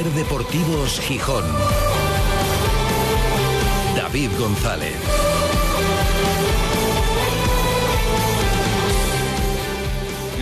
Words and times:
Ser 0.00 0.12
Deportivos 0.12 0.98
Gijón. 1.00 1.44
David 3.94 4.30
González. 4.38 4.96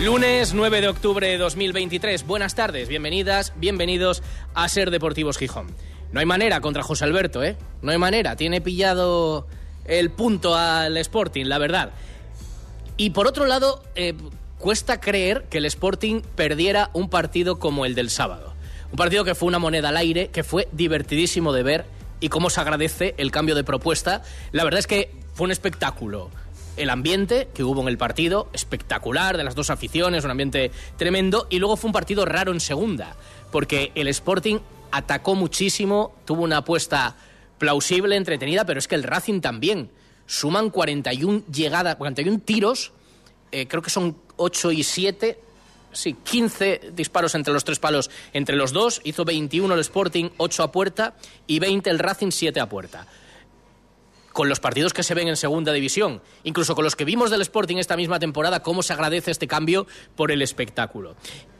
Lunes 0.01 0.53
9 0.53 0.79
de 0.79 0.87
octubre 0.87 1.27
de 1.27 1.37
2023. 1.37 2.25
Buenas 2.25 2.55
tardes, 2.55 2.87
bienvenidas, 2.87 3.51
bienvenidos 3.57 4.23
a 4.53 4.69
Ser 4.69 4.91
Deportivos 4.91 5.37
Gijón. 5.37 5.67
No 6.13 6.21
hay 6.21 6.25
manera 6.25 6.61
contra 6.61 6.81
José 6.81 7.03
Alberto, 7.03 7.43
¿eh? 7.43 7.57
No 7.81 7.91
hay 7.91 7.97
manera. 7.97 8.37
Tiene 8.37 8.61
pillado 8.61 9.45
el 9.83 10.09
punto 10.09 10.55
al 10.55 10.95
Sporting, 10.95 11.47
la 11.47 11.57
verdad. 11.57 11.91
Y 12.95 13.09
por 13.09 13.27
otro 13.27 13.45
lado, 13.45 13.83
eh, 13.95 14.13
cuesta 14.57 15.01
creer 15.01 15.47
que 15.49 15.57
el 15.57 15.65
Sporting 15.65 16.21
perdiera 16.37 16.91
un 16.93 17.09
partido 17.09 17.59
como 17.59 17.85
el 17.85 17.93
del 17.93 18.09
sábado. 18.09 18.48
Un 18.91 18.97
partido 18.97 19.23
que 19.23 19.35
fue 19.35 19.47
una 19.47 19.59
moneda 19.59 19.89
al 19.89 19.97
aire, 19.97 20.29
que 20.29 20.43
fue 20.43 20.67
divertidísimo 20.71 21.53
de 21.53 21.63
ver 21.63 21.85
y 22.19 22.29
cómo 22.29 22.49
se 22.49 22.59
agradece 22.59 23.13
el 23.17 23.31
cambio 23.31 23.55
de 23.55 23.63
propuesta. 23.63 24.23
La 24.51 24.63
verdad 24.63 24.79
es 24.79 24.87
que 24.87 25.11
fue 25.33 25.45
un 25.45 25.51
espectáculo. 25.51 26.29
El 26.75 26.89
ambiente 26.89 27.49
que 27.53 27.63
hubo 27.63 27.81
en 27.81 27.87
el 27.87 27.97
partido, 27.97 28.49
espectacular, 28.53 29.37
de 29.37 29.43
las 29.43 29.53
dos 29.53 29.69
aficiones, 29.69 30.23
un 30.25 30.31
ambiente 30.31 30.71
tremendo. 30.97 31.47
Y 31.49 31.59
luego 31.59 31.77
fue 31.77 31.89
un 31.89 31.93
partido 31.93 32.25
raro 32.25 32.51
en 32.51 32.59
segunda, 32.59 33.15
porque 33.51 33.91
el 33.95 34.07
Sporting 34.07 34.59
atacó 34.91 35.35
muchísimo, 35.35 36.15
tuvo 36.25 36.43
una 36.43 36.57
apuesta 36.57 37.15
plausible, 37.57 38.15
entretenida, 38.15 38.65
pero 38.65 38.79
es 38.79 38.87
que 38.87 38.95
el 38.95 39.03
Racing 39.03 39.41
también. 39.41 39.91
Suman 40.25 40.69
41 40.69 41.43
llegadas, 41.51 41.95
41 41.95 42.39
tiros, 42.39 42.91
eh, 43.51 43.67
creo 43.67 43.81
que 43.81 43.89
son 43.89 44.15
8 44.37 44.71
y 44.71 44.83
7, 44.83 45.39
sí, 45.91 46.13
15 46.13 46.91
disparos 46.93 47.35
entre 47.35 47.53
los 47.53 47.63
tres 47.63 47.79
palos 47.79 48.09
entre 48.33 48.55
los 48.55 48.71
dos. 48.71 49.01
Hizo 49.03 49.25
21 49.25 49.73
el 49.73 49.79
Sporting, 49.79 50.29
8 50.37 50.63
a 50.63 50.71
puerta 50.71 51.15
y 51.47 51.59
20 51.59 51.89
el 51.89 51.99
Racing, 51.99 52.31
7 52.31 52.59
a 52.59 52.69
puerta. 52.69 53.07
Con 54.33 54.47
los 54.47 54.59
partidos 54.59 54.93
que 54.93 55.03
se 55.03 55.15
ven 55.15 55.27
en 55.27 55.35
segunda 55.35 55.73
división, 55.73 56.21
incluso 56.43 56.75
con 56.75 56.83
los 56.83 56.95
que 56.95 57.05
vimos 57.05 57.31
del 57.31 57.41
Sporting 57.41 57.77
esta 57.77 57.97
misma 57.97 58.19
temporada, 58.19 58.61
cómo 58.61 58.83
se 58.83 58.93
agradece 58.93 59.31
este 59.31 59.47
cambio 59.47 59.87
por 60.15 60.31
el 60.31 60.41
espectáculo. 60.41 61.15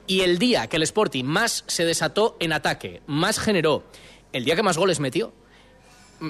Y 0.08 0.22
el 0.22 0.40
día 0.40 0.68
que 0.68 0.78
el 0.78 0.84
Sporting 0.84 1.26
más 1.26 1.64
se 1.68 1.86
desató 1.86 2.38
en 2.40 2.54
ataque, 2.54 3.02
más 3.08 3.40
generó, 3.40 3.84
el 4.34 4.46
día 4.46 4.56
que 4.56 4.64
más 4.64 4.78
goles 4.78 5.00
metió, 5.00 5.34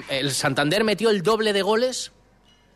el 0.08 0.32
Santander 0.32 0.84
metió 0.84 1.10
el 1.10 1.22
doble 1.22 1.52
de 1.52 1.62
goles 1.62 2.12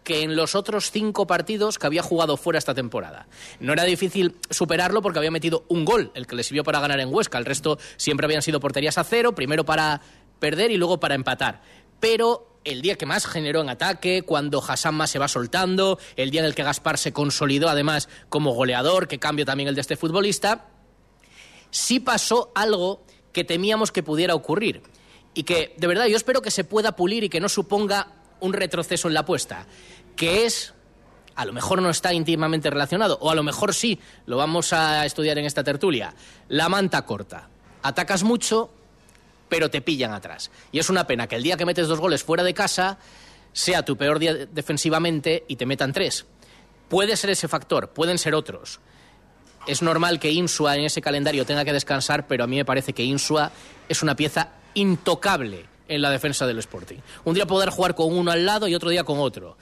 que 0.05 0.23
en 0.23 0.37
los 0.37 0.55
otros 0.55 0.91
cinco 0.91 1.27
partidos 1.27 1.79
que 1.79 1.87
había 1.87 2.03
jugado 2.03 2.37
fuera 2.37 2.59
esta 2.59 2.75
temporada. 2.75 3.27
No 3.59 3.73
era 3.73 3.85
difícil 3.85 4.37
superarlo 4.51 5.03
porque 5.03 5.19
había 5.19 5.31
metido 5.31 5.65
un 5.69 5.85
gol, 5.85 6.13
el 6.15 6.27
que 6.27 6.37
le 6.37 6.45
sirvió 6.45 6.63
para 6.63 6.79
ganar 6.79 7.01
en 7.01 7.13
Huesca. 7.13 7.39
El 7.39 7.47
resto 7.47 7.79
siempre 7.97 8.27
habían 8.27 8.43
sido 8.43 8.61
porterías 8.61 8.99
a 8.99 9.05
cero, 9.05 9.35
primero 9.35 9.65
para 9.65 10.03
perder 10.39 10.71
y 10.71 10.77
luego 10.77 11.01
para 11.01 11.15
empatar. 11.15 11.63
Pero 12.01 12.59
el 12.65 12.83
día 12.83 12.97
que 12.97 13.07
más 13.07 13.27
generó 13.27 13.63
en 13.63 13.71
ataque, 13.71 14.23
cuando 14.23 14.63
Hassan 14.63 15.09
se 15.09 15.19
va 15.19 15.27
soltando, 15.27 15.99
el 16.17 16.31
día 16.31 16.41
en 16.41 16.47
el 16.47 16.55
que 16.55 16.63
Gaspar 16.63 16.99
se 16.99 17.13
consolidó 17.13 17.69
además 17.69 18.09
como 18.29 18.53
goleador, 18.53 19.09
que 19.09 19.19
cambio 19.19 19.47
también 19.47 19.69
el 19.69 19.75
de 19.75 19.81
este 19.81 19.97
futbolista, 19.97 20.69
sí 21.71 21.99
pasó 21.99 22.53
algo 22.55 23.05
que 23.33 23.45
temíamos 23.45 23.91
que 23.91 24.03
pudiera 24.03 24.35
ocurrir 24.35 24.83
y 25.35 25.43
que 25.43 25.75
de 25.77 25.87
verdad 25.87 26.07
yo 26.07 26.17
espero 26.17 26.43
que 26.43 26.51
se 26.51 26.65
pueda 26.65 26.95
pulir 26.95 27.25
y 27.25 27.29
que 27.29 27.41
no 27.41 27.49
suponga 27.49 28.24
un 28.45 28.53
retroceso 28.53 29.09
en 29.09 29.15
la 29.15 29.21
apuesta, 29.21 29.67
que 30.17 30.45
es, 30.45 30.75
a 31.35 31.45
lo 31.45 31.53
mejor 31.53 31.81
no 31.81 31.91
está 31.91 32.13
íntimamente 32.13 32.71
relacionado, 32.71 33.19
o 33.21 33.31
a 33.31 33.35
lo 33.35 33.43
mejor 33.43 33.75
sí, 33.75 33.99
lo 34.27 34.37
vamos 34.37 34.73
a 34.73 35.07
estudiar 35.07 35.39
en 35.39 35.47
esta 35.47 35.65
tertulia, 35.65 36.15
la 36.49 36.69
manta 36.69 37.03
corta. 37.07 37.49
Atacas 37.83 38.23
mucho, 38.23 38.71
pero 39.49 39.71
te 39.71 39.81
pillan 39.81 40.13
atrás. 40.13 40.51
Y 40.73 40.79
es 40.79 40.91
una 40.91 41.07
pena 41.07 41.27
que 41.27 41.37
el 41.37 41.43
día 41.43 41.57
que 41.57 41.67
metes 41.67 41.89
dos 41.89 42.01
goles 42.01 42.23
fuera 42.23 42.43
de 42.43 42.55
casa 42.55 42.99
sea 43.53 43.85
tu 43.85 43.97
peor 43.97 44.19
día 44.19 44.35
defensivamente 44.35 45.45
y 45.49 45.57
te 45.57 45.67
metan 45.67 45.93
tres. 45.93 46.27
Puede 46.89 47.17
ser 47.17 47.31
ese 47.31 47.49
factor, 47.49 47.91
pueden 47.91 48.19
ser 48.19 48.35
otros. 48.35 48.81
Es 49.67 49.81
normal 49.81 50.21
que 50.21 50.31
Insua 50.31 50.77
en 50.77 50.85
ese 50.85 51.01
calendario 51.01 51.47
tenga 51.47 51.65
que 51.65 51.73
descansar, 51.73 52.27
pero 52.27 52.45
a 52.45 52.47
mí 52.47 52.57
me 52.57 52.65
parece 52.67 52.93
que 52.93 53.05
Insua 53.05 53.51
es 53.89 54.03
una 54.03 54.15
pieza 54.15 54.51
intocable 54.75 55.74
en 55.89 56.03
la 56.03 56.11
defensa 56.11 56.47
del 56.47 56.59
Sporting. 56.59 56.99
Un 57.25 57.35
día 57.35 57.47
poder 57.47 57.71
jugar 57.71 57.95
con 57.95 58.17
uno 58.17 58.31
al 58.31 58.45
lado 58.45 58.69
y 58.69 58.75
otro 58.75 58.91
día 58.91 59.05
con 59.05 59.19
otro. 59.19 59.57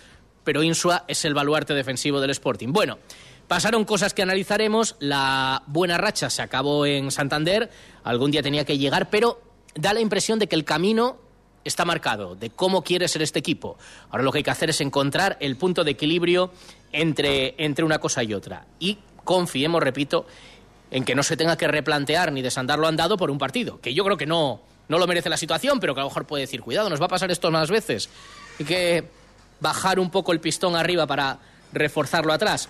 Pero 0.45 0.63
Insua 0.63 1.05
es 1.09 1.25
el 1.25 1.35
baluarte 1.35 1.75
defensivo 1.75 2.21
del 2.21 2.31
Sporting. 2.31 2.69
Bueno, 2.73 2.99
pasaron 3.49 3.85
cosas 3.85 4.15
que 4.15 4.23
analizaremos. 4.23 4.97
La 4.99 5.63
buena 5.67 5.99
racha 5.99 6.31
se 6.31 6.43
acabó 6.43 6.87
en 6.87 7.11
Santander. 7.11 7.71
Algún 8.05 8.31
día 8.31 8.43
tenía 8.43 8.65
que 8.65 8.79
llegar, 8.79 9.11
pero 9.11 9.41
da 9.75 9.93
la 9.93 10.01
impresión 10.01 10.39
de 10.39 10.49
que 10.49 10.57
el 10.57 10.65
camino 10.65 11.19
está 11.65 11.85
marcado, 11.85 12.35
de 12.35 12.51
cómo 12.51 12.83
quiere 12.83 13.09
ser 13.09 13.23
este 13.23 13.39
equipo. 13.39 13.79
Ahora 14.11 14.25
lo 14.25 14.33
que 14.33 14.39
hay 14.39 14.45
que 14.45 14.51
hacer 14.51 14.71
es 14.71 14.81
encontrar 14.81 15.37
el 15.41 15.57
punto 15.57 15.85
de 15.85 15.93
equilibrio 15.93 16.51
entre, 16.93 17.55
entre 17.59 17.85
una 17.85 17.99
cosa 17.99 18.23
y 18.25 18.35
otra. 18.35 18.67
Y 18.81 18.99
confiemos, 19.25 19.81
repito, 19.81 20.27
en 20.91 21.05
que 21.05 21.15
no 21.15 21.23
se 21.23 21.37
tenga 21.37 21.57
que 21.57 21.69
replantear 21.69 22.33
ni 22.33 22.43
desandar 22.43 22.79
lo 22.79 22.87
andado 22.89 23.17
por 23.17 23.31
un 23.31 23.39
partido, 23.39 23.81
que 23.81 23.95
yo 23.95 24.05
creo 24.05 24.17
que 24.17 24.27
no, 24.27 24.61
no 24.89 24.99
lo 24.99 25.07
merece 25.07 25.29
la 25.29 25.37
situación, 25.37 25.81
pero 25.81 25.95
que 25.95 26.01
a 26.01 26.05
lo 26.05 26.11
mejor 26.11 26.27
puede 26.27 26.43
decir, 26.43 26.61
cuidado, 26.61 26.91
nos 26.91 27.01
va 27.01 27.07
a 27.07 27.09
pasar 27.09 27.31
esto 27.31 27.51
más 27.51 27.71
veces. 27.71 28.09
Hay 28.59 28.67
que 28.67 29.05
bajar 29.61 29.99
un 29.99 30.11
poco 30.11 30.33
el 30.33 30.41
pistón 30.41 30.77
arriba 30.77 31.07
para 31.07 31.39
reforzarlo 31.73 32.33
atrás. 32.33 32.69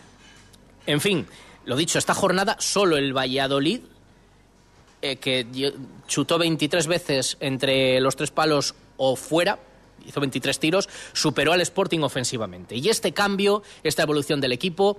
En 0.86 1.00
fin, 1.00 1.26
lo 1.64 1.76
dicho, 1.76 1.98
esta 1.98 2.14
jornada 2.14 2.56
solo 2.58 2.96
el 2.96 3.16
Valladolid, 3.16 3.80
eh, 5.00 5.16
que 5.16 5.46
chutó 6.06 6.38
23 6.38 6.86
veces 6.86 7.36
entre 7.40 8.00
los 8.00 8.16
tres 8.16 8.30
palos 8.30 8.74
o 8.96 9.16
fuera, 9.16 9.58
hizo 10.06 10.20
23 10.20 10.58
tiros, 10.58 10.88
superó 11.12 11.52
al 11.52 11.60
Sporting 11.60 12.00
ofensivamente. 12.00 12.76
Y 12.76 12.88
este 12.88 13.12
cambio, 13.12 13.62
esta 13.82 14.02
evolución 14.02 14.40
del 14.40 14.52
equipo, 14.52 14.98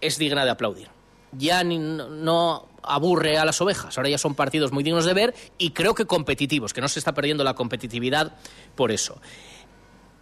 es 0.00 0.18
digna 0.18 0.44
de 0.44 0.50
aplaudir. 0.50 0.95
Ya 1.32 1.64
no 1.64 2.68
aburre 2.86 3.38
a 3.38 3.44
las 3.44 3.60
ovejas. 3.60 3.96
Ahora 3.98 4.08
ya 4.08 4.18
son 4.18 4.34
partidos 4.34 4.72
muy 4.72 4.82
dignos 4.82 5.04
de 5.04 5.14
ver 5.14 5.34
y 5.58 5.70
creo 5.70 5.94
que 5.94 6.06
competitivos, 6.06 6.72
que 6.72 6.80
no 6.80 6.88
se 6.88 6.98
está 6.98 7.12
perdiendo 7.12 7.44
la 7.44 7.54
competitividad 7.54 8.32
por 8.74 8.92
eso. 8.92 9.20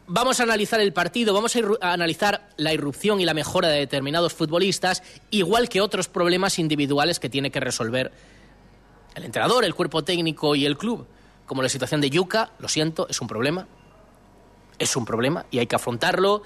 Vamos 0.06 0.40
a 0.40 0.42
analizar 0.42 0.80
el 0.80 0.92
partido, 0.92 1.32
vamos 1.32 1.56
a, 1.56 1.92
analizar 1.92 2.50
la 2.58 2.74
irrupción 2.74 3.20
y 3.20 3.24
la 3.24 3.32
mejora 3.32 3.68
de 3.68 3.78
determinados 3.78 4.34
futbolistas, 4.34 5.02
igual 5.30 5.68
que 5.70 5.80
otros 5.80 6.08
problemas 6.08 6.58
individuales 6.58 7.18
que 7.18 7.30
tiene 7.30 7.50
que 7.50 7.60
resolver 7.60 8.12
el 9.14 9.24
entrenador, 9.24 9.64
el 9.64 9.74
cuerpo 9.74 10.04
técnico 10.04 10.54
y 10.56 10.66
el 10.66 10.76
club. 10.76 11.06
Como 11.46 11.62
la 11.62 11.68
situación 11.68 12.00
de 12.00 12.10
Yuca, 12.10 12.50
lo 12.58 12.68
siento, 12.68 13.06
es 13.08 13.20
un 13.20 13.28
problema. 13.28 13.66
Es 14.78 14.96
un 14.96 15.04
problema 15.04 15.46
y 15.50 15.58
hay 15.58 15.66
que 15.66 15.76
afrontarlo. 15.76 16.42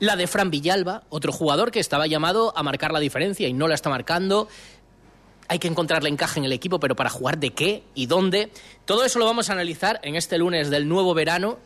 La 0.00 0.16
de 0.16 0.26
Fran 0.26 0.50
Villalba, 0.50 1.04
otro 1.08 1.32
jugador 1.32 1.70
que 1.70 1.80
estaba 1.80 2.06
llamado 2.06 2.52
a 2.56 2.62
marcar 2.62 2.92
la 2.92 3.00
diferencia 3.00 3.48
y 3.48 3.52
no 3.52 3.68
la 3.68 3.74
está 3.74 3.90
marcando 3.90 4.48
hay 5.48 5.58
que 5.58 5.68
encontrarle 5.68 6.08
encaje 6.08 6.38
en 6.38 6.46
el 6.46 6.52
equipo, 6.52 6.80
pero 6.80 6.96
para 6.96 7.10
jugar 7.10 7.38
de 7.38 7.50
qué 7.50 7.82
y 7.94 8.06
dónde. 8.06 8.50
Todo 8.84 9.04
eso 9.04 9.18
lo 9.18 9.24
vamos 9.24 9.50
a 9.50 9.52
analizar 9.52 10.00
en 10.02 10.16
este 10.16 10.38
lunes 10.38 10.70
del 10.70 10.88
nuevo 10.88 11.14
verano, 11.14 11.58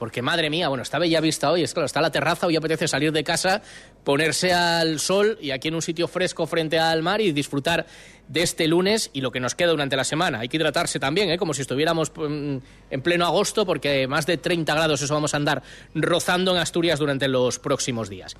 porque 0.00 0.22
madre 0.22 0.48
mía, 0.48 0.68
bueno, 0.68 0.82
está 0.82 0.98
bella 0.98 1.20
vista 1.20 1.50
hoy, 1.50 1.62
es 1.62 1.74
claro, 1.74 1.84
está 1.84 2.00
la 2.00 2.10
terraza, 2.10 2.46
hoy 2.46 2.56
apetece 2.56 2.88
salir 2.88 3.12
de 3.12 3.22
casa, 3.22 3.60
ponerse 4.02 4.50
al 4.54 4.98
sol 4.98 5.36
y 5.42 5.50
aquí 5.50 5.68
en 5.68 5.74
un 5.74 5.82
sitio 5.82 6.08
fresco 6.08 6.46
frente 6.46 6.78
al 6.78 7.02
mar 7.02 7.20
y 7.20 7.32
disfrutar 7.32 7.84
de 8.26 8.40
este 8.40 8.66
lunes 8.66 9.10
y 9.12 9.20
lo 9.20 9.30
que 9.30 9.40
nos 9.40 9.54
queda 9.54 9.72
durante 9.72 9.96
la 9.96 10.04
semana. 10.04 10.40
Hay 10.40 10.48
que 10.48 10.56
hidratarse 10.56 10.98
también, 10.98 11.28
¿eh? 11.28 11.36
como 11.36 11.52
si 11.52 11.60
estuviéramos 11.60 12.10
mm, 12.16 12.56
en 12.90 13.02
pleno 13.02 13.26
agosto, 13.26 13.66
porque 13.66 14.08
más 14.08 14.24
de 14.24 14.38
30 14.38 14.74
grados 14.74 15.02
eso 15.02 15.12
vamos 15.12 15.34
a 15.34 15.36
andar 15.36 15.62
rozando 15.94 16.52
en 16.52 16.56
Asturias 16.56 16.98
durante 16.98 17.28
los 17.28 17.58
próximos 17.58 18.08
días. 18.08 18.36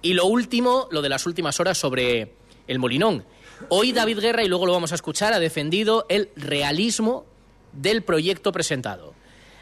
Y 0.00 0.14
lo 0.14 0.24
último, 0.24 0.88
lo 0.90 1.02
de 1.02 1.10
las 1.10 1.26
últimas 1.26 1.60
horas 1.60 1.76
sobre 1.76 2.32
el 2.68 2.78
Molinón. 2.78 3.26
Hoy 3.68 3.92
David 3.92 4.20
Guerra, 4.20 4.44
y 4.44 4.48
luego 4.48 4.64
lo 4.64 4.72
vamos 4.72 4.92
a 4.92 4.94
escuchar, 4.94 5.34
ha 5.34 5.40
defendido 5.40 6.06
el 6.08 6.30
realismo 6.36 7.26
del 7.74 8.02
proyecto 8.02 8.50
presentado. 8.50 9.12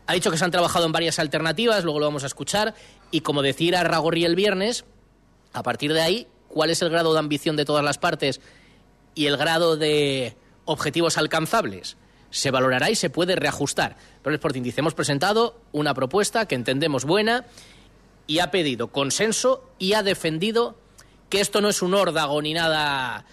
Ha 0.06 0.12
dicho 0.12 0.30
que 0.30 0.36
se 0.36 0.44
han 0.44 0.50
trabajado 0.50 0.86
en 0.86 0.92
varias 0.92 1.18
alternativas, 1.18 1.84
luego 1.84 2.00
lo 2.00 2.06
vamos 2.06 2.24
a 2.24 2.26
escuchar, 2.26 2.74
y 3.10 3.20
como 3.20 3.42
decía 3.42 3.82
Ragorri 3.82 4.24
el 4.24 4.34
viernes, 4.34 4.84
a 5.52 5.62
partir 5.62 5.92
de 5.92 6.02
ahí, 6.02 6.26
¿cuál 6.48 6.70
es 6.70 6.82
el 6.82 6.90
grado 6.90 7.12
de 7.12 7.18
ambición 7.18 7.56
de 7.56 7.64
todas 7.64 7.84
las 7.84 7.98
partes 7.98 8.40
y 9.14 9.26
el 9.26 9.36
grado 9.36 9.76
de 9.76 10.36
objetivos 10.64 11.16
alcanzables? 11.16 11.96
Se 12.30 12.50
valorará 12.50 12.90
y 12.90 12.96
se 12.96 13.10
puede 13.10 13.36
reajustar. 13.36 13.96
Pero 14.22 14.34
el 14.34 14.40
Sporting 14.40 14.62
dice, 14.62 14.80
hemos 14.80 14.94
presentado 14.94 15.60
una 15.72 15.94
propuesta 15.94 16.46
que 16.46 16.56
entendemos 16.56 17.04
buena 17.04 17.46
y 18.26 18.40
ha 18.40 18.50
pedido 18.50 18.88
consenso 18.88 19.70
y 19.78 19.92
ha 19.92 20.02
defendido 20.02 20.76
que 21.28 21.40
esto 21.40 21.60
no 21.60 21.68
es 21.68 21.82
un 21.82 21.94
órdago 21.94 22.42
ni 22.42 22.54
nada 22.54 23.24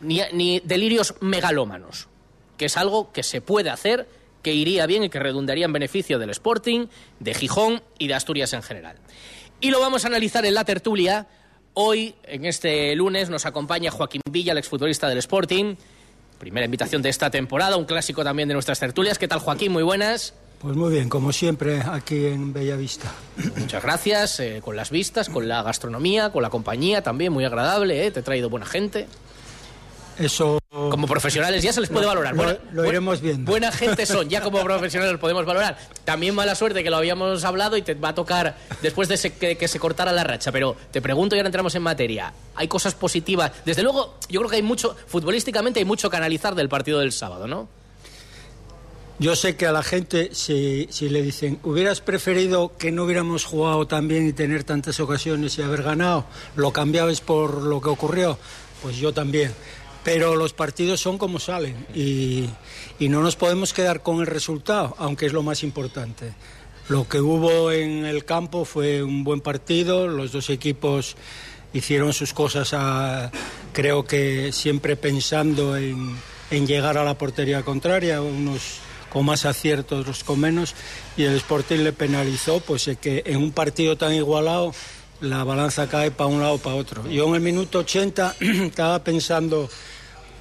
ni, 0.00 0.60
delirios 0.60 1.14
megalómanos, 1.20 2.08
que 2.56 2.66
es 2.66 2.76
algo 2.76 3.12
que 3.12 3.22
se 3.22 3.40
puede 3.40 3.70
hacer, 3.70 4.08
que 4.44 4.54
iría 4.54 4.86
bien 4.86 5.02
y 5.02 5.08
que 5.08 5.18
redundaría 5.18 5.64
en 5.64 5.72
beneficio 5.72 6.20
del 6.20 6.30
Sporting, 6.30 6.86
de 7.18 7.34
Gijón 7.34 7.82
y 7.98 8.06
de 8.06 8.14
Asturias 8.14 8.52
en 8.52 8.62
general. 8.62 8.96
Y 9.60 9.70
lo 9.70 9.80
vamos 9.80 10.04
a 10.04 10.08
analizar 10.08 10.44
en 10.44 10.54
la 10.54 10.64
tertulia. 10.64 11.26
Hoy, 11.72 12.14
en 12.24 12.44
este 12.44 12.94
lunes, 12.94 13.30
nos 13.30 13.46
acompaña 13.46 13.90
Joaquín 13.90 14.20
Villa, 14.30 14.52
el 14.52 14.58
exfutbolista 14.58 15.08
del 15.08 15.18
Sporting. 15.18 15.74
Primera 16.38 16.66
invitación 16.66 17.00
de 17.00 17.08
esta 17.08 17.30
temporada, 17.30 17.76
un 17.76 17.86
clásico 17.86 18.22
también 18.22 18.46
de 18.46 18.54
nuestras 18.54 18.78
tertulias. 18.78 19.18
¿Qué 19.18 19.26
tal, 19.26 19.40
Joaquín? 19.40 19.72
Muy 19.72 19.82
buenas. 19.82 20.34
Pues 20.60 20.76
muy 20.76 20.92
bien, 20.92 21.08
como 21.08 21.32
siempre, 21.32 21.82
aquí 21.82 22.26
en 22.26 22.52
Bellavista. 22.52 23.12
Muchas 23.56 23.82
gracias, 23.82 24.40
eh, 24.40 24.60
con 24.62 24.76
las 24.76 24.90
vistas, 24.90 25.28
con 25.28 25.48
la 25.48 25.62
gastronomía, 25.62 26.30
con 26.30 26.42
la 26.42 26.50
compañía 26.50 27.02
también, 27.02 27.32
muy 27.32 27.44
agradable, 27.44 28.06
¿eh? 28.06 28.10
te 28.10 28.20
he 28.20 28.22
traído 28.22 28.48
buena 28.50 28.66
gente. 28.66 29.06
Eso. 30.18 30.58
Como 30.70 31.06
profesionales 31.06 31.62
ya 31.62 31.72
se 31.72 31.80
les 31.80 31.90
puede 31.90 32.06
valorar. 32.06 32.34
Lo, 32.34 32.58
lo 32.72 32.88
iremos 32.88 33.20
viendo. 33.20 33.50
Buena 33.50 33.70
gente 33.72 34.06
son, 34.06 34.28
ya 34.28 34.40
como 34.40 34.62
profesionales 34.62 35.12
los 35.12 35.20
podemos 35.20 35.44
valorar. 35.44 35.76
También 36.04 36.34
mala 36.34 36.54
suerte 36.54 36.82
que 36.82 36.90
lo 36.90 36.96
habíamos 36.96 37.44
hablado 37.44 37.76
y 37.76 37.82
te 37.82 37.94
va 37.94 38.10
a 38.10 38.14
tocar 38.14 38.56
después 38.82 39.08
de 39.08 39.32
que, 39.32 39.56
que, 39.56 39.68
se 39.68 39.78
cortara 39.78 40.12
la 40.12 40.24
racha. 40.24 40.52
Pero 40.52 40.76
te 40.90 41.00
pregunto 41.00 41.36
y 41.36 41.38
ahora 41.38 41.48
entramos 41.48 41.74
en 41.74 41.82
materia. 41.82 42.32
Hay 42.54 42.68
cosas 42.68 42.94
positivas. 42.94 43.52
Desde 43.64 43.82
luego, 43.82 44.18
yo 44.28 44.40
creo 44.40 44.50
que 44.50 44.56
hay 44.56 44.62
mucho, 44.62 44.96
futbolísticamente 45.06 45.80
hay 45.80 45.86
mucho 45.86 46.10
que 46.10 46.16
analizar 46.16 46.54
del 46.54 46.68
partido 46.68 47.00
del 47.00 47.12
sábado, 47.12 47.46
¿no? 47.46 47.68
Yo 49.20 49.36
sé 49.36 49.54
que 49.54 49.66
a 49.66 49.72
la 49.72 49.84
gente, 49.84 50.30
si, 50.32 50.88
si, 50.90 51.08
le 51.08 51.22
dicen, 51.22 51.60
hubieras 51.62 52.00
preferido 52.00 52.72
que 52.76 52.90
no 52.90 53.04
hubiéramos 53.04 53.44
jugado 53.44 53.86
tan 53.86 54.08
bien 54.08 54.26
y 54.26 54.32
tener 54.32 54.64
tantas 54.64 54.98
ocasiones 54.98 55.56
y 55.56 55.62
haber 55.62 55.84
ganado, 55.84 56.24
lo 56.56 56.72
cambiabas 56.72 57.20
por 57.20 57.62
lo 57.62 57.80
que 57.80 57.90
ocurrió, 57.90 58.36
pues 58.82 58.96
yo 58.96 59.14
también. 59.14 59.52
Pero 60.04 60.36
los 60.36 60.52
partidos 60.52 61.00
son 61.00 61.16
como 61.18 61.38
salen 61.38 61.86
y, 61.94 62.48
y 62.98 63.08
no 63.08 63.22
nos 63.22 63.36
podemos 63.36 63.72
quedar 63.72 64.02
con 64.02 64.20
el 64.20 64.26
resultado, 64.26 64.94
aunque 64.98 65.26
es 65.26 65.32
lo 65.32 65.42
más 65.42 65.62
importante. 65.62 66.34
Lo 66.88 67.08
que 67.08 67.20
hubo 67.20 67.72
en 67.72 68.04
el 68.04 68.26
campo 68.26 68.66
fue 68.66 69.02
un 69.02 69.24
buen 69.24 69.40
partido, 69.40 70.06
los 70.06 70.32
dos 70.32 70.50
equipos 70.50 71.16
hicieron 71.72 72.12
sus 72.12 72.34
cosas, 72.34 72.74
a, 72.74 73.32
creo 73.72 74.04
que 74.04 74.52
siempre 74.52 74.96
pensando 74.96 75.76
en, 75.76 76.16
en 76.50 76.66
llegar 76.66 76.98
a 76.98 77.04
la 77.04 77.16
portería 77.16 77.62
contraria, 77.62 78.20
unos 78.20 78.78
con 79.14 79.24
más 79.24 79.44
aciertos, 79.44 80.00
otros 80.00 80.24
con 80.24 80.40
menos, 80.40 80.74
y 81.16 81.22
el 81.22 81.36
Sporting 81.36 81.78
le 81.78 81.92
penalizó, 81.92 82.60
pues 82.60 82.90
que 83.00 83.22
en 83.26 83.36
un 83.36 83.52
partido 83.52 83.96
tan 83.96 84.12
igualado 84.12 84.74
la 85.20 85.44
balanza 85.44 85.88
cae 85.88 86.10
para 86.10 86.28
un 86.28 86.40
lado 86.40 86.54
o 86.54 86.58
para 86.58 86.76
otro. 86.76 87.08
Yo 87.08 87.28
en 87.28 87.36
el 87.36 87.40
minuto 87.40 87.78
80 87.78 88.36
estaba 88.40 89.02
pensando, 89.04 89.70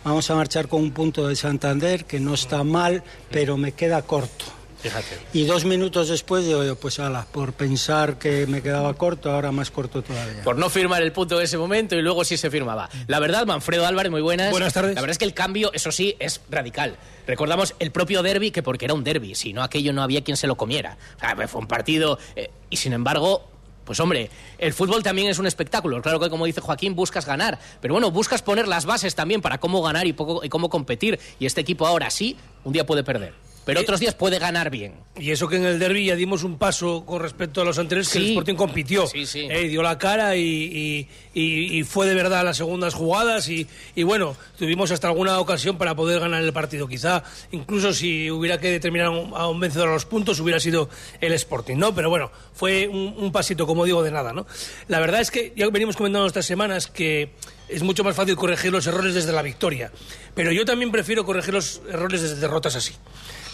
vamos 0.03 0.29
a 0.29 0.35
marchar 0.35 0.67
con 0.67 0.81
un 0.81 0.91
punto 0.91 1.27
de 1.27 1.35
Santander, 1.35 2.05
que 2.05 2.19
no 2.19 2.33
está 2.33 2.63
mal, 2.63 3.03
pero 3.31 3.57
me 3.57 3.71
queda 3.71 4.01
corto. 4.01 4.45
Fíjate. 4.83 5.17
Y 5.31 5.45
dos 5.45 5.63
minutos 5.63 6.09
después 6.09 6.45
digo 6.45 6.61
yo, 6.65 6.75
pues 6.75 6.99
ala, 6.99 7.25
por 7.31 7.53
pensar 7.53 8.19
que 8.19 8.45
me 8.47 8.61
quedaba 8.61 8.93
corto, 8.95 9.31
ahora 9.31 9.53
más 9.53 9.71
corto 9.71 10.01
todavía. 10.01 10.43
Por 10.43 10.57
no 10.57 10.69
firmar 10.69 11.01
el 11.01 11.13
punto 11.13 11.37
de 11.37 11.45
ese 11.45 11.57
momento 11.57 11.95
y 11.95 12.01
luego 12.01 12.25
sí 12.25 12.35
se 12.35 12.51
firmaba. 12.51 12.89
La 13.07 13.21
verdad, 13.21 13.45
Manfredo 13.45 13.87
Álvarez, 13.87 14.11
muy 14.11 14.21
buenas. 14.21 14.51
Buenas 14.51 14.73
tardes. 14.73 14.95
La 14.95 14.99
verdad 14.99 15.13
es 15.13 15.17
que 15.17 15.25
el 15.25 15.33
cambio, 15.33 15.71
eso 15.71 15.89
sí, 15.93 16.17
es 16.19 16.41
radical. 16.49 16.97
Recordamos 17.25 17.75
el 17.79 17.91
propio 17.91 18.23
derby, 18.23 18.51
que 18.51 18.61
porque 18.61 18.83
era 18.83 18.93
un 18.93 19.05
derby, 19.05 19.35
si 19.35 19.53
no 19.53 19.63
aquello 19.63 19.93
no 19.93 20.03
había 20.03 20.21
quien 20.21 20.35
se 20.35 20.47
lo 20.47 20.57
comiera. 20.57 20.97
O 21.15 21.19
sea, 21.21 21.47
fue 21.47 21.61
un 21.61 21.67
partido, 21.67 22.19
eh, 22.35 22.51
y 22.69 22.75
sin 22.75 22.91
embargo, 22.91 23.52
pues 23.85 23.99
hombre, 23.99 24.29
el 24.57 24.73
fútbol 24.73 25.03
también 25.03 25.29
es 25.29 25.39
un 25.39 25.47
espectáculo. 25.47 26.01
Claro 26.01 26.19
que 26.19 26.29
como 26.29 26.45
dice 26.45 26.61
Joaquín, 26.61 26.95
buscas 26.95 27.25
ganar. 27.25 27.59
Pero 27.81 27.93
bueno, 27.93 28.11
buscas 28.11 28.41
poner 28.41 28.67
las 28.67 28.85
bases 28.85 29.15
también 29.15 29.41
para 29.41 29.59
cómo 29.59 29.81
ganar 29.81 30.07
y, 30.07 30.13
poco, 30.13 30.43
y 30.43 30.49
cómo 30.49 30.69
competir. 30.69 31.19
Y 31.39 31.45
este 31.45 31.61
equipo 31.61 31.85
ahora 31.85 32.09
sí, 32.09 32.37
un 32.63 32.73
día 32.73 32.85
puede 32.85 33.03
perder. 33.03 33.42
Pero 33.65 33.79
otros 33.81 33.99
días 33.99 34.13
puede 34.13 34.39
ganar 34.39 34.69
bien. 34.69 34.95
Y 35.17 35.31
eso 35.31 35.47
que 35.47 35.55
en 35.55 35.65
el 35.65 35.79
derby 35.79 36.05
ya 36.05 36.15
dimos 36.15 36.43
un 36.43 36.57
paso 36.57 37.05
con 37.05 37.21
respecto 37.21 37.61
a 37.61 37.65
los 37.65 37.77
anteriores, 37.79 38.09
que 38.09 38.17
el 38.17 38.25
Sporting 38.31 38.55
compitió. 38.55 39.07
Sí, 39.07 39.25
sí. 39.25 39.47
Eh, 39.49 39.67
dio 39.69 39.81
la 39.81 39.97
cara 39.97 40.35
y, 40.35 40.41
y- 40.43 41.07
y- 41.33 41.79
y 41.79 41.83
fue 41.83 42.07
de 42.07 42.13
verdad 42.15 42.43
las 42.43 42.57
segundas 42.57 42.93
jugadas. 42.93 43.47
Y, 43.47 43.67
bueno, 44.03 44.35
tuvimos 44.57 44.91
hasta 44.91 45.07
alguna 45.07 45.39
ocasión 45.39 45.77
para 45.77 45.95
poder 45.95 46.19
ganar 46.19 46.43
el 46.43 46.51
partido. 46.51 46.87
Quizá, 46.87 47.23
incluso 47.51 47.93
si 47.93 48.29
hubiera 48.31 48.59
que 48.59 48.69
determinar 48.71 49.07
a 49.07 49.11
un, 49.11 49.33
a 49.35 49.47
un 49.47 49.59
vencedor 49.59 49.87
a 49.89 49.93
los 49.93 50.05
puntos, 50.05 50.39
hubiera 50.39 50.59
sido 50.59 50.89
el 51.21 51.31
Sporting, 51.33 51.77
¿no? 51.77 51.95
Pero 51.95 52.09
bueno, 52.09 52.31
fue 52.53 52.87
un, 52.87 53.15
un 53.17 53.31
pasito, 53.31 53.65
como 53.65 53.85
digo, 53.85 54.03
de 54.03 54.11
nada, 54.11 54.33
¿no? 54.33 54.45
La 54.87 54.99
verdad 54.99 55.21
es 55.21 55.31
que 55.31 55.53
ya 55.55 55.69
venimos 55.69 55.95
comentando 55.95 56.27
estas 56.27 56.45
semanas 56.45 56.87
que 56.87 57.31
es 57.69 57.81
mucho 57.81 58.03
más 58.03 58.15
fácil 58.15 58.35
corregir 58.35 58.71
los 58.71 58.85
errores 58.87 59.13
desde 59.13 59.31
la 59.31 59.41
victoria. 59.41 59.91
Pero 60.35 60.51
yo 60.51 60.65
también 60.65 60.91
prefiero 60.91 61.23
corregir 61.25 61.53
los 61.53 61.81
errores 61.89 62.21
desde 62.21 62.35
derrotas 62.35 62.75
así. 62.75 62.93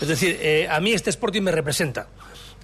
Es 0.01 0.07
decir, 0.07 0.37
eh, 0.41 0.67
a 0.69 0.79
mí 0.79 0.91
este 0.91 1.09
Sporting 1.09 1.41
me 1.41 1.51
representa. 1.51 2.07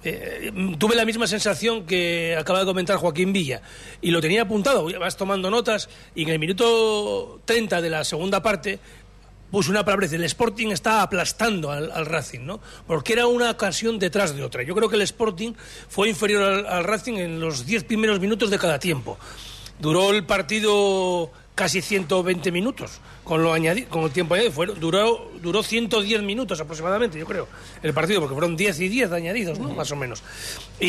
Eh, 0.04 0.52
tuve 0.78 0.94
la 0.94 1.04
misma 1.04 1.26
sensación 1.26 1.84
que 1.84 2.36
acaba 2.38 2.60
de 2.60 2.64
comentar 2.66 2.96
Joaquín 2.96 3.32
Villa 3.32 3.62
y 4.00 4.10
lo 4.10 4.20
tenía 4.20 4.42
apuntado, 4.42 4.88
vas 5.00 5.16
tomando 5.16 5.50
notas 5.50 5.88
y 6.14 6.22
en 6.22 6.28
el 6.28 6.38
minuto 6.38 7.40
30 7.44 7.80
de 7.80 7.90
la 7.90 8.04
segunda 8.04 8.40
parte 8.42 8.78
puso 9.50 9.70
una 9.70 9.84
palabra, 9.84 10.06
el 10.06 10.24
Sporting 10.24 10.68
está 10.68 11.02
aplastando 11.02 11.70
al, 11.70 12.06
Racing, 12.06 12.40
¿no? 12.40 12.60
Porque 12.86 13.14
era 13.14 13.26
una 13.26 13.50
ocasión 13.50 13.98
detrás 13.98 14.36
de 14.36 14.42
otra. 14.42 14.62
Yo 14.62 14.74
creo 14.74 14.88
que 14.88 14.96
el 14.96 15.02
Sporting 15.02 15.54
fue 15.88 16.08
inferior 16.08 16.42
al, 16.42 16.66
al 16.66 16.84
Racing 16.84 17.14
en 17.14 17.40
los 17.40 17.64
10 17.64 17.84
primeros 17.84 18.20
minutos 18.20 18.50
de 18.50 18.58
cada 18.58 18.78
tiempo. 18.78 19.18
Duró 19.78 20.10
el 20.10 20.24
partido 20.24 21.32
casi 21.56 21.80
120 21.82 22.52
minutos 22.52 23.00
con 23.24 23.42
lo 23.42 23.56
añadi- 23.56 23.88
con 23.88 24.04
el 24.04 24.10
tiempo 24.12 24.34
añadido. 24.34 24.52
Fue- 24.54 24.66
duró, 24.68 25.32
duró 25.42 25.62
110 25.64 26.22
minutos 26.22 26.60
aproximadamente, 26.60 27.18
yo 27.18 27.26
creo, 27.26 27.48
el 27.82 27.92
partido, 27.92 28.20
porque 28.20 28.34
fueron 28.34 28.56
10 28.56 28.78
y 28.78 28.88
10 28.88 29.10
añadidos, 29.10 29.58
¿no? 29.58 29.70
más 29.70 29.90
o 29.90 29.96
menos. 29.96 30.22
Y, 30.78 30.86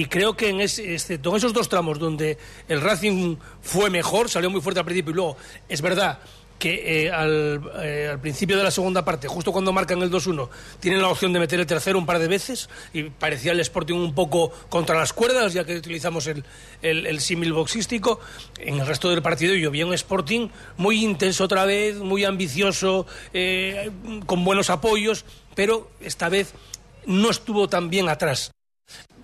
y- 0.00 0.06
creo 0.06 0.34
que 0.36 0.48
en, 0.48 0.60
ese, 0.60 0.94
en 0.94 1.36
esos 1.36 1.52
dos 1.52 1.68
tramos 1.68 1.98
donde 2.00 2.38
el 2.68 2.80
Racing 2.80 3.36
fue 3.62 3.90
mejor, 3.90 4.28
salió 4.28 4.50
muy 4.50 4.60
fuerte 4.62 4.80
al 4.80 4.86
principio 4.86 5.12
y 5.12 5.14
luego, 5.14 5.36
es 5.68 5.80
verdad 5.82 6.18
que 6.58 7.04
eh, 7.04 7.10
al, 7.10 7.62
eh, 7.82 8.08
al 8.10 8.20
principio 8.20 8.56
de 8.56 8.64
la 8.64 8.70
segunda 8.70 9.04
parte, 9.04 9.28
justo 9.28 9.52
cuando 9.52 9.72
marcan 9.72 10.02
el 10.02 10.10
2-1, 10.10 10.48
tienen 10.80 11.00
la 11.00 11.08
opción 11.08 11.32
de 11.32 11.38
meter 11.38 11.60
el 11.60 11.66
tercero 11.66 11.98
un 11.98 12.06
par 12.06 12.18
de 12.18 12.28
veces 12.28 12.68
y 12.92 13.04
parecía 13.04 13.52
el 13.52 13.60
Sporting 13.60 13.94
un 13.94 14.14
poco 14.14 14.50
contra 14.68 14.98
las 14.98 15.12
cuerdas, 15.12 15.52
ya 15.52 15.64
que 15.64 15.76
utilizamos 15.76 16.26
el, 16.26 16.44
el, 16.82 17.06
el 17.06 17.20
símil 17.20 17.52
boxístico. 17.52 18.20
En 18.58 18.80
el 18.80 18.86
resto 18.86 19.10
del 19.10 19.22
partido 19.22 19.54
yo 19.54 19.70
vi 19.70 19.82
un 19.82 19.94
Sporting 19.94 20.48
muy 20.76 21.04
intenso 21.04 21.44
otra 21.44 21.64
vez, 21.64 21.96
muy 21.96 22.24
ambicioso, 22.24 23.06
eh, 23.32 23.90
con 24.26 24.44
buenos 24.44 24.70
apoyos, 24.70 25.24
pero 25.54 25.90
esta 26.00 26.28
vez 26.28 26.54
no 27.06 27.30
estuvo 27.30 27.68
tan 27.68 27.88
bien 27.88 28.08
atrás 28.08 28.52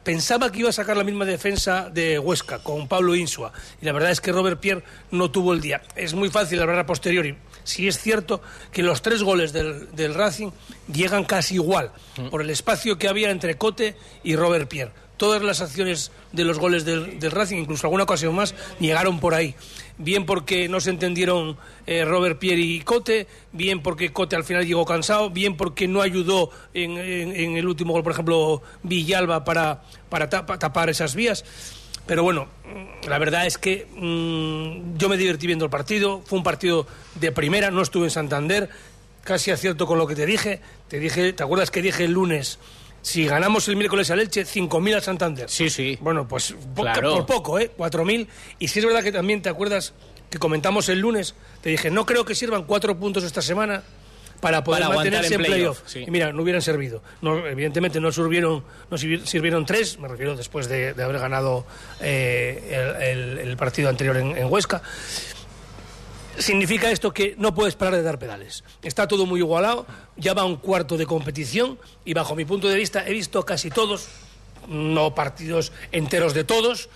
pensaba 0.04 0.52
que 0.52 0.60
iba 0.60 0.68
a 0.68 0.72
sacar 0.72 0.96
la 0.96 1.04
misma 1.04 1.24
defensa 1.24 1.90
de 1.90 2.18
Huesca 2.18 2.58
con 2.58 2.86
Pablo 2.86 3.14
Insua 3.14 3.52
y 3.80 3.86
la 3.86 3.92
verdad 3.92 4.10
es 4.10 4.20
que 4.20 4.32
Robert 4.32 4.60
Pierre 4.60 4.84
no 5.10 5.30
tuvo 5.30 5.52
el 5.52 5.60
día. 5.60 5.82
Es 5.96 6.14
muy 6.14 6.28
fácil 6.30 6.60
hablar 6.60 6.78
a 6.78 6.86
posteriori. 6.86 7.36
Si 7.64 7.88
es 7.88 7.98
cierto 7.98 8.42
que 8.70 8.82
los 8.82 9.00
tres 9.00 9.22
goles 9.22 9.52
del, 9.52 9.90
del 9.96 10.14
Racing 10.14 10.50
llegan 10.92 11.24
casi 11.24 11.54
igual 11.54 11.90
por 12.30 12.42
el 12.42 12.50
espacio 12.50 12.98
que 12.98 13.08
había 13.08 13.30
entre 13.30 13.56
Cote 13.56 13.96
y 14.22 14.36
Robert 14.36 14.68
Pierre. 14.68 14.92
Todas 15.16 15.42
las 15.42 15.60
acciones 15.60 16.10
de 16.32 16.44
los 16.44 16.58
goles 16.58 16.84
del, 16.84 17.20
del 17.20 17.30
Racing, 17.30 17.58
incluso 17.58 17.86
alguna 17.86 18.02
ocasión 18.02 18.34
más, 18.34 18.54
llegaron 18.80 19.20
por 19.20 19.34
ahí. 19.34 19.54
Bien 19.96 20.26
porque 20.26 20.68
no 20.68 20.80
se 20.80 20.90
entendieron 20.90 21.56
eh, 21.86 22.04
Robert 22.04 22.38
Pierre 22.40 22.60
y 22.60 22.80
Cote, 22.80 23.28
bien 23.52 23.80
porque 23.80 24.12
Cote 24.12 24.34
al 24.34 24.42
final 24.42 24.66
llegó 24.66 24.84
cansado, 24.84 25.30
bien 25.30 25.56
porque 25.56 25.86
no 25.86 26.02
ayudó 26.02 26.50
en, 26.74 26.98
en- 26.98 27.56
el 27.56 27.66
último 27.68 27.92
gol, 27.92 28.02
por 28.02 28.10
ejemplo, 28.12 28.60
Villalba 28.82 29.44
para, 29.44 29.82
para 30.08 30.28
tapa- 30.28 30.58
tapar 30.58 30.90
esas 30.90 31.14
vías. 31.14 31.44
Pero 32.06 32.22
bueno, 32.24 32.48
la 33.08 33.18
verdad 33.18 33.46
es 33.46 33.56
que 33.56 33.86
mm, 33.94 34.98
yo 34.98 35.08
me 35.08 35.16
divertí 35.16 35.46
viendo 35.46 35.64
el 35.64 35.70
partido, 35.70 36.22
fue 36.26 36.38
un 36.38 36.44
partido 36.44 36.86
de 37.14 37.30
primera, 37.30 37.70
no 37.70 37.80
estuve 37.82 38.06
en 38.06 38.10
Santander, 38.10 38.68
casi 39.22 39.52
acierto 39.52 39.86
con 39.86 39.96
lo 39.98 40.06
que 40.08 40.16
te 40.16 40.26
dije. 40.26 40.60
Te 40.88 40.98
dije, 40.98 41.32
¿te 41.32 41.42
acuerdas 41.44 41.70
que 41.70 41.80
dije 41.82 42.04
el 42.04 42.10
lunes? 42.12 42.58
Si 43.04 43.26
ganamos 43.26 43.68
el 43.68 43.76
miércoles 43.76 44.10
a 44.10 44.16
Leche, 44.16 44.44
5.000 44.46 44.96
a 44.96 45.00
Santander. 45.02 45.50
Sí, 45.50 45.68
sí. 45.68 45.98
Bueno, 46.00 46.26
pues 46.26 46.54
po- 46.74 46.80
Claro. 46.82 47.16
por 47.18 47.26
poco, 47.26 47.58
¿eh? 47.58 47.70
4.000. 47.76 48.26
Y 48.58 48.68
si 48.68 48.78
es 48.78 48.86
verdad 48.86 49.02
que 49.02 49.12
también 49.12 49.42
te 49.42 49.50
acuerdas 49.50 49.92
que 50.30 50.38
comentamos 50.38 50.88
el 50.88 51.00
lunes, 51.00 51.34
te 51.60 51.68
dije, 51.68 51.90
no 51.90 52.06
creo 52.06 52.24
que 52.24 52.34
sirvan 52.34 52.64
cuatro 52.64 52.98
puntos 52.98 53.22
esta 53.22 53.42
semana 53.42 53.82
para 54.40 54.64
poder 54.64 54.82
Para 54.84 54.94
mantenerse 54.94 55.34
en 55.34 55.42
playoff, 55.42 55.80
sí. 55.86 56.04
Y 56.06 56.10
mira, 56.10 56.32
no 56.32 56.42
hubieran 56.42 56.62
servido. 56.62 57.02
No, 57.20 57.46
evidentemente 57.46 58.00
no 58.00 58.10
sirvieron, 58.10 58.64
no 58.90 58.96
sirvi- 58.96 59.24
sirvieron 59.26 59.66
tres, 59.66 59.98
me 59.98 60.08
refiero 60.08 60.34
después 60.34 60.66
de, 60.68 60.94
de 60.94 61.02
haber 61.02 61.18
ganado 61.18 61.66
eh, 62.00 62.96
el, 63.02 63.38
el- 63.38 63.48
el 63.48 63.56
partido 63.58 63.90
anterior 63.90 64.16
en, 64.16 64.36
en 64.36 64.50
Huesca. 64.50 64.82
Significa 66.38 66.90
esto 66.90 67.12
que 67.12 67.34
no 67.38 67.54
puedes 67.54 67.76
parar 67.76 67.94
de 67.94 68.02
dar 68.02 68.18
pedales. 68.18 68.64
Está 68.82 69.06
todo 69.06 69.26
muy 69.26 69.40
igualado, 69.40 69.86
ya 70.16 70.34
va 70.34 70.44
un 70.44 70.56
cuarto 70.56 70.96
de 70.96 71.06
competición 71.06 71.78
y 72.04 72.14
bajo 72.14 72.34
mi 72.34 72.44
punto 72.44 72.68
de 72.68 72.76
vista 72.76 73.06
he 73.06 73.12
visto 73.12 73.44
casi 73.44 73.70
todos, 73.70 74.08
no 74.68 75.14
partidos 75.14 75.72
enteros 75.92 76.34
de 76.34 76.44
todos, 76.44 76.88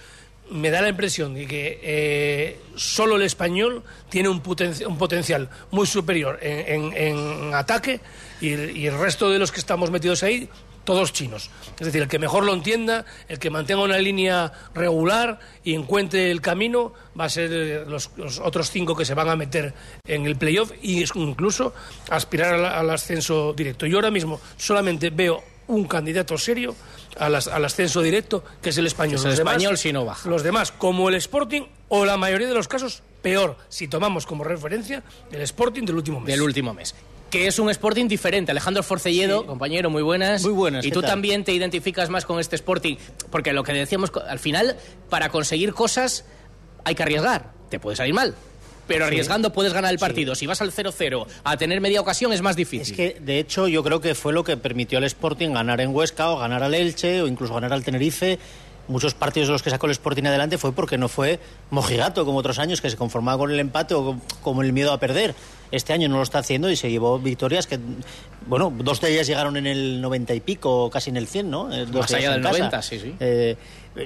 me 0.51 0.71
da 0.71 0.81
la 0.81 0.89
impresión 0.89 1.35
de 1.35 1.47
que 1.47 1.81
eh, 1.83 2.61
solo 2.75 3.17
el 3.17 3.23
español 3.23 3.83
tiene 4.09 4.29
un, 4.29 4.43
un 4.87 4.99
potencial 4.99 5.51
muy 5.71 5.87
superior 5.87 6.39
en, 6.41 7.55
ataque 7.55 8.01
y 8.41 8.87
el 8.87 8.99
resto 8.99 9.31
de 9.31 9.39
los 9.39 9.53
que 9.53 9.61
estamos 9.61 9.91
metidos 9.91 10.23
ahí 10.23 10.49
todos 10.89 11.13
chinos. 11.13 11.51
Es 11.79 11.85
decir, 11.85 12.01
el 12.01 12.09
que 12.09 12.19
mejor 12.19 12.47
lo 12.47 12.55
entienda, 12.55 13.05
el 13.29 13.39
que 13.39 13.51
mantenga 13.51 13.83
una 13.83 13.99
línea 13.99 14.51
regular 14.75 15.39
y 15.63 15.75
encuentre 15.75 16.31
el 16.31 16.41
camino, 16.41 16.95
va 17.19 17.27
a 17.27 17.29
ser 17.29 17.51
eh, 17.53 17.85
los, 17.87 18.11
los 18.17 18.39
otros 18.39 18.71
cinco 18.71 18.97
que 18.97 19.05
se 19.05 19.13
van 19.13 19.29
a 19.29 19.37
meter 19.37 19.75
en 20.07 20.25
el 20.25 20.37
playoff 20.37 20.73
e 20.83 21.05
incluso 21.15 21.75
aspirar 22.09 22.55
al, 22.55 22.65
al 22.65 22.89
ascenso 22.89 23.53
directo. 23.53 23.85
Yo 23.85 23.99
ahora 23.99 24.11
mismo 24.11 24.41
solamente 24.57 25.11
veo 25.11 25.45
un 25.67 25.87
candidato 25.87 26.39
serio 26.39 26.75
al, 27.19 27.35
as- 27.35 27.49
al 27.49 27.63
ascenso 27.67 28.01
directo, 28.01 28.43
que 28.63 28.71
es 28.71 28.79
el 28.79 28.87
español. 28.87 29.17
Es 29.17 29.25
el 29.25 29.29
Los 29.33 29.39
demás- 29.39 29.53
español 29.57 29.77
si 29.77 29.93
no 29.93 30.07
baja. 30.07 30.27
Los 30.27 30.43
demás, 30.43 30.73
como 30.73 31.11
el 31.11 31.17
Sporting, 31.17 31.65
o 31.89 32.07
la 32.07 32.17
mayoría 32.17 32.49
de 32.49 32.55
los 32.55 32.67
casos, 32.67 33.03
peor, 33.21 33.59
si 33.69 33.89
tomamos 33.89 34.25
como 34.25 34.43
referencia 34.43 35.03
el 35.31 35.43
Sporting 35.43 35.83
del 35.85 35.97
último 35.97 36.21
mes. 36.21 36.29
del 36.29 36.41
último 36.41 36.73
mes. 36.73 36.95
Que 37.31 37.47
es 37.47 37.59
un 37.59 37.69
Sporting 37.69 38.09
diferente. 38.09 38.53
Alejandro 38.53 38.83
Forcelledo, 38.83 39.45
compañero, 39.45 39.91
muy 39.91 40.03
buenas. 40.03 40.43
Muy 40.43 40.53
buenas, 40.53 40.85
Y 40.85 40.89
¿qué 40.89 40.95
tú 40.95 41.03
tal? 41.03 41.11
también 41.11 41.45
te 41.45 41.53
identificas 41.53 42.09
más 42.09 42.25
con 42.25 42.41
este 42.41 42.57
Sporting. 42.57 42.97
Porque 43.31 43.53
lo 43.53 43.63
que 43.65 43.73
decíamos, 43.73 44.11
al 44.29 44.39
final, 44.39 44.77
para 45.11 45.29
conseguir 45.29 45.75
cosas 45.75 46.25
hay 46.85 46.95
que 46.95 47.03
arriesgar. 47.03 47.51
Te 47.69 47.79
puede 47.79 47.97
salir 47.97 48.15
mal. 48.15 48.35
Pero 48.87 49.05
arriesgando 49.05 49.53
puedes 49.53 49.75
ganar 49.75 49.93
el 49.93 49.99
partido. 49.99 50.35
Si 50.35 50.47
vas 50.47 50.63
al 50.63 50.73
0-0 50.73 51.27
a 51.45 51.57
tener 51.59 51.79
media 51.83 52.01
ocasión 52.01 52.33
es 52.33 52.41
más 52.41 52.57
difícil. 52.57 52.93
Es 52.93 52.97
que, 53.15 53.21
de 53.21 53.39
hecho, 53.39 53.69
yo 53.69 53.83
creo 53.85 54.01
que 54.01 54.15
fue 54.15 54.33
lo 54.33 54.43
que 54.45 54.57
permitió 54.57 54.97
al 54.97 55.05
Sporting 55.05 55.51
ganar 55.53 55.83
en 55.83 55.95
Huesca 55.95 56.31
o 56.31 56.39
ganar 56.39 56.63
al 56.63 56.73
Elche 56.73 57.21
o 57.21 57.27
incluso 57.27 57.53
ganar 57.53 57.75
al 57.75 57.85
Tenerife. 57.85 58.39
Muchos 58.89 59.13
partidos 59.13 59.49
de 59.49 59.53
los 59.53 59.63
que 59.63 59.69
sacó 59.69 59.85
el 59.85 59.93
Sporting 59.93 60.23
adelante 60.25 60.57
fue 60.57 60.73
porque 60.73 60.97
no 60.97 61.09
fue 61.09 61.39
mojigato 61.69 62.25
como 62.25 62.39
otros 62.39 62.59
años 62.59 62.81
que 62.81 62.89
se 62.89 62.97
conformaba 62.97 63.37
con 63.37 63.51
el 63.51 63.61
empate 63.61 63.93
o 63.93 64.19
con- 64.43 64.65
el 64.65 64.73
miedo 64.73 64.91
a 64.95 64.99
perder. 64.99 65.35
Este 65.71 65.93
año 65.93 66.09
no 66.09 66.17
lo 66.17 66.23
está 66.23 66.39
haciendo 66.39 66.71
y 66.71 66.77
se 66.77 66.91
llevó 66.91 67.19
victorias 67.19 67.67
que, 67.67 67.79
bueno, 68.47 68.73
dos 68.77 69.01
de 69.01 69.13
ellas 69.13 69.27
llegaron 69.27 69.57
en 69.57 69.67
el 69.67 70.01
90 70.01 70.35
y 70.35 70.41
pico, 70.41 70.89
casi 70.91 71.11
en 71.11 71.17
el 71.19 71.27
100, 71.27 71.51
¿no? 71.51 71.73
Eh, 71.73 71.85
dos 71.87 72.03
Más 72.03 72.11
de 72.11 72.17
allá 72.17 72.33
del 72.33 72.43
casa. 72.43 72.59
90, 72.59 72.83
sí, 72.83 72.99
sí. 73.01 73.15
Eh, 73.21 73.57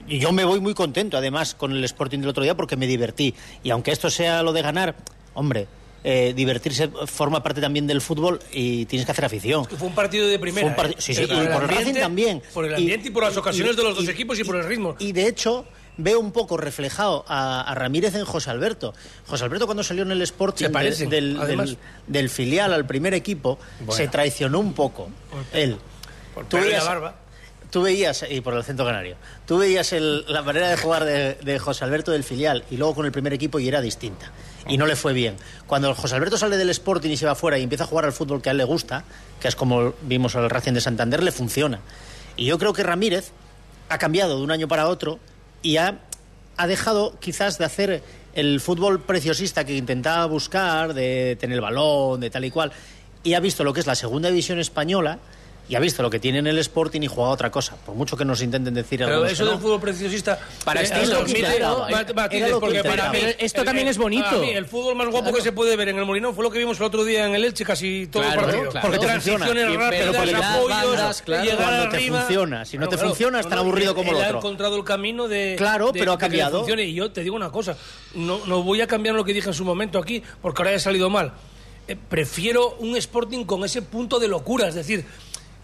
yo 0.08 0.32
me 0.32 0.44
voy 0.44 0.58
muy 0.60 0.74
contento, 0.74 1.16
además, 1.16 1.54
con 1.54 1.72
el 1.72 1.84
Sporting 1.84 2.18
del 2.20 2.28
otro 2.30 2.42
día 2.42 2.56
porque 2.56 2.76
me 2.76 2.86
divertí. 2.86 3.34
Y 3.62 3.70
aunque 3.70 3.92
esto 3.92 4.10
sea 4.10 4.42
lo 4.42 4.52
de 4.52 4.62
ganar, 4.62 4.96
hombre, 5.34 5.66
eh, 6.04 6.32
divertirse 6.34 6.88
forma 7.06 7.44
parte 7.44 7.60
también 7.60 7.86
del 7.86 8.00
fútbol 8.00 8.40
y 8.52 8.86
tienes 8.86 9.06
que 9.06 9.12
hacer 9.12 9.24
afición. 9.24 9.64
Que 9.66 9.76
fue 9.76 9.86
un 9.86 9.94
partido 9.94 10.26
de 10.26 10.36
primera. 10.40 10.62
Fue 10.66 10.70
un 10.70 10.76
parti- 10.76 10.94
¿eh? 10.98 11.00
sí, 11.00 11.14
sí, 11.14 11.22
y 11.22 11.26
por 11.26 11.36
el 11.36 11.52
ambiente- 11.52 11.74
Racing 11.76 11.94
también. 11.94 12.42
Por 12.52 12.64
el 12.64 12.74
ambiente 12.74 13.08
y, 13.08 13.10
por 13.12 13.22
las 13.22 13.36
ocasiones 13.36 13.74
y- 13.74 13.76
de 13.76 13.82
los 13.84 13.94
dos 13.94 14.04
y- 14.04 14.10
equipos 14.10 14.36
y, 14.40 14.42
por 14.44 14.56
el 14.56 14.64
ritmo. 14.64 14.96
Y 14.98 15.12
de 15.12 15.28
hecho, 15.28 15.64
veo 15.96 16.18
un 16.20 16.32
poco 16.32 16.56
reflejado 16.56 17.24
a, 17.28 17.60
a 17.62 17.74
Ramírez 17.74 18.14
en 18.14 18.24
José 18.24 18.50
Alberto. 18.50 18.94
José 19.26 19.44
Alberto, 19.44 19.66
cuando 19.66 19.82
salió 19.84 20.02
en 20.04 20.10
el 20.12 20.22
Sporting 20.22 20.68
de- 20.68 21.06
del, 21.06 21.38
además. 21.40 21.66
del- 21.68 21.78
del 22.06 22.30
filial 22.30 22.72
al 22.72 22.86
primer 22.86 23.14
equipo, 23.14 23.58
se 23.90 24.08
traicionó 24.08 24.58
un 24.60 24.72
poco. 24.74 25.08
Él. 25.52 25.76
por 26.34 26.46
Tú 26.46 26.56
y 26.56 26.60
la 26.60 26.66
veías- 26.66 26.84
barba. 26.86 27.14
Tú 27.70 27.80
veías, 27.82 28.22
y 28.28 28.42
por 28.42 28.52
el 28.52 28.60
acento 28.60 28.84
canario, 28.84 29.16
tú 29.46 29.56
veías 29.56 29.94
el- 29.94 30.26
la 30.28 30.42
manera 30.42 30.68
de 30.68 30.76
jugar 30.76 31.04
de, 31.06 31.34
de 31.36 31.58
José 31.58 31.84
Alberto 31.84 32.10
del 32.12 32.22
filial 32.22 32.64
y 32.70 32.76
luego 32.76 32.94
con 32.94 33.06
el 33.06 33.12
primer 33.12 33.32
equipo 33.32 33.58
y 33.60 33.66
era 33.68 33.80
distinta. 33.80 34.30
Y 34.68 34.76
no 34.76 34.84
le 34.86 34.94
fue 34.94 35.14
bien. 35.14 35.36
Cuando 35.66 35.94
José 35.94 36.14
Alberto 36.16 36.36
sale 36.36 36.58
del 36.58 36.68
Sporting 36.68 37.08
y 37.10 37.16
se 37.16 37.24
va 37.24 37.34
fuera 37.34 37.58
y 37.58 37.62
empieza 37.62 37.84
a 37.84 37.86
jugar 37.86 38.04
al 38.04 38.12
fútbol 38.12 38.42
que 38.42 38.50
a 38.50 38.52
él 38.52 38.58
le 38.58 38.64
gusta, 38.64 39.04
que 39.40 39.48
es 39.48 39.56
como 39.56 39.94
vimos 40.02 40.36
al 40.36 40.50
Racing 40.50 40.72
de 40.74 40.80
Santander, 40.82 41.22
le 41.22 41.32
funciona. 41.32 41.80
Y 42.36 42.44
yo 42.44 42.58
creo 42.58 42.74
que 42.74 42.82
Ramírez 42.82 43.32
ha 43.88 43.96
cambiado 43.96 44.36
de 44.36 44.42
un 44.42 44.50
año 44.50 44.68
para 44.68 44.88
otro 44.88 45.18
y 45.62 45.76
ha, 45.76 46.00
ha 46.56 46.66
dejado 46.66 47.18
quizás 47.20 47.58
de 47.58 47.64
hacer 47.64 48.02
el 48.34 48.60
fútbol 48.60 49.00
preciosista 49.00 49.64
que 49.64 49.76
intentaba 49.76 50.26
buscar, 50.26 50.94
de 50.94 51.36
tener 51.38 51.56
el 51.56 51.60
balón, 51.60 52.20
de 52.20 52.30
tal 52.30 52.44
y 52.44 52.50
cual, 52.50 52.72
y 53.22 53.34
ha 53.34 53.40
visto 53.40 53.64
lo 53.64 53.72
que 53.72 53.80
es 53.80 53.86
la 53.86 53.94
segunda 53.94 54.28
división 54.28 54.58
española 54.58 55.18
y 55.72 55.74
ha 55.74 55.80
visto 55.80 56.02
lo 56.02 56.10
que 56.10 56.18
tiene 56.18 56.38
en 56.40 56.46
el 56.46 56.58
Sporting 56.58 57.00
y 57.00 57.06
juega 57.06 57.30
otra 57.30 57.50
cosa, 57.50 57.76
por 57.76 57.94
mucho 57.94 58.14
que 58.14 58.26
nos 58.26 58.42
intenten 58.42 58.74
decir 58.74 58.98
Pero 59.06 59.24
eso 59.24 59.42
del 59.46 59.54
no. 59.54 59.58
fútbol 59.58 59.80
preciosista. 59.80 60.38
Para 60.66 60.82
eh, 60.82 61.06
lo 61.06 61.24
que 61.24 62.60
porque 62.60 62.82
para 62.82 62.94
intentaba. 63.06 63.12
mí- 63.12 63.34
esto 63.38 63.60
el- 63.62 63.64
también 63.64 63.86
el- 63.86 63.90
es 63.92 63.96
bonito. 63.96 64.24
para 64.26 64.36
mí, 64.38 64.50
el 64.50 64.66
fútbol 64.66 64.94
más 64.96 65.08
guapo 65.08 65.32
que 65.32 65.40
se 65.40 65.52
puede 65.52 65.74
ver 65.76 65.88
en 65.88 65.96
el 65.98 66.04
Molinón 66.04 66.34
fue 66.34 66.44
lo 66.44 66.50
que 66.50 66.58
vimos 66.58 66.76
el 66.78 66.82
otro 66.84 67.04
día 67.04 67.24
en 67.26 67.34
el 67.34 67.42
Elche, 67.42 67.64
casi 67.64 68.06
todo 68.08 68.22
Claro, 68.22 68.40
el 68.40 68.44
partido. 68.46 68.70
claro. 68.70 68.86
Porque 68.86 68.98
te 68.98 69.06
Transiciones 69.06 69.46
funciona. 69.48 69.90
Pero 69.90 70.12
rápidas, 70.12 70.44
apoyos, 70.44 70.68
bandas, 70.68 71.24
llegar 71.26 71.56
Cuando 71.56 71.88
te 71.88 71.96
arriba. 71.96 72.20
funciona. 72.20 72.64
Si 72.66 72.76
no 72.76 72.88
te 72.90 72.98
funciona, 72.98 73.40
es 73.40 73.48
tan 73.48 73.58
aburrido 73.58 73.94
como 73.94 74.10
él 74.10 74.18
lo 74.18 74.22
ha 74.22 74.26
otro. 74.26 74.38
encontrado 74.40 74.76
el 74.76 74.84
camino 74.84 75.26
de. 75.26 75.54
Claro, 75.56 75.90
pero 75.94 76.12
ha 76.12 76.18
cambiado. 76.18 76.66
Y 76.68 76.92
yo 76.92 77.10
te 77.12 77.22
digo 77.22 77.34
una 77.34 77.50
cosa, 77.50 77.78
no, 78.14 78.44
no 78.46 78.62
voy 78.62 78.82
a 78.82 78.86
cambiar 78.86 79.14
lo 79.14 79.24
que 79.24 79.32
dije 79.32 79.48
en 79.48 79.54
su 79.54 79.64
momento 79.64 79.98
aquí, 79.98 80.22
porque 80.42 80.60
ahora 80.60 80.72
ya 80.72 80.76
ha 80.76 80.80
salido 80.80 81.08
mal. 81.08 81.32
Eh, 81.88 81.96
prefiero 82.08 82.76
un 82.78 82.94
Sporting 82.96 83.44
con 83.44 83.64
ese 83.64 83.80
punto 83.82 84.20
de 84.20 84.28
locura, 84.28 84.68
es 84.68 84.74
decir, 84.74 85.04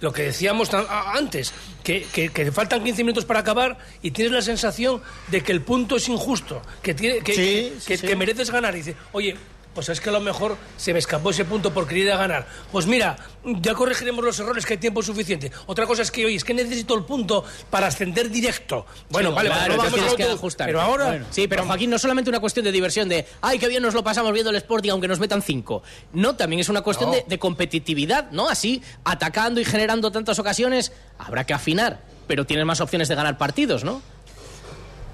lo 0.00 0.12
que 0.12 0.22
decíamos 0.22 0.70
antes, 0.72 1.52
que, 1.82 2.06
que, 2.12 2.28
que 2.30 2.52
faltan 2.52 2.84
15 2.84 3.02
minutos 3.02 3.24
para 3.24 3.40
acabar 3.40 3.78
y 4.02 4.10
tienes 4.12 4.32
la 4.32 4.42
sensación 4.42 5.02
de 5.28 5.42
que 5.42 5.52
el 5.52 5.62
punto 5.62 5.96
es 5.96 6.08
injusto, 6.08 6.62
que, 6.82 6.94
tiene, 6.94 7.18
que, 7.20 7.32
Sí, 7.34 7.38
que, 7.74 7.80
sí, 7.80 7.86
que- 7.86 7.96
sí. 7.98 8.06
que 8.06 8.16
mereces 8.16 8.50
ganar. 8.50 8.74
Y 8.74 8.78
dices, 8.78 8.96
oye, 9.12 9.36
pues 9.78 9.90
es 9.90 10.00
que 10.00 10.08
a 10.08 10.12
lo 10.12 10.18
mejor 10.18 10.56
se 10.76 10.92
me 10.92 10.99
escapó 10.99 11.30
ese 11.30 11.44
punto 11.44 11.73
por 11.73 11.87
querer 11.87 12.08
ganar. 12.08 12.49
Pues 12.73 12.88
mira, 12.88 13.16
ya 13.44 13.75
corregiremos 13.75 14.25
los 14.25 14.37
errores, 14.40 14.66
que 14.66 14.73
hay 14.73 14.78
tiempo 14.80 15.04
suficiente. 15.04 15.52
Otra 15.66 15.87
cosa 15.87 16.02
es 16.02 16.11
que, 16.11 16.26
oye, 16.26 16.35
es 16.35 16.42
que 16.42 16.52
necesito 16.52 16.97
el 16.97 17.04
punto 17.04 17.44
para 17.70 17.87
ascender 17.87 18.28
directo. 18.28 18.87
Bueno, 19.08 19.28
Sí, 19.28 19.37
vale, 19.37 19.50
claro, 19.50 19.76
pues 19.76 19.90
no 19.90 19.94
que 19.94 20.00
vamos 20.02 20.16
que 20.16 20.23
ajustar. 20.25 20.66
Pero 20.66 20.80
ahora... 20.80 21.04
Bueno, 21.06 21.26
sí, 21.30 21.47
pero 21.47 21.64
Joaquín, 21.64 21.90
no 21.90 21.99
solamente 22.00 22.28
una 22.28 22.40
cuestión 22.40 22.64
de 22.64 22.73
diversión 22.73 23.08
de, 23.08 23.25
ay, 23.40 23.61
qué 23.61 23.68
bien 23.68 23.80
nos 23.80 23.94
lo 23.94 24.02
pasamos 24.02 24.32
viendo 24.32 24.50
el 24.50 24.56
Sporting 24.56 24.90
aunque 24.90 25.06
nos 25.06 25.20
metan 25.20 25.42
cinco. 25.42 25.85
No, 26.12 26.35
también 26.35 26.58
es 26.58 26.68
una 26.68 26.82
cuestión 26.82 27.12
de, 27.12 27.25
de 27.25 27.38
competitividad, 27.38 28.32
¿no? 28.32 28.49
Así, 28.49 28.82
atacando 29.04 29.61
y 29.61 29.64
generando 29.64 30.11
tantas 30.11 30.40
ocasiones, 30.40 30.90
habrá 31.20 31.44
que 31.44 31.54
afinar, 31.54 32.00
pero 32.26 32.47
tienes 32.47 32.66
más 32.66 32.80
opciones 32.80 33.06
de 33.06 33.14
ganar 33.14 33.38
partidos, 33.38 33.85
¿no? 33.85 34.02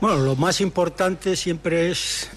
Bueno, 0.01 0.21
lo 0.21 0.37
más 0.37 0.63
importante 0.63 1.37
siempre 1.37 1.91
es 1.91 2.31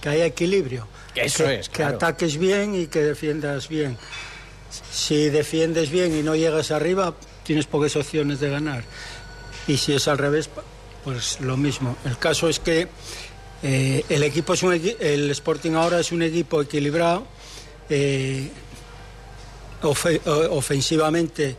que 0.00 0.10
haya 0.10 0.26
equilibrio. 0.26 0.86
Eso 1.14 1.44
que, 1.44 1.54
es, 1.56 1.68
que 1.68 1.82
ataques 1.96 2.36
bien 2.38 2.74
y 2.74 2.86
que 2.86 3.00
defiendas 3.02 3.68
bien. 3.68 3.96
Si 4.90 5.28
defiendes 5.28 5.90
bien 5.90 6.16
y 6.16 6.22
no 6.22 6.34
llegas 6.34 6.70
arriba, 6.70 7.14
tienes 7.44 7.66
pocas 7.66 7.94
opciones 7.96 8.40
de 8.40 8.48
ganar. 8.50 8.84
Y 9.66 9.76
si 9.76 9.92
es 9.92 10.08
al 10.08 10.18
revés, 10.18 10.48
pues 11.04 11.40
lo 11.40 11.56
mismo. 11.56 11.96
El 12.06 12.16
caso 12.18 12.48
es 12.48 12.58
que 12.58 12.88
eh, 13.62 14.04
el 14.08 14.22
equipo 14.22 14.54
es 14.54 14.62
un 14.62 14.72
el 14.72 15.30
Sporting 15.30 15.72
ahora 15.72 16.00
es 16.00 16.10
un 16.12 16.22
equipo 16.22 16.62
equilibrado. 16.62 17.26
eh, 17.90 18.48
ofe- 19.82 20.20
ofensivamente 20.50 21.56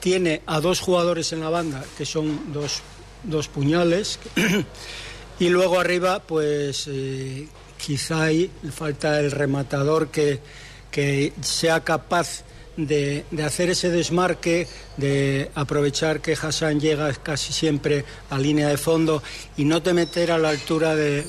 tiene 0.00 0.42
a 0.46 0.60
dos 0.60 0.80
jugadores 0.80 1.32
en 1.32 1.40
la 1.40 1.50
banda 1.50 1.84
que 1.96 2.04
son 2.06 2.52
dos, 2.52 2.80
dos 3.22 3.48
puñales 3.48 4.18
y 5.38 5.48
luego 5.48 5.78
arriba 5.80 6.20
pues 6.20 6.86
eh, 6.90 7.46
quizá 7.78 8.24
ahí 8.24 8.50
falta 8.72 9.20
el 9.20 9.30
rematador 9.30 10.08
que, 10.08 10.40
que 10.90 11.32
sea 11.40 11.84
capaz 11.84 12.44
de, 12.76 13.24
de 13.30 13.42
hacer 13.42 13.70
ese 13.70 13.90
desmarque, 13.90 14.66
de 14.96 15.50
aprovechar 15.54 16.20
que 16.20 16.32
Hassan 16.32 16.80
llega 16.80 17.12
casi 17.14 17.52
siempre 17.52 18.04
a 18.30 18.38
línea 18.38 18.68
de 18.68 18.76
fondo 18.76 19.22
y 19.56 19.64
no 19.64 19.82
te 19.82 19.94
meter 19.94 20.30
a 20.30 20.38
la 20.38 20.50
altura 20.50 20.94
de, 20.94 21.24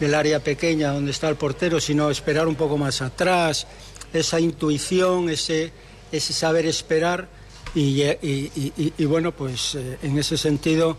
del 0.00 0.14
área 0.14 0.40
pequeña 0.40 0.92
donde 0.92 1.10
está 1.10 1.28
el 1.28 1.36
portero, 1.36 1.80
sino 1.80 2.10
esperar 2.10 2.48
un 2.48 2.56
poco 2.56 2.78
más 2.78 3.02
atrás, 3.02 3.66
esa 4.12 4.40
intuición, 4.40 5.28
ese, 5.28 5.72
ese 6.10 6.32
saber 6.32 6.66
esperar 6.66 7.28
y, 7.74 9.04
bueno, 9.04 9.30
pues 9.30 9.76
eh, 9.76 9.98
en 10.02 10.18
ese 10.18 10.36
sentido 10.36 10.96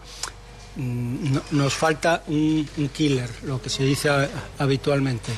no- 0.75 1.41
nos 1.51 1.73
falta 1.73 2.23
un, 2.27 2.67
un 2.77 2.89
killer, 2.89 3.29
lo 3.43 3.61
que 3.61 3.69
se 3.69 3.83
dice 3.83 4.09
a- 4.09 4.29
habitualmente. 4.59 5.31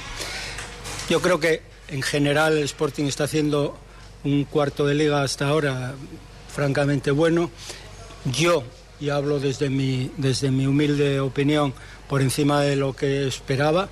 Yo 1.10 1.22
creo 1.22 1.40
que 1.40 1.62
en 1.90 2.02
general 2.02 2.58
el 2.58 2.64
Sporting 2.64 3.06
está 3.06 3.26
haciendo 3.26 3.78
un 4.24 4.46
cuarto 4.46 4.86
de 4.86 4.96
liga 4.96 5.22
hasta 5.24 5.48
ahora 5.48 5.96
francamente 6.54 7.12
bueno. 7.12 7.50
Yo, 8.32 8.64
y 9.02 9.10
hablo 9.10 9.40
desde 9.40 9.70
mi, 9.70 10.12
desde 10.18 10.50
mi 10.52 10.66
humilde 10.66 11.20
opinión, 11.20 11.74
por 12.08 12.22
encima 12.22 12.62
de 12.62 12.76
lo 12.76 12.94
que 12.96 13.28
esperaba 13.28 13.90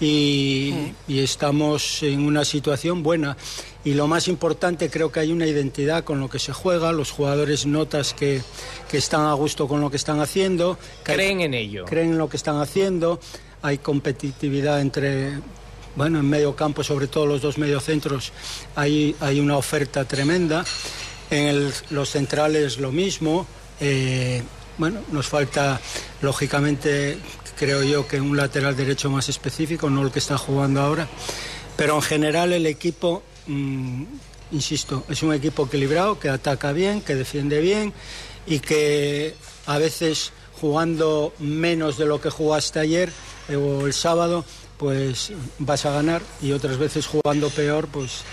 y, 0.00 0.92
y 1.08 1.18
estamos 1.20 2.02
en 2.02 2.20
una 2.24 2.44
situación 2.44 3.02
buena. 3.02 3.36
Y 3.84 3.92
lo 3.94 4.06
más 4.06 4.28
importante, 4.28 4.88
creo 4.88 5.12
que 5.12 5.20
hay 5.20 5.30
una 5.30 5.46
identidad 5.46 6.04
con 6.04 6.18
lo 6.18 6.30
que 6.30 6.38
se 6.38 6.52
juega, 6.54 6.90
los 6.92 7.10
jugadores 7.10 7.66
notas 7.66 8.14
que, 8.14 8.40
que 8.90 8.96
están 8.96 9.26
a 9.26 9.34
gusto 9.34 9.68
con 9.68 9.80
lo 9.82 9.90
que 9.90 9.96
están 9.98 10.20
haciendo. 10.20 10.78
que 11.04 11.12
hay- 11.12 11.16
Creen 11.18 11.40
en 11.42 11.54
ello. 11.54 11.84
creen 11.84 12.12
en 12.12 12.18
lo 12.18 12.28
que 12.30 12.36
están 12.38 12.58
haciendo, 12.60 13.20
hay 13.60 13.76
competitividad 13.78 14.80
entre, 14.80 15.32
bueno, 15.96 16.18
en 16.20 16.28
medio 16.30 16.56
campo, 16.56 16.82
sobre 16.82 17.08
todo 17.08 17.26
los 17.26 17.42
dos 17.42 17.58
mediocentros, 17.58 18.32
hay, 18.74 19.14
hay 19.20 19.38
una 19.38 19.56
oferta 19.58 20.06
tremenda. 20.06 20.64
En 21.30 21.46
el- 21.48 21.72
los 21.90 22.08
centrales 22.10 22.78
lo 22.78 22.90
mismo. 22.90 23.46
Eh, 23.80 24.42
bueno, 24.78 25.00
nos 25.12 25.26
falta, 25.28 25.78
lógicamente, 26.22 27.18
creo 27.58 27.82
yo 27.82 28.08
que 28.08 28.20
un 28.20 28.36
lateral 28.36 28.76
derecho 28.76 29.10
más 29.10 29.28
específico, 29.28 29.90
no 29.90 30.02
el 30.02 30.10
que 30.10 30.18
está 30.20 30.38
jugando 30.38 30.80
ahora. 30.80 31.06
Pero 31.76 31.96
en 31.96 32.02
general 32.02 32.52
el 32.52 32.66
equipo, 32.66 33.22
mm, 33.46 34.04
insisto, 34.52 35.04
es 35.08 35.22
un 35.22 35.34
equipo 35.34 35.66
equilibrado, 35.66 36.18
que 36.18 36.28
ataca 36.28 36.72
bien, 36.72 37.00
que 37.00 37.14
defiende 37.14 37.60
bien 37.60 37.92
y 38.46 38.60
que 38.60 39.34
a 39.66 39.78
veces 39.78 40.32
jugando 40.60 41.32
menos 41.38 41.98
de 41.98 42.06
lo 42.06 42.20
que 42.20 42.30
jugaste 42.30 42.78
ayer 42.78 43.10
eh, 43.48 43.56
o 43.56 43.86
el 43.86 43.92
sábado, 43.92 44.44
pues 44.78 45.32
vas 45.58 45.86
a 45.86 45.90
ganar 45.92 46.22
y 46.42 46.52
otras 46.52 46.78
veces 46.78 47.06
jugando 47.06 47.48
peor, 47.50 47.88
pues 47.88 48.24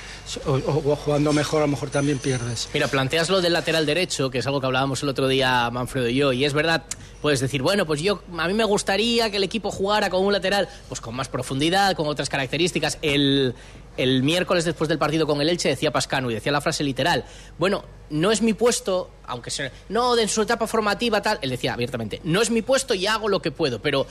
o, 0.46 0.96
jugando 0.96 1.34
mejor 1.34 1.60
a 1.60 1.66
lo 1.66 1.72
mejor 1.72 1.90
también 1.90 2.20
pierdes. 2.20 2.70
Mira, 2.74 2.88
planteas 2.88 3.30
lo 3.30 3.42
del 3.42 3.54
lateral 3.54 3.86
derecho, 3.86 4.30
que 4.30 4.40
es 4.40 4.48
algo 4.48 4.60
que 4.60 4.68
hablábamos 4.68 5.04
el 5.04 5.10
otro 5.10 5.28
día 5.28 5.70
Manfredo 5.72 6.08
y 6.08 6.16
yo, 6.16 6.32
y 6.32 6.46
es 6.46 6.54
verdad, 6.54 6.84
puedes 7.22 7.40
decir, 7.40 7.62
bueno, 7.62 7.86
pues 7.86 8.02
yo 8.02 8.22
a 8.38 8.48
mí 8.48 8.54
me 8.54 8.64
gustaría 8.64 9.30
que 9.30 9.38
el 9.38 9.44
equipo 9.44 9.72
jugara 9.72 10.10
con 10.10 10.26
un 10.26 10.34
lateral 10.34 10.70
pues 10.88 11.02
con 11.02 11.16
más 11.16 11.28
profundidad, 11.28 11.96
con 11.96 12.08
otras 12.08 12.30
características. 12.30 12.98
El, 13.02 13.54
el 13.98 14.24
miércoles 14.24 14.66
después 14.66 14.88
del 14.88 14.98
partido 14.98 15.28
con 15.28 15.42
el 15.42 15.50
Elche 15.50 15.70
decía 15.70 15.92
Pascano 15.92 16.32
y 16.32 16.34
decía 16.34 16.52
la 16.52 16.62
frase 16.62 16.84
literal, 16.84 17.26
bueno, 17.58 17.84
no 18.10 18.32
es 18.32 18.42
mi 18.42 18.54
puesto, 18.54 19.10
aunque 19.26 19.52
sea, 19.52 19.72
no, 19.90 20.16
de 20.16 20.28
su 20.28 20.42
etapa 20.42 20.68
formativa 20.68 21.22
tal, 21.22 21.40
él 21.42 21.50
decía 21.50 21.74
abiertamente, 21.74 22.22
no 22.24 22.42
es 22.42 22.50
mi 22.50 22.62
puesto 22.62 22.94
y 22.94 23.08
hago 23.08 23.28
lo 23.28 23.42
que 23.42 23.52
puedo, 23.52 23.82
pero 23.82 24.08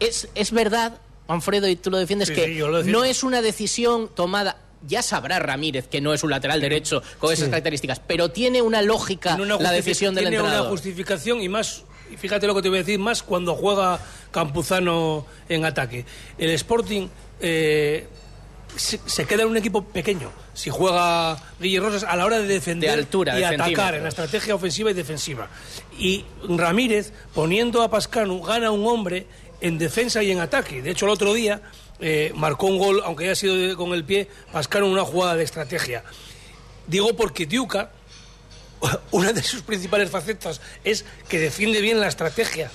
es, 0.00 0.28
es 0.34 0.50
verdad, 0.50 0.98
Manfredo, 1.28 1.68
y 1.68 1.76
tú 1.76 1.90
lo 1.90 1.98
defiendes, 1.98 2.28
Sí, 2.28 2.34
que 2.34 2.46
sí, 2.46 2.54
lo 2.54 2.82
no 2.82 3.04
es 3.04 3.22
una 3.22 3.42
decisión 3.42 4.10
tomada... 4.14 4.58
Ya 4.84 5.00
sabrá 5.00 5.38
Ramírez 5.38 5.86
que 5.86 6.00
no 6.00 6.12
es 6.12 6.24
un 6.24 6.30
lateral 6.30 6.60
derecho 6.60 7.04
con 7.20 7.32
esas 7.32 7.48
características, 7.48 8.00
pero 8.04 8.32
tiene 8.32 8.62
una 8.62 8.82
lógica 8.82 9.36
Tiene 9.36 9.54
una 9.54 9.62
la 9.62 9.70
decisión 9.70 10.12
del 10.12 10.24
tiene 10.24 10.38
entrenador. 10.38 10.62
una 10.66 10.70
justificación 10.70 11.40
y 11.40 11.48
más, 11.48 11.84
y 12.12 12.16
fíjate 12.16 12.48
lo 12.48 12.54
que 12.56 12.62
te 12.62 12.68
voy 12.68 12.78
a 12.78 12.80
decir, 12.80 12.98
más 12.98 13.22
cuando 13.22 13.54
juega 13.54 14.00
Campuzano 14.32 15.24
en 15.48 15.64
ataque. 15.64 16.04
El 16.36 16.50
Sporting 16.50 17.06
eh, 17.40 18.08
se, 18.74 18.98
se 19.06 19.24
queda 19.24 19.42
en 19.42 19.50
un 19.50 19.56
equipo 19.56 19.84
pequeño. 19.84 20.32
Si 20.52 20.68
juega 20.68 21.36
Guille 21.60 21.78
Rosas 21.78 22.02
a 22.02 22.16
la 22.16 22.26
hora 22.26 22.40
de 22.40 22.48
defender 22.48 22.90
De 22.90 22.98
altura, 22.98 23.36
y 23.36 23.38
de 23.38 23.46
atacar 23.46 23.94
en 23.94 24.02
la 24.02 24.08
estrategia 24.08 24.54
ofensiva 24.56 24.90
y 24.90 24.94
defensiva. 24.94 25.48
Y 25.96 26.24
Ramírez, 26.48 27.12
poniendo 27.34 27.82
a 27.82 27.88
Pascanu, 27.90 28.42
gana 28.42 28.72
un 28.72 28.84
hombre 28.84 29.26
en 29.62 29.78
defensa 29.78 30.22
y 30.22 30.30
en 30.30 30.40
ataque. 30.40 30.82
De 30.82 30.90
hecho, 30.90 31.06
el 31.06 31.12
otro 31.12 31.32
día 31.32 31.62
eh, 32.00 32.32
marcó 32.34 32.66
un 32.66 32.78
gol, 32.78 33.00
aunque 33.04 33.24
haya 33.24 33.36
sido 33.36 33.76
con 33.76 33.94
el 33.94 34.04
pie, 34.04 34.28
Pascanu 34.52 34.86
en 34.86 34.92
una 34.92 35.04
jugada 35.04 35.36
de 35.36 35.44
estrategia. 35.44 36.02
Digo 36.88 37.14
porque 37.14 37.46
Diuca, 37.46 37.92
una 39.12 39.32
de 39.32 39.42
sus 39.42 39.62
principales 39.62 40.10
facetas 40.10 40.60
es 40.82 41.04
que 41.28 41.38
defiende 41.38 41.80
bien 41.80 42.00
la 42.00 42.08
estrategia. 42.08 42.70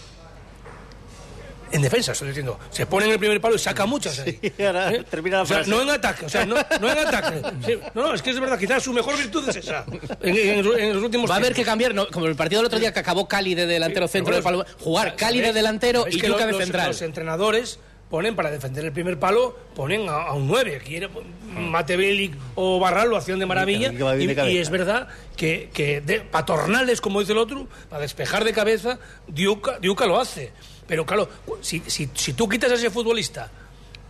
En 1.71 1.81
defensa, 1.81 2.11
estoy 2.13 2.29
diciendo. 2.29 2.59
Se 2.69 2.85
pone 2.85 3.05
en 3.05 3.11
el 3.13 3.19
primer 3.19 3.39
palo 3.41 3.55
y 3.55 3.59
saca 3.59 3.85
muchas 3.85 4.19
ahí. 4.19 4.39
Sí, 4.41 4.63
ahora 4.63 4.91
termina 5.09 5.37
la 5.37 5.43
O 5.43 5.45
sea, 5.45 5.57
frase. 5.57 5.69
no 5.71 5.81
en 5.81 5.89
ataque, 5.89 6.25
o 6.25 6.29
sea, 6.29 6.45
no, 6.45 6.55
no 6.79 6.91
en 6.91 6.97
ataque. 6.99 7.41
Sí, 7.65 7.79
no, 7.93 8.07
no, 8.07 8.13
es 8.13 8.21
que 8.21 8.29
es 8.31 8.39
verdad, 8.39 8.57
quizás 8.57 8.83
su 8.83 8.93
mejor 8.93 9.17
virtud 9.17 9.47
es 9.49 9.55
esa. 9.57 9.85
En, 10.21 10.35
en- 10.35 10.79
en 10.79 10.93
los 10.93 11.03
últimos 11.03 11.29
Va 11.29 11.35
a 11.35 11.37
haber 11.37 11.53
que 11.53 11.63
cambiar, 11.63 11.93
¿no? 11.93 12.07
como 12.07 12.25
el 12.27 12.35
partido 12.35 12.61
del 12.61 12.67
otro 12.67 12.79
día 12.79 12.93
que 12.93 12.99
acabó 12.99 13.27
Cali 13.27 13.55
de 13.55 13.65
delantero 13.67 14.07
centro 14.07 14.35
de 14.35 14.41
Pero 14.41 14.59
palo, 14.59 14.65
jugar 14.79 15.07
¿sabéis- 15.09 15.19
Cali 15.19 15.41
de 15.41 15.53
delantero 15.53 16.05
y 16.09 16.19
los- 16.21 16.37
de 16.39 16.47
los- 16.51 16.57
central. 16.61 16.87
Los 16.87 17.01
entrenadores 17.01 17.79
ponen 18.09 18.35
para 18.35 18.51
defender 18.51 18.85
el 18.85 18.91
primer 18.91 19.19
palo, 19.19 19.57
ponen 19.75 20.09
a, 20.09 20.23
a 20.23 20.33
un 20.33 20.47
9. 20.47 20.77
Aquí 20.77 20.95
era, 20.95 21.09
Mate 21.53 21.97
Belic 21.97 22.33
o 22.55 22.79
Barral 22.79 23.09
lo 23.09 23.17
hacían 23.17 23.39
de 23.39 23.45
maravilla. 23.45 23.91
Y, 23.91 24.57
es 24.57 24.69
verdad 24.69 25.07
que, 25.35 25.69
que 25.73 26.01
de, 26.01 26.21
patornales, 26.21 27.01
como 27.01 27.19
dice 27.19 27.33
el 27.33 27.37
otro, 27.37 27.67
para 27.89 28.01
despejar 28.01 28.43
de 28.43 28.53
cabeza, 28.53 28.99
Diuca, 29.27 29.79
Diuca 29.79 30.05
lo 30.05 30.19
hace. 30.19 30.51
Pero 30.87 31.05
claro, 31.05 31.29
si, 31.61 31.81
si, 31.87 32.09
si 32.13 32.33
tú 32.33 32.47
quitas 32.47 32.71
a 32.71 32.75
ese 32.75 32.89
futbolista, 32.89 33.51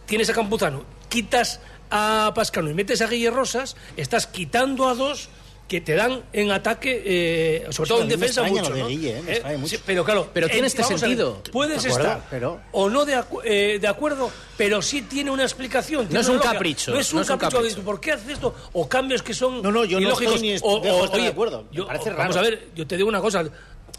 tienes 0.06 0.30
a 0.30 0.34
Campuzano, 0.34 0.84
quitas 1.10 1.60
a 1.90 2.32
Pascano 2.36 2.70
y 2.70 2.74
metes 2.74 3.02
a 3.02 3.08
Guille 3.08 3.32
Rosas, 3.32 3.76
estás 3.96 4.28
quitando 4.28 4.88
a 4.88 4.94
dos 4.94 5.30
que 5.68 5.82
te 5.82 5.96
dan 5.96 6.24
en 6.32 6.50
ataque, 6.52 7.04
eh, 7.06 7.68
sobre 7.72 7.88
Sí, 7.88 7.94
todo 7.94 8.02
en 8.04 8.08
me 8.08 8.14
defensa 8.16 8.42
extraña 8.42 8.62
mucho. 8.62 8.70
lo 8.70 8.76
de 8.78 8.82
¿no? 8.84 8.88
Guille, 8.88 9.18
eh, 9.18 9.22
me 9.22 9.32
extraña 9.34 9.58
mucho. 9.58 9.76
sí, 9.76 9.84
pero 9.86 10.06
claro, 10.06 10.30
Pero 10.34 10.48
tiene 10.48 10.68
este 10.68 10.82
vamos 10.82 11.02
ver, 11.02 11.10
sentido. 11.10 11.44
puedes 11.52 11.86
acuerdo, 11.86 12.08
estar 12.08 12.28
pero- 12.30 12.62
o 12.72 12.90
no 12.90 13.04
de, 13.04 13.18
acu- 13.18 13.42
eh, 13.44 13.78
de 13.82 13.88
acuerdo, 13.88 14.32
pero 14.56 14.82
sí 14.82 15.02
tiene 15.02 15.30
una 15.30 15.44
explicación. 15.44 16.08
tiene 16.08 16.22
es 16.22 16.28
una 16.28 16.34
un 16.34 16.38
lógica. 16.38 16.54
capricho, 16.54 16.92
No 16.94 17.00
es 17.00 17.12
un 17.12 17.18
no 17.18 17.22
es 17.24 17.30
un 17.30 17.38
capricho. 17.38 17.82
¿Por 17.84 18.00
qué 18.00 18.14
haces 18.14 18.30
esto? 18.30 18.56
O 18.74 18.88
cambios 18.88 19.22
que 19.22 19.34
son 19.34 19.62
No, 19.62 19.72
no, 19.72 19.84
yo 19.84 20.00
no 20.00 20.08
ilógicos. 20.08 20.36
estoy 20.36 20.48
ni 20.48 20.54
est- 20.56 20.64
o, 20.66 20.80
dejo 20.80 20.96
de 20.96 21.02
o- 21.02 21.04
estar 21.06 21.18
de 21.18 21.22
oye, 21.24 21.32
acuerdo. 21.32 21.64
Me 21.70 21.76
yo- 21.78 21.88
parece 21.88 22.10
Vamos 22.12 22.36
raro. 22.36 22.40
a 22.48 22.50
ver, 22.50 22.68
yo 22.74 22.88
te 22.88 22.96
digo 22.96 23.10
una 23.10 23.20
cosa. 23.20 23.44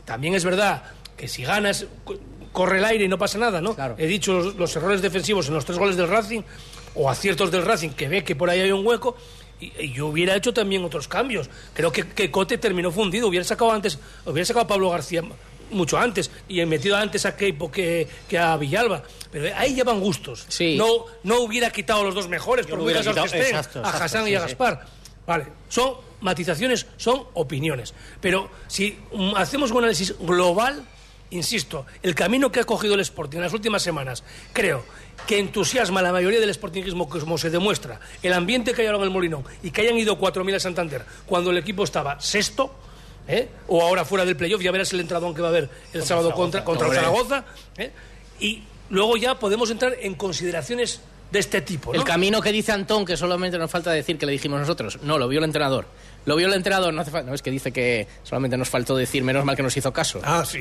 También 0.07 0.35
es 0.35 0.45
verdad 0.45 0.83
que 1.19 1.29
si 1.29 1.43
ganas, 1.43 1.85
co- 2.05 2.17
corre 2.53 2.79
el 2.79 2.85
aire 2.87 3.05
y 3.05 3.09
no 3.09 3.19
pasa 3.19 3.37
nada, 3.37 3.61
¿no? 3.61 3.75
Claro. 3.75 3.95
He 3.99 4.07
dicho 4.07 4.33
los, 4.33 4.55
los 4.57 4.75
errores 4.75 5.03
defensivos 5.03 5.49
en 5.49 5.55
los 5.55 5.67
tres 5.67 5.77
goles 5.79 5.97
del 5.99 6.09
Racing 6.09 6.41
o 6.95 7.11
aciertos 7.11 7.51
del 7.51 7.63
Racing 7.65 7.91
que 7.91 8.09
ve 8.09 8.25
que 8.25 8.35
por 8.35 8.49
ahí 8.49 8.61
hay 8.61 8.73
un 8.73 8.87
hueco. 8.87 9.17
Y, 9.61 9.73
y 9.79 9.93
yo 9.93 10.07
hubiera 10.07 10.37
hecho 10.37 10.53
también 10.53 10.85
otros 10.85 11.09
cambios. 11.09 11.51
Creo 11.75 11.91
que, 11.93 12.09
que 12.09 12.31
Cote 12.31 12.59
terminó 12.59 12.91
fundido. 12.91 13.29
Hubiera 13.29 13.45
sacado 13.45 13.73
antes, 13.73 13.99
hubiera 14.25 14.45
sacado 14.45 14.65
a 14.65 14.69
Pablo 14.69 14.91
García 14.91 15.23
mucho 15.71 15.99
antes 15.99 16.31
y 16.49 16.61
he 16.61 16.67
metido 16.67 16.97
antes 16.97 17.27
a 17.27 17.37
Keipo 17.37 17.71
que, 17.71 18.09
que 18.29 18.39
a 18.39 18.57
Villalba. 18.57 19.03
Pero 19.31 19.55
ahí 19.57 19.75
llevan 19.75 20.01
gustos. 20.01 20.47
Sí. 20.49 20.77
No, 20.77 21.05
no 21.23 21.41
hubiera 21.41 21.71
quitado 21.71 22.01
a 22.01 22.05
los 22.05 22.15
dos 22.15 22.29
mejores, 22.29 22.69
muy 22.69 22.85
hubiera 22.85 23.03
cansados 23.03 23.33
que 23.33 23.39
estén, 23.39 23.57
exacto, 23.57 23.85
a 23.85 23.91
Hassan 23.91 24.29
y 24.29 24.35
a 24.35 24.41
sí. 24.41 24.47
Gaspar. 24.47 24.87
Vale, 25.27 25.47
son 25.69 25.95
matizaciones, 26.21 26.87
son 26.97 27.25
opiniones. 27.35 27.95
Pero 28.21 28.51
si 28.67 28.99
mm, 29.13 29.35
hacemos 29.37 29.71
un 29.71 29.79
análisis 29.79 30.17
global, 30.19 30.85
insisto, 31.31 31.87
el 32.03 32.15
camino 32.15 32.51
que 32.51 32.61
ha 32.61 32.65
cogido 32.65 32.95
el 32.95 33.01
Sporting 33.01 33.39
en 33.39 33.45
las 33.45 33.53
últimas 33.53 33.83
semanas, 33.83 34.25
creo 34.53 34.85
que 35.27 35.39
entusiasma 35.39 36.01
a 36.01 36.03
la 36.05 36.13
mayoría 36.13 36.41
del 36.41 36.53
sportingismo, 36.55 37.09
como 37.09 37.39
se 37.39 37.51
demuestra, 37.51 38.01
el 38.23 38.33
ambiente 38.33 38.73
que 38.73 38.83
hay 38.83 38.87
ahora 38.87 38.99
en 38.99 39.05
el 39.05 39.11
Molinón 39.11 39.45
y 39.63 39.71
que 39.71 39.83
hayan 39.83 39.99
ido 39.99 40.19
4.000 40.19 40.55
a 40.55 40.61
Santander 40.61 41.05
cuando 41.27 41.51
el 41.51 41.59
equipo 41.59 41.85
estaba 41.85 42.21
sexto, 42.21 42.75
¿eh? 43.27 43.49
o 43.67 43.83
ahora 43.83 44.05
fuera 44.05 44.25
del 44.25 44.37
playoff, 44.37 44.63
ya 44.63 44.71
verás 44.71 44.93
el 44.93 45.01
entradón 45.01 45.35
que 45.35 45.43
va 45.43 45.49
a 45.49 45.51
haber 45.51 45.69
el 45.93 46.03
sábado 46.03 46.33
contra, 46.33 46.65
contra 46.65 46.87
el 46.89 46.95
Zaragoza, 46.95 47.45
¿eh? 47.77 47.91
y 48.41 48.63
luego 48.91 49.17
ya 49.17 49.39
podemos 49.39 49.71
entrar 49.71 49.97
en 50.01 50.15
consideraciones 50.15 51.01
de 51.31 51.39
este 51.39 51.61
tipo. 51.61 51.93
¿no? 51.93 51.99
El 51.99 52.05
camino 52.05 52.41
que 52.41 52.53
dice 52.53 52.73
Antón, 52.73 53.05
que 53.05 53.17
solamente 53.17 53.59
nos 53.59 53.71
falta 53.71 53.91
decir 53.91 54.19
que 54.19 54.27
le 54.27 54.33
dijimos 54.33 54.61
nosotros. 54.61 54.99
No, 55.03 55.19
lo 55.19 55.29
vio 55.29 55.39
el 55.39 55.45
entrenador. 55.45 55.87
Lo 56.25 56.37
vio 56.37 56.47
el 56.47 56.55
entrenador, 56.55 56.93
no 56.93 57.01
hace 57.01 57.11
falta. 57.11 57.29
No, 57.29 57.35
es 57.35 57.43
que 57.43 57.51
dice 57.51 57.73
que 57.73 58.07
solamente 58.23 58.57
nos 58.57 58.69
faltó 58.69 58.97
decir, 58.97 59.23
menos 59.23 59.45
mal 59.45 59.57
que 59.57 59.63
nos 59.63 59.77
hizo 59.77 59.93
caso. 59.93 60.21
Ah, 60.25 60.45
sí. 60.47 60.61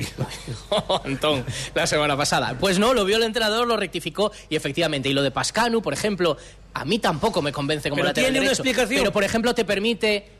Antón, 1.04 1.44
la 1.74 1.86
semana 1.86 2.16
pasada. 2.16 2.56
Pues 2.58 2.78
no, 2.78 2.94
lo 2.94 3.04
vio 3.04 3.16
el 3.16 3.22
entrenador, 3.22 3.66
lo 3.66 3.76
rectificó 3.76 4.32
y 4.48 4.56
efectivamente. 4.56 5.08
Y 5.08 5.14
lo 5.14 5.22
de 5.22 5.30
Pascanu, 5.30 5.82
por 5.82 5.92
ejemplo, 5.92 6.36
a 6.74 6.84
mí 6.84 6.98
tampoco 6.98 7.42
me 7.42 7.52
convence 7.52 7.90
como 7.90 8.00
Pero 8.00 8.08
lateral 8.08 8.32
tiene 8.32 8.46
una 8.46 8.52
explicación. 8.52 9.00
Pero, 9.00 9.12
por 9.12 9.24
ejemplo, 9.24 9.54
te 9.54 9.64
permite 9.64 10.38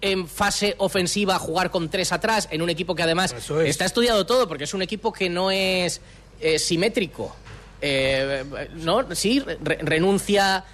en 0.00 0.28
fase 0.28 0.74
ofensiva 0.78 1.38
jugar 1.38 1.70
con 1.70 1.88
tres 1.88 2.12
atrás 2.12 2.48
en 2.50 2.60
un 2.60 2.68
equipo 2.68 2.94
que 2.94 3.02
además 3.02 3.32
es. 3.32 3.50
está 3.50 3.86
estudiado 3.86 4.26
todo 4.26 4.46
porque 4.46 4.64
es 4.64 4.74
un 4.74 4.82
equipo 4.82 5.12
que 5.12 5.30
no 5.30 5.50
es 5.50 6.00
eh, 6.40 6.58
simétrico. 6.58 7.34
Eh, 7.80 8.44
no, 8.76 9.14
sí, 9.14 9.40
re- 9.40 9.78
renuncia. 9.82 10.64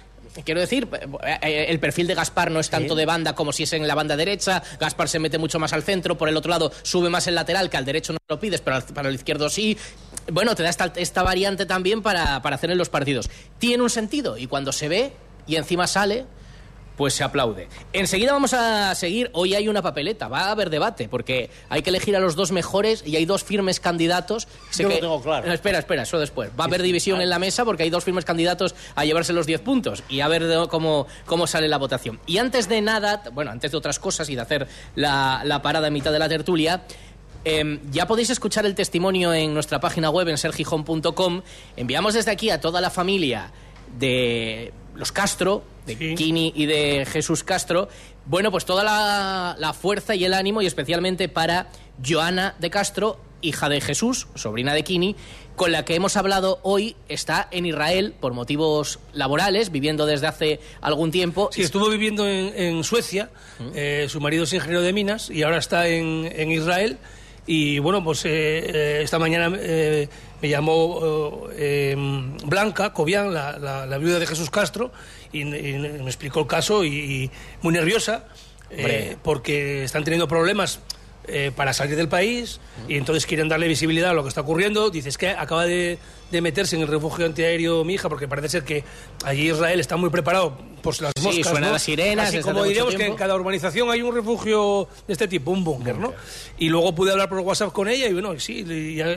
Quiero 0.45 0.61
decir, 0.61 0.87
eh, 1.41 1.65
el 1.67 1.79
perfil 1.81 2.07
de 2.07 2.15
Gaspar 2.15 2.51
no 2.51 2.61
es 2.61 2.69
tanto 2.69 2.95
de 2.95 3.05
banda 3.05 3.35
como 3.35 3.51
si 3.51 3.63
es 3.63 3.73
en 3.73 3.85
la 3.85 3.95
banda 3.95 4.15
derecha. 4.15 4.63
Gaspar 4.79 5.09
se 5.09 5.19
mete 5.19 5.37
mucho 5.37 5.59
más 5.59 5.73
al 5.73 5.83
centro. 5.83 6.17
Por 6.17 6.29
el 6.29 6.37
otro 6.37 6.49
lado, 6.49 6.71
sube 6.83 7.09
más 7.09 7.27
el 7.27 7.35
lateral, 7.35 7.69
que 7.69 7.75
al 7.75 7.83
derecho 7.83 8.13
no 8.13 8.19
lo 8.29 8.39
pides, 8.39 8.61
pero 8.61 8.79
para 8.93 9.09
el 9.09 9.15
izquierdo 9.15 9.49
sí. 9.49 9.77
Bueno, 10.31 10.55
te 10.55 10.63
da 10.63 10.69
esta, 10.69 10.93
esta 10.95 11.23
variante 11.23 11.65
también 11.65 12.01
para, 12.01 12.41
para 12.41 12.55
hacer 12.55 12.71
en 12.71 12.77
los 12.77 12.87
partidos. 12.87 13.29
Tiene 13.59 13.83
un 13.83 13.89
sentido 13.89 14.37
y 14.37 14.47
cuando 14.47 14.71
se 14.71 14.87
ve 14.87 15.11
y 15.47 15.57
encima 15.57 15.85
sale, 15.85 16.23
pues 16.97 17.13
se 17.13 17.23
aplaude. 17.23 17.67
Enseguida 17.93 18.33
vamos 18.33 18.53
a 18.53 18.93
seguir. 18.95 19.29
Hoy 19.33 19.55
hay 19.55 19.67
una 19.67 19.81
papeleta, 19.81 20.27
va 20.27 20.41
a 20.45 20.51
haber 20.51 20.69
debate, 20.69 21.07
porque 21.09 21.49
hay 21.69 21.81
que 21.81 21.89
elegir 21.89 22.15
a 22.15 22.19
los 22.19 22.35
dos 22.35 22.51
mejores 22.51 23.03
y 23.05 23.15
hay 23.15 23.25
dos 23.25 23.43
firmes 23.43 23.79
candidatos. 23.79 24.47
Sé 24.69 24.83
Yo 24.83 24.89
lo 24.89 24.95
que- 24.95 25.01
tengo 25.01 25.21
claro. 25.21 25.47
No, 25.47 25.53
espera, 25.53 25.79
espera, 25.79 26.03
eso 26.03 26.19
después. 26.19 26.51
Va 26.59 26.65
a 26.65 26.67
haber 26.67 26.81
división 26.83 27.21
en 27.21 27.29
la 27.29 27.39
mesa 27.39 27.65
porque 27.65 27.83
hay 27.83 27.89
dos 27.89 28.03
firmes 28.03 28.25
candidatos 28.25 28.75
a 28.95 29.03
llevarse 29.05 29.33
los 29.33 29.45
10 29.47 29.61
puntos 29.61 30.03
y 30.09 30.19
a 30.19 30.27
ver 30.27 30.43
cómo, 30.69 31.07
cómo 31.25 31.47
sale 31.47 31.67
la 31.67 31.77
votación. 31.77 32.19
Y 32.27 32.37
antes 32.37 32.69
de 32.69 32.81
nada, 32.81 33.23
bueno, 33.33 33.51
antes 33.51 33.71
de 33.71 33.77
otras 33.77 33.97
cosas 33.97 34.29
y 34.29 34.35
de 34.35 34.41
hacer 34.41 34.67
la, 34.95 35.41
la 35.45 35.61
parada 35.61 35.87
en 35.87 35.93
mitad 35.93 36.11
de 36.11 36.19
la 36.19 36.29
tertulia. 36.29 36.83
em, 37.43 37.79
ya 37.91 38.05
podéis 38.05 38.29
escuchar 38.29 38.67
el 38.67 38.75
testimonio 38.75 39.33
en 39.33 39.53
nuestra 39.55 39.79
página 39.79 40.11
web 40.11 40.27
en 40.27 40.37
sergijón.com. 40.37 41.41
Enviamos 41.75 42.13
desde 42.13 42.29
aquí 42.29 42.51
a 42.51 42.61
toda 42.61 42.81
la 42.81 42.91
familia 42.91 43.51
de 43.97 44.71
los 44.95 45.11
Castro, 45.11 45.63
de 45.85 45.95
Sí. 45.97 46.15
Kini 46.15 46.53
y 46.55 46.65
de 46.65 47.05
Jesús 47.05 47.43
Castro, 47.43 47.89
bueno, 48.25 48.51
pues 48.51 48.65
toda 48.65 48.83
la, 48.83 49.55
la 49.59 49.73
fuerza 49.73 50.15
y 50.15 50.25
el 50.25 50.33
ánimo 50.33 50.61
y 50.61 50.67
especialmente 50.67 51.27
para 51.29 51.69
Joana 52.05 52.55
de 52.59 52.69
Castro, 52.69 53.19
hija 53.41 53.69
de 53.69 53.81
Jesús, 53.81 54.27
sobrina 54.35 54.73
de 54.73 54.83
Kini, 54.83 55.15
con 55.55 55.71
la 55.71 55.83
que 55.85 55.95
hemos 55.95 56.17
hablado 56.17 56.59
hoy, 56.63 56.95
está 57.09 57.47
en 57.51 57.65
Israel 57.65 58.13
por 58.19 58.33
motivos 58.33 58.99
laborales, 59.13 59.71
viviendo 59.71 60.05
desde 60.05 60.27
hace 60.27 60.59
algún 60.81 61.11
tiempo. 61.11 61.49
Sí, 61.51 61.61
estuvo 61.61 61.89
viviendo 61.89 62.27
en, 62.27 62.53
en 62.55 62.83
Suecia, 62.83 63.29
eh, 63.75 64.05
su 64.09 64.21
marido 64.21 64.43
es 64.45 64.53
ingeniero 64.53 64.81
de 64.81 64.93
minas 64.93 65.29
y 65.29 65.43
ahora 65.43 65.57
está 65.57 65.87
en, 65.87 66.31
en 66.35 66.51
Israel. 66.51 66.97
Y 67.47 67.79
bueno, 67.79 68.03
pues 68.03 68.23
eh, 68.25 68.29
eh, 68.29 69.01
esta 69.03 69.17
mañana 69.19 69.51
me 70.41 70.49
llamó 70.49 71.47
eh, 71.53 71.91
em, 71.93 72.37
Blanca 72.45 72.93
Cobian, 72.93 73.33
la, 73.33 73.57
la- 73.59 73.85
la 73.85 73.97
viuda 73.97 74.19
de 74.19 74.25
Jesús 74.27 74.49
Castro, 74.49 74.91
y, 75.31 75.41
y 75.41 75.45
me 75.77 76.05
explicó 76.07 76.39
el 76.41 76.47
caso 76.47 76.83
y, 76.83 76.89
y 76.89 77.31
muy 77.61 77.73
nerviosa, 77.73 78.25
eh, 78.69 79.17
porque 79.23 79.83
están 79.83 80.03
teniendo 80.03 80.27
problemas 80.27 80.79
eh, 81.27 81.51
para 81.55 81.73
salir 81.73 81.95
del 81.95 82.07
país 82.09 82.59
y 82.87 82.95
entonces 82.97 83.25
quieren 83.25 83.47
darle 83.49 83.67
visibilidad 83.67 84.09
a 84.11 84.13
lo 84.13 84.23
que 84.23 84.29
está 84.29 84.41
ocurriendo. 84.41 84.89
Dices 84.89 85.17
que 85.17 85.29
acaba 85.29 85.65
de, 85.65 85.97
de 86.31 86.41
meterse 86.41 86.75
en 86.75 86.81
el 86.81 86.87
refugio 86.87 87.25
antiaéreo 87.25 87.83
mi 87.83 87.93
hija, 87.93 88.09
porque 88.09 88.27
parece 88.27 88.49
ser 88.49 88.63
que 88.63 88.83
allí 89.23 89.49
Israel 89.51 89.79
está 89.79 89.97
muy 89.97 90.09
preparado 90.09 90.57
por 90.81 90.99
las 91.01 91.11
Sí, 91.15 91.23
moscas. 91.23 91.45
suenan 91.47 91.69
¿no? 91.69 91.73
las 91.73 91.83
sirenas 91.83 92.29
Así 92.29 92.39
como 92.39 92.63
diríamos 92.63 92.95
que 92.95 93.05
en 93.05 93.15
cada 93.15 93.35
urbanización 93.35 93.91
hay 93.91 94.01
un 94.01 94.15
refugio 94.15 94.87
de 95.07 95.13
este 95.13 95.27
tipo, 95.27 95.51
un 95.51 95.63
búnker, 95.63 95.97
¿no? 95.97 96.13
Y 96.57 96.69
luego 96.69 96.93
pude 96.95 97.11
hablar 97.11 97.29
por 97.29 97.39
WhatsApp 97.39 97.71
con 97.71 97.87
ella 97.87 98.07
y 98.07 98.13
bueno, 98.13 98.39
sí, 98.39 98.63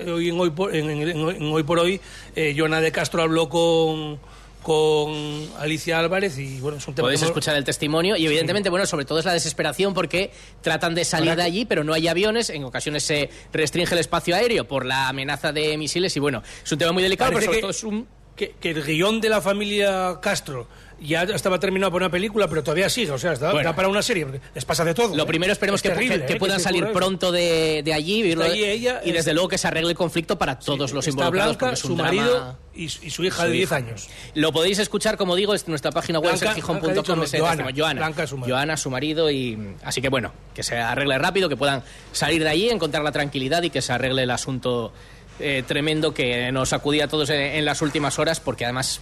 hoy 0.07 0.29
en 0.29 0.39
hoy 0.41 0.51
por, 0.51 0.75
en, 0.77 0.91
en- 0.91 1.09
en- 1.09 1.29
en 1.31 1.43
hoy, 1.53 1.63
por 1.63 1.79
hoy, 1.79 2.01
eh, 2.37 2.55
Joana 2.57 2.81
de 2.83 2.93
Castro 2.93 3.23
habló 3.23 3.49
con, 3.49 4.19
con 4.65 5.13
Alicia 5.59 5.99
Álvarez 5.99 6.39
y 6.39 6.59
bueno, 6.59 6.79
es 6.79 6.89
un 6.89 6.95
tema 6.95 7.05
Podéis 7.07 7.21
que 7.21 7.27
escuchar 7.27 7.55
el 7.55 7.65
testimonio 7.65 8.17
y 8.17 8.25
evidentemente, 8.27 8.71
bueno, 8.71 8.87
sobre 8.87 9.05
todo 9.05 9.19
es 9.19 9.25
la 9.27 9.33
desesperación 9.35 9.93
porque 9.95 10.33
tratan 10.63 10.95
de 10.95 11.05
salir 11.05 11.37
de 11.37 11.43
allí, 11.43 11.65
pero 11.67 11.85
no 11.85 11.93
hay 11.93 12.09
aviones, 12.09 12.49
en 12.51 12.65
ocasiones 12.65 13.03
se 13.05 13.29
restringe 13.53 13.93
el 13.95 14.01
espacio 14.01 14.35
aéreo 14.35 14.67
por 14.67 14.87
la 14.87 15.09
amenaza 15.09 15.53
de 15.53 15.77
misiles 15.77 16.17
y 16.17 16.21
bueno, 16.21 16.43
es 16.65 16.73
un 16.73 16.79
tema 16.79 16.93
muy 16.93 17.03
delicado, 17.03 17.31
pero 17.33 17.45
sobre 17.45 17.59
que- 17.59 17.61
todo 17.61 17.71
es 17.71 17.85
un... 17.85 18.09
que, 18.35 18.55
que 18.59 18.71
el 18.71 18.83
guion 18.83 19.21
de 19.21 19.29
la 19.29 19.41
familia 19.43 20.19
Castro 20.23 20.67
ya 21.01 21.23
estaba 21.25 21.59
terminado 21.59 21.93
para 21.93 22.07
una 22.07 22.11
película, 22.13 22.49
pero 22.49 22.63
todavía 22.63 22.89
sigue, 22.89 23.11
o 23.11 23.19
sea, 23.19 23.33
está, 23.33 23.53
Bueno. 23.53 23.75
para 23.77 23.89
una 23.89 24.03
serie, 24.03 24.25
porque 24.27 24.41
les 24.55 24.65
pasa 24.65 24.85
de 24.85 24.95
todo. 24.95 25.15
Lo 25.17 25.25
¿eh? 25.25 25.27
primero 25.27 25.53
esperemos 25.53 25.79
Es 25.79 25.83
que, 25.83 25.89
terrible, 25.91 26.21
que- 26.21 26.27
que 26.27 26.33
¿eh? 26.35 26.37
puedan 26.39 26.61
salir 26.61 26.87
pronto 26.93 27.31
de, 27.33 27.83
de 27.85 27.93
allí 27.93 28.23
vivirlo- 28.23 28.45
allí 28.45 28.65
ella, 28.65 29.01
y 29.05 29.13
desde 29.13 29.31
es- 29.31 29.35
luego 29.35 29.49
que 29.49 29.59
se 29.59 29.67
arregle 29.69 29.91
el 29.91 29.97
conflicto 29.97 30.39
para 30.39 30.59
todos 30.59 30.93
los 30.93 31.07
involucrados. 31.09 31.59
Blanca, 31.59 31.75
es 31.75 31.85
un 31.85 31.91
su 31.91 31.97
drama- 31.97 32.09
marido 32.11 32.59
y, 32.75 32.89
su- 32.89 33.05
y 33.05 33.11
su 33.11 33.25
hija 33.25 33.43
su 33.43 33.49
de 33.49 33.53
10 33.53 33.69
hija. 33.69 33.77
años. 33.77 34.09
Lo 34.35 34.53
podéis 34.53 34.79
escuchar, 34.79 35.17
como 35.17 35.37
digo, 35.37 35.55
es 35.55 35.69
nuestra 35.69 35.91
página 35.93 36.19
web, 36.21 36.37
sergijón.com. 36.37 37.19
No, 37.19 37.27
Joana. 37.27 37.71
Joana. 37.77 38.27
Su 38.27 38.37
madre. 38.39 38.53
Joana, 38.53 38.77
su 38.77 38.91
marido, 38.91 39.31
y 39.31 39.59
así 39.83 40.01
que 40.01 40.09
bueno, 40.09 40.33
que 40.55 40.63
se 40.63 40.77
arregle 40.79 41.19
rápido, 41.19 41.49
que 41.49 41.57
puedan 41.57 41.83
salir 42.13 42.43
de 42.43 42.49
allí, 42.51 42.69
encontrar 42.71 43.03
la 43.05 43.13
tranquilidad 43.13 43.63
y 43.63 43.71
que 43.71 43.83
se 43.83 43.93
arregle 43.93 44.23
el 44.23 44.31
asunto 44.31 44.93
eh, 45.41 45.65
tremendo 45.67 46.15
que 46.15 46.53
nos 46.53 46.73
acudía 46.73 47.07
a 47.07 47.09
todos 47.09 47.29
en, 47.31 47.41
en 47.41 47.65
las 47.65 47.83
últimas 47.83 48.19
horas, 48.21 48.39
porque 48.39 48.65
además 48.65 49.01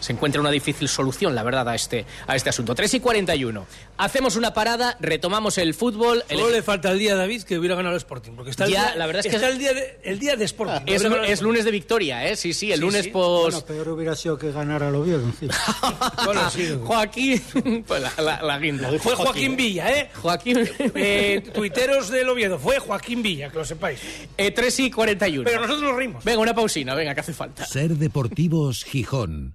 se 0.00 0.12
encuentra 0.12 0.40
una 0.40 0.50
difícil 0.50 0.88
solución, 0.88 1.34
la 1.34 1.42
verdad, 1.42 1.68
a 1.68 1.74
este, 1.74 2.04
a 2.26 2.36
este 2.36 2.50
asunto. 2.50 2.74
3 2.74 2.94
y 2.94 3.00
41. 3.00 3.66
Hacemos 3.98 4.36
una 4.36 4.52
parada, 4.54 4.96
retomamos 5.00 5.58
el 5.58 5.74
fútbol. 5.74 6.22
el- 6.28 6.38
Solo 6.38 6.50
le 6.52 6.62
falta 6.62 6.90
el 6.90 6.98
día 6.98 7.14
a 7.14 7.16
David 7.16 7.42
que 7.42 7.58
hubiera 7.58 7.74
ganado 7.76 7.94
el 7.94 7.98
Sporting, 7.98 8.32
porque 8.32 8.50
está 8.50 8.64
el, 8.64 8.72
Ya, 8.72 8.82
día, 8.86 8.96
la 8.96 9.06
verdad 9.06 9.24
es 9.24 9.30
que 9.30 9.36
está 9.36 9.48
es- 9.48 9.54
el, 9.54 9.58
día 9.58 9.72
de, 9.74 10.00
el 10.04 10.18
día 10.18 10.36
de 10.36 10.44
Sporting. 10.44 10.92
es, 10.92 11.02
el 11.40 11.44
lunes 11.44 11.64
de 11.64 11.70
victoria, 11.70 12.26
¿eh? 12.28 12.36
Sí, 12.36 12.52
sí, 12.52 12.70
el 12.72 12.78
Sí, 12.78 12.84
lunes 12.84 13.04
sí. 13.04 13.10
pos... 13.10 13.52
Bueno, 13.54 13.66
peor 13.66 13.88
hubiera 13.90 14.14
sido 14.16 14.36
que 14.38 14.52
ganara 14.52 14.88
el 14.88 14.94
Oviedo. 14.94 15.22
Bueno, 16.24 16.50
sí. 16.50 16.68
Joaquín... 16.84 17.42
pues 17.86 18.02
la, 18.02 18.12
la- 18.22 18.42
la 18.42 18.58
guinda. 18.58 18.90
Fue 18.98 19.14
Joaquín 19.14 19.56
Villa, 19.56 19.90
¿eh? 19.92 20.10
Joaquín... 20.14 20.68
Eh, 20.94 21.42
tuiteros 21.54 22.08
del 22.10 22.28
Oviedo, 22.28 22.58
fue 22.58 22.78
Joaquín 22.78 23.22
Villa, 23.22 23.50
que 23.50 23.58
lo 23.58 23.64
sepáis. 23.64 24.00
Eh, 24.36 24.50
3 24.50 24.80
y 24.80 24.90
41. 24.90 25.44
Pero 25.44 25.60
nosotros 25.62 25.82
nos 25.90 25.96
rimos. 25.96 26.24
Venga, 26.24 26.40
una 26.40 26.54
pausina, 26.54 26.94
venga, 26.94 27.14
que 27.14 27.20
hace 27.20 27.32
falta. 27.34 27.64
Ser 27.66 27.90
Deportivos 27.96 28.84
Gijón. 28.84 29.54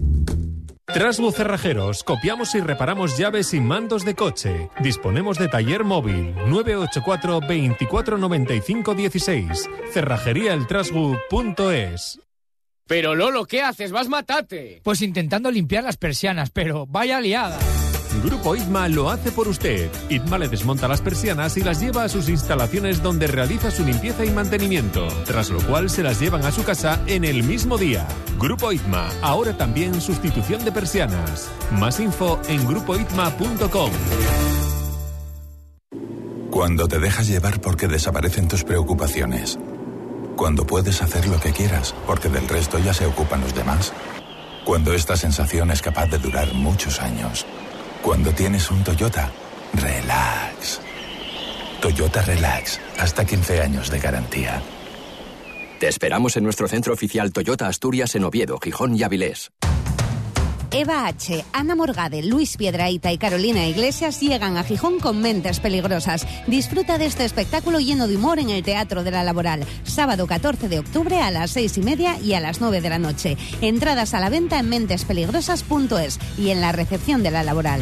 Trasbu 0.93 1.31
Cerrajeros, 1.31 2.03
copiamos 2.03 2.53
y 2.53 2.59
reparamos 2.59 3.17
llaves 3.17 3.53
y 3.53 3.61
mandos 3.61 4.03
de 4.03 4.13
coche. 4.13 4.69
Disponemos 4.81 5.37
de 5.37 5.47
taller 5.47 5.85
móvil 5.85 6.35
984 6.47 7.39
24 7.47 8.17
95 8.17 8.93
16. 8.93 9.69
Cerrajeríaeltrasbu.es. 9.93 12.19
Pero 12.87 13.15
Lolo, 13.15 13.45
¿qué 13.45 13.61
haces? 13.61 13.93
¡Vas 13.93 14.09
matate! 14.09 14.81
Pues 14.83 15.01
intentando 15.01 15.49
limpiar 15.49 15.85
las 15.85 15.95
persianas, 15.95 16.49
pero 16.49 16.85
vaya 16.87 17.21
liada. 17.21 17.57
Grupo 18.19 18.55
ITMA 18.55 18.89
lo 18.89 19.09
hace 19.09 19.31
por 19.31 19.47
usted. 19.47 19.89
ITMA 20.09 20.37
le 20.37 20.49
desmonta 20.49 20.87
las 20.87 21.01
persianas 21.01 21.55
y 21.57 21.61
las 21.61 21.79
lleva 21.79 22.03
a 22.03 22.09
sus 22.09 22.27
instalaciones 22.29 23.01
donde 23.01 23.27
realiza 23.27 23.71
su 23.71 23.85
limpieza 23.85 24.25
y 24.25 24.31
mantenimiento, 24.31 25.07
tras 25.25 25.49
lo 25.49 25.59
cual 25.61 25.89
se 25.89 26.03
las 26.03 26.19
llevan 26.19 26.45
a 26.45 26.51
su 26.51 26.63
casa 26.63 27.01
en 27.07 27.23
el 27.23 27.43
mismo 27.43 27.77
día. 27.77 28.07
Grupo 28.37 28.71
ITMA, 28.71 29.07
ahora 29.21 29.57
también 29.57 30.01
sustitución 30.01 30.63
de 30.65 30.71
persianas. 30.71 31.49
Más 31.71 31.99
info 31.99 32.39
en 32.47 32.67
grupoitma.com. 32.67 33.91
Cuando 36.51 36.87
te 36.87 36.99
dejas 36.99 37.27
llevar 37.27 37.61
porque 37.61 37.87
desaparecen 37.87 38.49
tus 38.49 38.63
preocupaciones. 38.65 39.57
Cuando 40.35 40.67
puedes 40.67 41.01
hacer 41.01 41.27
lo 41.27 41.39
que 41.39 41.51
quieras 41.53 41.95
porque 42.05 42.27
del 42.27 42.47
resto 42.47 42.77
ya 42.77 42.93
se 42.93 43.05
ocupan 43.05 43.41
los 43.41 43.55
demás. 43.55 43.93
Cuando 44.65 44.93
esta 44.93 45.15
sensación 45.15 45.71
es 45.71 45.81
capaz 45.81 46.07
de 46.07 46.17
durar 46.17 46.53
muchos 46.53 46.99
años. 46.99 47.45
Cuando 48.01 48.31
tienes 48.31 48.69
un 48.71 48.83
Toyota, 48.83 49.31
relax. 49.73 50.81
Toyota 51.81 52.21
Relax, 52.21 52.79
hasta 52.99 53.25
15 53.25 53.61
años 53.61 53.89
de 53.89 53.99
garantía. 53.99 54.61
Te 55.79 55.87
esperamos 55.87 56.37
en 56.37 56.43
nuestro 56.43 56.67
centro 56.67 56.93
oficial 56.93 57.33
Toyota 57.33 57.67
Asturias 57.67 58.13
en 58.15 58.23
Oviedo, 58.23 58.59
Gijón 58.59 58.95
y 58.95 59.01
Avilés. 59.01 59.51
Eva 60.73 61.05
H., 61.05 61.43
Ana 61.51 61.75
Morgade, 61.75 62.23
Luis 62.23 62.55
Piedraíta 62.55 63.11
y 63.11 63.17
Carolina 63.17 63.65
Iglesias 63.67 64.21
llegan 64.21 64.55
a 64.55 64.63
Gijón 64.63 64.99
con 64.99 65.21
mentes 65.21 65.59
peligrosas. 65.59 66.25
Disfruta 66.47 66.97
de 66.97 67.07
este 67.07 67.25
espectáculo 67.25 67.79
lleno 67.79 68.07
de 68.07 68.15
humor 68.15 68.39
en 68.39 68.49
el 68.49 68.63
Teatro 68.63 69.03
de 69.03 69.11
la 69.11 69.23
Laboral. 69.23 69.65
Sábado 69.83 70.27
14 70.27 70.69
de 70.69 70.79
octubre 70.79 71.19
a 71.19 71.29
las 71.29 71.51
seis 71.51 71.77
y 71.77 71.81
media 71.81 72.17
y 72.19 72.33
a 72.35 72.39
las 72.39 72.61
9 72.61 72.79
de 72.79 72.89
la 72.89 72.99
noche. 72.99 73.37
Entradas 73.59 74.13
a 74.13 74.21
la 74.21 74.29
venta 74.29 74.59
en 74.59 74.69
mentespeligrosas.es 74.69 76.19
y 76.37 76.51
en 76.51 76.61
la 76.61 76.71
recepción 76.71 77.21
de 77.21 77.31
la 77.31 77.43
Laboral. 77.43 77.81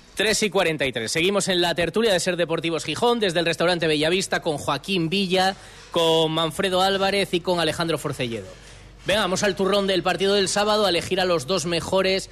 3 0.21 0.43
y 0.43 0.49
43. 0.51 1.11
Seguimos 1.11 1.47
en 1.47 1.61
la 1.61 1.73
tertulia 1.73 2.13
de 2.13 2.19
Ser 2.19 2.37
Deportivos 2.37 2.85
Gijón 2.85 3.19
desde 3.19 3.39
el 3.39 3.45
restaurante 3.47 3.87
Bellavista 3.87 4.39
con 4.43 4.59
Joaquín 4.59 5.09
Villa, 5.09 5.55
con 5.89 6.31
Manfredo 6.31 6.83
Álvarez 6.83 7.33
y 7.33 7.39
con 7.39 7.59
Alejandro 7.59 7.97
Forcelledo. 7.97 8.45
Venga, 9.07 9.21
vamos 9.21 9.41
al 9.41 9.55
turrón 9.55 9.87
del 9.87 10.03
partido 10.03 10.35
del 10.35 10.47
sábado 10.47 10.85
a 10.85 10.89
elegir 10.89 11.19
a 11.19 11.25
los 11.25 11.47
dos 11.47 11.65
mejores 11.65 12.29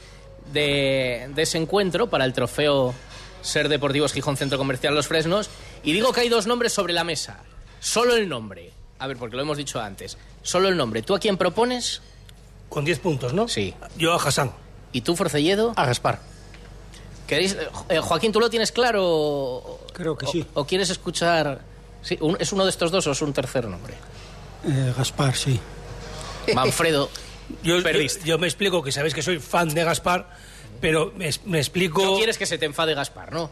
de, 0.54 1.32
de 1.34 1.41
ese 1.41 1.58
encuentro 1.58 2.12
para 2.12 2.25
el 2.25 2.34
trofeo 2.34 2.93
Ser 3.41 3.69
Deportivos 3.69 4.13
Gijón 4.13 4.38
Centro 4.38 4.60
Comercial 4.60 4.93
Los 4.93 5.08
Fresnos. 5.08 5.49
Y 5.82 5.91
digo 5.91 6.13
que 6.13 6.21
hay 6.21 6.30
dos 6.30 6.45
nombres 6.45 6.71
sobre 6.71 6.93
la 6.93 7.04
mesa. 7.04 7.39
Solo 7.80 8.15
el 8.15 8.30
nombre. 8.30 8.71
A 8.99 9.08
ver, 9.08 9.17
porque 9.17 9.36
lo 9.36 9.41
hemos 9.41 9.58
dicho 9.58 9.82
antes. 9.82 10.19
Solo 10.43 10.67
el 10.67 10.78
nombre. 10.78 11.02
¿Tú 11.02 11.15
a 11.15 11.19
quién 11.19 11.38
propones? 11.38 12.04
Con 12.69 12.86
10 12.86 12.99
puntos, 12.99 13.34
¿no? 13.34 13.47
Sí. 13.47 13.73
Yo 13.97 14.13
a 14.13 14.17
Hassan. 14.17 14.52
¿Y 14.91 15.02
tú, 15.02 15.15
Forcelledo? 15.15 15.73
A 15.75 15.88
Gaspar. 15.88 16.28
¿Queréis, 17.29 17.55
eh, 17.89 17.99
Joaquín, 17.99 18.31
¿tú 18.31 18.39
lo 18.39 18.49
tienes 18.49 18.71
claro? 18.71 19.03
o- 19.05 19.79
Creo 19.93 20.17
que 20.17 20.25
o- 20.25 20.31
sí. 20.31 20.45
¿O 20.55 20.65
quieres 20.65 20.89
escuchar? 20.89 21.61
Sí, 22.01 22.17
un- 22.21 22.35
¿Es 22.39 22.51
uno 22.51 22.63
de 22.63 22.71
estos 22.71 22.89
dos 22.91 23.05
o 23.05 23.11
es 23.11 23.21
un 23.21 23.31
tercer 23.33 23.67
nombre? 23.67 23.93
Eh, 24.65 24.93
Gaspar, 24.97 25.35
sí. 25.35 25.59
Manfredo, 26.55 27.09
Yo, 27.63 27.77
yo, 27.77 27.83
perdiste. 27.83 28.25
yo 28.25 28.37
me 28.39 28.47
explico 28.47 28.81
que 28.81 28.91
sabéis 28.91 29.13
que 29.13 29.21
soy 29.21 29.37
fan 29.39 29.69
de 29.69 29.83
Gaspar, 29.83 30.27
pero 30.81 31.13
me, 31.15 31.29
me 31.45 31.59
explico. 31.59 32.03
No 32.03 32.15
quieres 32.17 32.37
que 32.37 32.47
se 32.47 32.57
te 32.57 32.65
enfade 32.65 32.95
Gaspar, 32.95 33.31
¿no? 33.31 33.49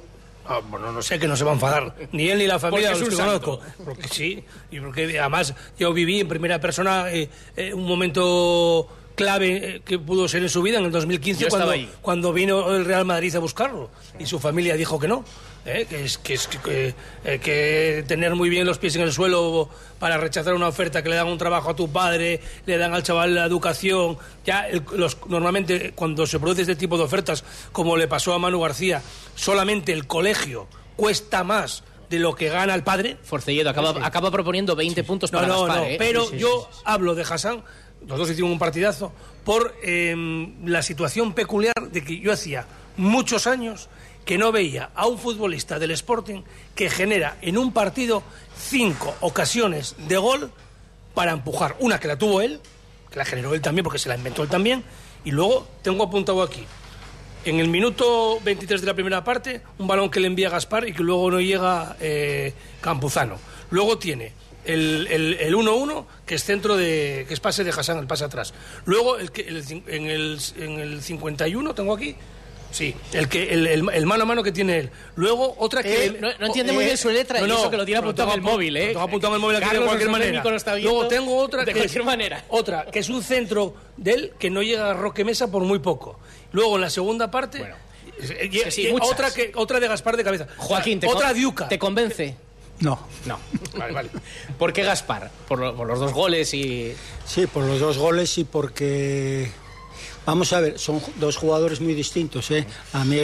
Ah, 0.50 0.62
bueno, 0.68 0.92
no 0.94 1.02
sé 1.02 1.20
que 1.20 1.28
no 1.28 1.36
se 1.36 1.44
va 1.44 1.52
a 1.52 1.54
enfadar, 1.56 1.94
ni 2.14 2.30
él 2.30 2.38
ni 2.40 2.48
la 2.48 2.58
familia 2.58 2.92
Porque 2.94 3.04
de 3.04 3.10
es 3.10 3.20
los 3.20 3.28
conozco. 3.28 3.60
Porque 3.84 4.08
sí, 4.08 4.44
y 4.72 4.80
porque 4.80 5.20
además 5.20 5.54
yo 5.78 5.92
viví 5.94 6.22
en 6.22 6.28
primera 6.30 6.60
persona 6.62 7.12
eh, 7.12 7.30
eh, 7.58 7.74
un 7.74 7.84
momento 7.86 8.88
clave 9.18 9.58
eh, 9.78 9.82
que 9.84 9.98
pudo 10.00 10.28
ser 10.30 10.44
en 10.44 10.50
su 10.50 10.62
vida 10.62 10.78
en 10.78 10.86
el 10.86 10.92
2015 10.92 11.42
Yo 11.42 11.48
estaba 11.48 11.66
cuando, 11.66 11.74
ahí. 11.74 11.92
cuando 12.02 12.32
vino 12.34 12.74
el 12.76 12.86
Real 12.86 13.04
Madrid 13.04 13.36
a 13.36 13.40
buscarlo 13.40 13.90
y 14.20 14.26
su 14.28 14.40
familia 14.40 14.76
dijo 14.78 15.00
que 15.00 15.08
no. 15.08 15.26
¿eh? 15.66 15.86
Que 15.90 16.06
es 16.06 16.18
que, 16.20 16.36
es 16.36 16.48
que, 16.48 16.94
eh, 17.26 17.40
que 17.40 18.06
tener 18.08 18.36
muy 18.36 18.50
bien 18.50 18.66
los 18.66 18.78
pies 18.78 18.96
en 18.96 19.02
el 19.02 19.12
suelo 19.12 19.70
para 20.00 20.18
rechazar 20.18 20.54
una 20.54 20.68
oferta 20.68 21.02
que 21.04 21.10
le 21.10 21.16
dan 21.16 21.28
un 21.28 21.38
trabajo 21.38 21.72
a 21.72 21.76
tu 21.76 21.92
padre, 21.92 22.40
le 22.66 22.78
dan 22.78 22.94
al 22.94 23.02
chaval 23.04 23.34
la 23.36 23.44
educación. 23.46 24.18
Ya 24.46 24.68
el- 24.70 24.84
los, 24.96 25.18
normalmente 25.28 25.92
cuando 25.96 26.26
se 26.28 26.40
produce 26.40 26.62
este 26.62 26.76
tipo 26.76 26.98
de 26.98 27.04
ofertas, 27.04 27.44
como 27.72 27.98
le 27.98 28.08
pasó 28.08 28.34
a 28.34 28.40
Manu 28.40 28.62
García, 28.62 29.02
solamente 29.36 29.92
el 29.94 30.08
colegio 30.08 30.68
cuesta 30.96 31.44
más 31.44 31.84
de 32.10 32.20
lo 32.20 32.36
que 32.36 32.48
gana 32.50 32.74
el 32.74 32.84
padre. 32.84 33.18
Forcelledo 33.24 33.70
acaba, 33.70 33.90
acaba 34.06 34.32
proponiendo 34.32 34.76
20 34.78 35.04
puntos 35.04 35.32
No, 35.34 35.40
para 35.40 35.48
no, 35.52 35.64
Gaspar, 35.64 35.78
no, 35.80 35.84
¿eh? 35.86 35.96
pero 36.00 36.24
Sí, 36.26 36.30
sí, 36.34 36.38
yo 36.40 36.68
sí, 36.72 36.78
sí. 36.78 36.82
hablo 36.86 37.16
de 37.16 37.24
Hassan, 37.24 37.64
los 38.06 38.18
dos 38.18 38.30
hicieron 38.30 38.52
un 38.52 38.60
partidazo, 38.60 39.12
por 39.44 39.76
eh, 39.82 40.16
la 40.66 40.82
situación 40.82 41.34
peculiar 41.34 41.90
de 41.92 42.04
que 42.04 42.20
yo 42.20 42.34
hacía 42.34 42.66
muchos 42.98 43.48
años 43.48 43.90
que 44.26 44.38
no 44.38 44.52
veía 44.52 44.90
a 44.94 45.08
un 45.08 45.18
futbolista 45.18 45.80
del 45.80 45.92
Sporting 45.92 46.42
que 46.76 46.90
genera 46.90 47.38
en 47.42 47.58
un 47.58 47.72
partido 47.72 48.24
cinco 48.58 49.16
ocasiones 49.22 49.96
de 50.10 50.18
gol 50.18 50.52
para 51.14 51.32
empujar. 51.32 51.78
Una 51.80 52.00
que 52.00 52.10
la 52.10 52.18
tuvo 52.18 52.42
él, 52.42 52.60
que 53.10 53.18
la 53.18 53.26
generó 53.26 53.54
él 53.54 53.62
también 53.62 53.84
porque 53.84 54.00
se 54.00 54.10
la 54.10 54.16
inventó 54.16 54.44
él 54.44 54.50
también, 54.50 54.84
y 55.24 55.32
luego 55.32 55.66
tengo 55.82 56.04
apuntado 56.04 56.44
aquí. 56.44 56.66
En 57.46 57.62
el 57.62 57.70
minuto 57.70 58.40
23 58.44 58.82
de 58.82 58.88
la 58.88 58.94
primera 58.94 59.24
parte, 59.24 59.62
un 59.78 59.88
balón 59.88 60.10
que 60.10 60.20
le 60.20 60.28
envía 60.28 60.50
Gaspar 60.50 60.86
y 60.88 60.94
que 60.94 61.04
luego 61.04 61.32
no 61.32 61.40
llega 61.40 61.96
eh, 62.02 62.54
Campuzano. 62.82 63.38
Luego 63.70 63.98
tiene 63.98 64.34
el 64.68 65.08
el- 65.10 65.34
el 65.40 65.56
1-1, 65.56 66.06
que 66.26 66.36
es 66.36 66.44
centro 66.44 66.76
de. 66.78 67.26
que 67.28 67.34
es 67.34 67.40
pase 67.40 67.64
de 67.64 67.72
Hassan, 67.72 67.98
el 68.00 68.08
pase 68.08 68.26
atrás. 68.26 68.54
Luego, 68.86 69.18
el 69.18 69.32
en, 69.88 70.06
el, 70.08 70.40
en 70.58 70.80
el 70.80 71.02
51, 71.02 71.74
tengo 71.74 71.94
aquí. 71.94 72.16
Sí, 72.70 72.94
el, 73.14 73.30
que, 73.30 73.54
el, 73.54 73.66
el- 73.66 73.90
el 73.94 74.06
mano 74.06 74.24
a 74.24 74.26
mano 74.26 74.44
que 74.44 74.52
tiene 74.52 74.78
él. 74.78 74.90
Luego, 75.16 75.56
otra 75.58 75.82
que. 75.82 76.08
Eh, 76.08 76.18
no- 76.20 76.28
no 76.38 76.46
entiende 76.48 76.74
muy 76.74 76.84
bien 76.84 76.98
su 76.98 77.10
letra, 77.10 77.40
y 77.40 77.50
eso 77.50 77.70
que 77.72 77.78
lo 77.78 77.86
tiene 77.86 78.00
apuntado 78.00 78.28
en 78.30 78.36
el 78.36 78.42
móvil, 78.42 78.76
¿eh? 78.76 78.88
Tengo 78.88 79.02
apuntado 79.02 79.34
en 79.34 79.36
el 79.36 79.42
móvil 79.42 79.56
aquí 79.58 79.66
Carlos, 79.66 79.84
de 79.84 79.88
cualquier 79.88 80.10
manera. 80.10 80.44
lo 80.44 80.78
Luego 80.82 81.08
tengo 81.08 81.38
otra 81.38 81.62
de 81.62 81.72
que 81.74 81.80
cualquier 81.80 82.02
es, 82.02 82.06
manera. 82.06 82.44
Otra, 82.50 82.86
que 82.92 83.00
es 83.00 83.08
un 83.10 83.24
centro 83.24 83.74
de 83.96 84.12
él 84.12 84.34
que 84.38 84.50
no 84.50 84.62
llega 84.62 84.92
a 84.92 84.94
Roque 84.94 85.24
Mesa 85.24 85.50
por 85.50 85.64
muy 85.64 85.80
poco. 85.80 86.20
Luego, 86.52 86.76
en 86.76 86.82
la 86.82 86.90
segunda 86.90 87.32
parte. 87.32 87.60
eh, 88.20 88.50
sí, 88.52 88.72
sí, 88.72 88.88
eh, 88.88 88.92
muchas. 88.92 89.12
otra, 89.12 89.34
que, 89.34 89.52
otra 89.56 89.80
de 89.80 89.88
Gaspar 89.88 90.18
de 90.18 90.24
cabeza. 90.26 90.48
Joaquín, 90.58 91.00
te, 91.00 91.08
otra 91.08 91.28
con- 91.30 91.38
Diuca. 91.38 91.68
¿te 91.70 91.80
convence? 91.80 92.36
No. 92.80 93.00
No. 93.26 93.40
Vale, 93.78 93.94
vale. 93.94 94.10
¿Por 94.58 94.72
qué 94.74 94.84
Gaspar? 94.84 95.32
Por, 95.48 95.60
lo- 95.60 95.76
por 95.76 95.88
los 95.88 96.00
dos 96.00 96.14
goles 96.14 96.54
y... 96.54 96.94
Sí, 97.26 97.48
por 97.48 97.64
los 97.64 97.80
dos 97.80 97.98
goles 97.98 98.38
y 98.38 98.44
porque... 98.44 99.50
Vamos 100.26 100.52
a 100.52 100.60
ver, 100.60 100.78
son 100.78 101.02
dos 101.16 101.38
jugadores 101.38 101.80
muy 101.80 101.94
distintos. 101.94 102.52
¿eh? 102.52 102.68
A, 102.94 103.04
mí, 103.06 103.18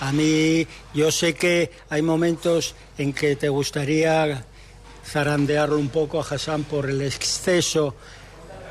a 0.00 0.12
mí, 0.12 0.66
yo 0.94 1.10
sé 1.10 1.34
que 1.34 1.70
hay 1.88 2.02
momentos 2.02 2.74
en 2.98 3.12
que 3.14 3.34
te 3.34 3.48
gustaría 3.48 4.44
zarandearlo 5.06 5.78
un 5.78 5.88
poco 5.88 6.20
a 6.20 6.24
Hassan 6.24 6.64
por 6.64 6.88
el 6.90 7.00
exceso, 7.02 7.94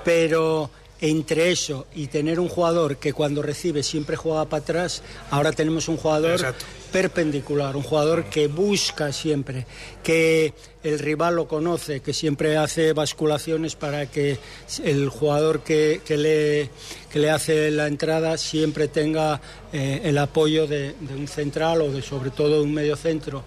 pero 0.06 0.69
entre 1.02 1.52
eso 1.52 1.88
y 1.96 2.08
tener 2.08 2.40
un 2.40 2.50
jugador 2.50 2.98
que 2.98 3.14
cuando 3.14 3.42
recibe 3.42 3.84
siempre 3.84 4.16
juega 4.16 4.46
para 4.46 4.62
atrás, 4.62 5.02
ahora 5.32 5.52
tenemos 5.52 5.88
un 5.88 5.98
jugador 5.98 6.32
Exacto. 6.32 6.66
perpendicular, 6.92 7.76
un 7.78 7.84
jugador 7.84 8.26
que 8.26 8.48
busca 8.48 9.14
siempre, 9.14 9.66
que 10.04 10.54
el 10.84 11.00
rival 11.00 11.36
lo 11.36 11.48
conoce, 11.48 12.02
que 12.02 12.14
siempre 12.14 12.58
hace 12.58 12.94
basculaciones 12.94 13.76
para 13.76 14.08
que 14.08 14.38
el 14.84 15.10
jugador 15.10 15.62
que, 15.62 16.02
que 16.06 16.18
le, 16.18 16.70
que 17.12 17.20
le 17.20 17.30
hace 17.30 17.72
la 17.72 17.88
entrada 17.88 18.38
siempre 18.38 18.88
tenga 18.90 19.40
eh, 19.72 20.02
el 20.04 20.18
apoyo 20.18 20.68
de, 20.68 20.96
de 21.00 21.16
un 21.16 21.28
central 21.28 21.82
o 21.82 21.92
de 21.92 22.02
sobre 22.02 22.30
todo 22.30 22.58
de 22.58 22.62
un 22.62 22.74
medio 22.74 22.98
centro. 22.98 23.44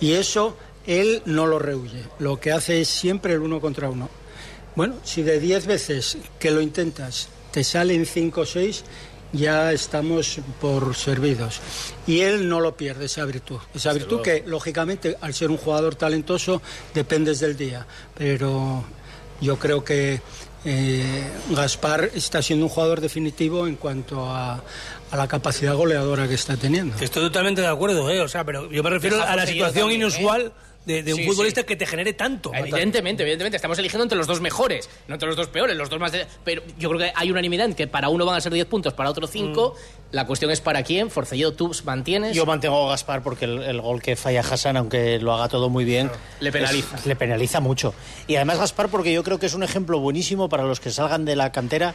Y 0.00 0.12
eso 0.12 0.56
él 0.86 1.22
no 1.24 1.46
lo 1.46 1.58
rehuye, 1.58 2.04
lo 2.18 2.38
que 2.38 2.52
hace 2.52 2.80
es 2.80 2.88
siempre 2.88 3.34
el 3.34 3.40
uno 3.40 3.60
contra 3.60 3.88
uno. 3.88 4.21
Bueno, 4.74 4.96
si 5.04 5.22
de 5.22 5.38
10 5.38 5.66
veces 5.66 6.18
que 6.38 6.50
lo 6.50 6.60
intentas 6.60 7.28
te 7.50 7.62
salen 7.64 8.06
5 8.06 8.40
o 8.40 8.46
6, 8.46 8.84
ya 9.32 9.72
estamos 9.72 10.40
por 10.60 10.94
servidos. 10.94 11.60
Y 12.06 12.20
él 12.20 12.48
no 12.48 12.60
lo 12.60 12.76
pierde, 12.76 13.06
esa 13.06 13.24
virtud. 13.24 13.58
Esa 13.74 13.92
virtud 13.92 14.22
que, 14.22 14.42
lógicamente, 14.46 15.16
al 15.20 15.34
ser 15.34 15.50
un 15.50 15.56
jugador 15.56 15.94
talentoso, 15.94 16.62
dependes 16.94 17.40
del 17.40 17.56
día. 17.56 17.86
Pero 18.16 18.84
yo 19.40 19.58
creo 19.58 19.84
que 19.84 20.20
eh, 20.64 21.24
Gaspar 21.50 22.10
está 22.14 22.40
siendo 22.40 22.66
un 22.66 22.70
jugador 22.70 23.00
definitivo 23.00 23.66
en 23.66 23.76
cuanto 23.76 24.26
a, 24.30 24.62
a 25.10 25.16
la 25.16 25.28
capacidad 25.28 25.74
goleadora 25.74 26.28
que 26.28 26.34
está 26.34 26.56
teniendo. 26.56 26.96
Estoy 27.00 27.22
totalmente 27.24 27.60
de 27.60 27.66
acuerdo, 27.66 28.08
¿eh? 28.10 28.20
O 28.20 28.28
sea, 28.28 28.44
pero 28.44 28.70
yo 28.70 28.82
me 28.82 28.90
refiero 28.90 29.16
Deja 29.16 29.32
a 29.32 29.36
la 29.36 29.46
situación 29.46 29.90
también, 29.90 30.02
¿eh? 30.02 30.50
De, 30.86 31.02
de 31.02 31.14
un 31.14 31.20
Sí, 31.20 31.26
futbolista 31.26 31.60
sí. 31.60 31.66
que 31.66 31.76
te 31.76 31.86
genere 31.86 32.12
tanto. 32.12 32.52
Evidentemente, 32.54 33.22
evidentemente. 33.22 33.56
Estamos 33.56 33.78
eligiendo 33.78 34.02
entre 34.02 34.18
los 34.18 34.26
dos 34.26 34.40
mejores, 34.40 34.88
no 35.08 35.14
entre 35.14 35.28
los 35.28 35.36
dos 35.36 35.46
peores, 35.48 35.76
los 35.76 35.88
dos 35.88 36.00
más... 36.00 36.10
de- 36.12 36.26
Pero 36.44 36.62
yo 36.78 36.88
creo 36.88 37.00
que 37.00 37.12
hay 37.14 37.30
unanimidad 37.30 37.66
en 37.66 37.74
que 37.74 37.86
para 37.86 38.08
uno 38.08 38.26
van 38.26 38.36
a 38.36 38.40
ser 38.40 38.52
10 38.52 38.66
puntos, 38.66 38.92
para 38.92 39.08
otro 39.10 39.26
5. 39.26 39.74
La 40.10 40.26
cuestión 40.26 40.50
es 40.50 40.60
para 40.60 40.82
quién. 40.82 41.10
Forcelledo, 41.10 41.52
tú 41.52 41.70
mantienes... 41.84 42.34
Yo 42.36 42.44
mantengo 42.46 42.86
a 42.86 42.90
Gaspar 42.90 43.22
porque 43.22 43.44
el, 43.44 43.62
el 43.62 43.80
gol 43.80 44.02
que 44.02 44.16
falla 44.16 44.40
Hassan, 44.40 44.76
aunque 44.76 45.18
lo 45.20 45.32
haga 45.32 45.48
todo 45.48 45.68
muy 45.70 45.84
bien, 45.84 46.10
Le 46.40 46.50
penaliza. 46.50 46.96
es- 46.96 47.06
le 47.06 47.16
penaliza 47.16 47.60
mucho. 47.60 47.94
Y 48.26 48.36
además 48.36 48.58
Gaspar 48.58 48.88
porque 48.88 49.12
yo 49.12 49.22
creo 49.22 49.38
que 49.38 49.46
es 49.46 49.54
un 49.54 49.62
ejemplo 49.62 50.00
buenísimo 50.00 50.48
para 50.48 50.64
los 50.64 50.80
que 50.80 50.90
salgan 50.90 51.24
de 51.24 51.36
la 51.36 51.52
cantera 51.52 51.94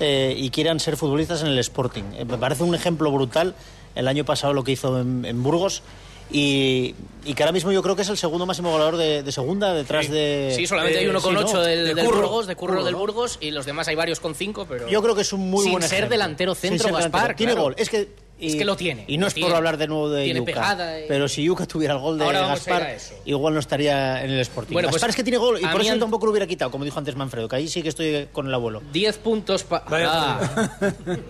eh, 0.00 0.34
y 0.36 0.50
quieran 0.50 0.80
ser 0.80 0.96
futbolistas 0.96 1.42
en 1.42 1.46
el 1.48 1.58
Sporting. 1.60 2.02
Eh, 2.14 2.24
me 2.24 2.36
parece 2.36 2.64
un 2.64 2.74
ejemplo 2.74 3.12
brutal 3.12 3.54
el 3.94 4.08
año 4.08 4.24
pasado 4.24 4.52
lo 4.52 4.64
que 4.64 4.72
hizo 4.72 5.00
en, 5.00 5.24
en 5.24 5.40
Burgos. 5.42 5.82
Y, 6.30 6.94
y 7.24 7.34
que 7.34 7.42
ahora 7.42 7.52
mismo 7.52 7.70
yo 7.70 7.82
creo 7.82 7.94
que 7.96 8.02
es 8.02 8.08
el 8.08 8.16
segundo 8.16 8.46
máximo 8.46 8.70
goleador 8.70 8.96
de, 8.96 9.22
de 9.22 9.32
segunda 9.32 9.72
detrás 9.72 10.10
de... 10.10 10.52
Sí, 10.56 10.66
solamente 10.66 10.98
hay 10.98 11.06
uno 11.06 11.20
con 11.20 11.36
sí, 11.36 11.40
¿no? 11.42 11.46
8 11.48 11.60
del, 11.62 11.86
De 11.86 11.94
del 11.94 12.04
Curro. 12.04 12.22
Burgos, 12.22 12.46
de 12.46 12.56
Curro, 12.56 12.72
Curro, 12.74 12.84
del 12.84 12.92
¿no? 12.92 12.98
Burgos, 12.98 13.38
y 13.40 13.50
los 13.50 13.66
demás 13.66 13.88
hay 13.88 13.94
varios 13.94 14.20
con 14.20 14.34
5, 14.34 14.66
pero... 14.68 14.88
Yo 14.88 15.02
creo 15.02 15.14
que 15.14 15.20
es 15.22 15.32
un 15.32 15.50
muy 15.50 15.62
Sin 15.62 15.72
buen 15.72 15.82
ser 15.82 15.92
ejemplo. 15.92 16.10
delantero 16.10 16.54
Sin 16.54 16.70
centro, 16.70 16.88
ser 16.88 16.92
Gaspar, 16.94 17.10
delantero. 17.10 17.36
Tiene 17.36 17.52
claro. 17.52 17.64
gol. 17.64 17.74
Es 17.78 17.90
que, 17.90 18.08
y, 18.38 18.48
Es 18.48 18.56
que 18.56 18.64
lo 18.64 18.76
tiene, 18.76 19.04
Y 19.06 19.16
no 19.16 19.26
es 19.28 19.34
tiene. 19.34 19.48
por 19.48 19.56
hablar 19.56 19.76
de 19.76 19.86
nuevo 19.86 20.10
de 20.10 20.24
Tiene 20.24 20.40
Yuka. 20.40 20.52
pegada 20.52 21.00
y- 21.00 21.04
Pero 21.08 21.28
si 21.28 21.44
Yuka 21.44 21.66
tuviera 21.66 21.94
el 21.94 22.00
gol 22.00 22.18
de 22.18 22.24
Gaspar, 22.26 22.96
igual 23.24 23.54
no 23.54 23.60
estaría 23.60 24.22
en 24.24 24.30
el 24.32 24.40
Sporting. 24.40 24.72
Bueno, 24.72 24.88
pues, 24.88 24.96
Gaspar 24.96 25.10
es 25.10 25.16
que 25.16 25.22
tiene 25.24 25.38
gol 25.38 25.58
y 25.60 25.64
a 25.64 25.70
por 25.72 25.80
eso 25.80 25.92
an- 25.92 26.00
tampoco 26.00 26.26
lo 26.26 26.32
hubiera 26.32 26.46
quitado, 26.46 26.70
como 26.70 26.84
dijo 26.84 26.98
antes 26.98 27.14
Manfredo, 27.16 27.48
que 27.48 27.56
ahí 27.56 27.68
sí 27.68 27.82
que 27.82 27.88
estoy 27.90 28.28
con 28.32 28.46
el 28.48 28.54
abuelo. 28.54 28.82
10 28.92 29.18
puntos 29.18 29.62
para... 29.64 29.84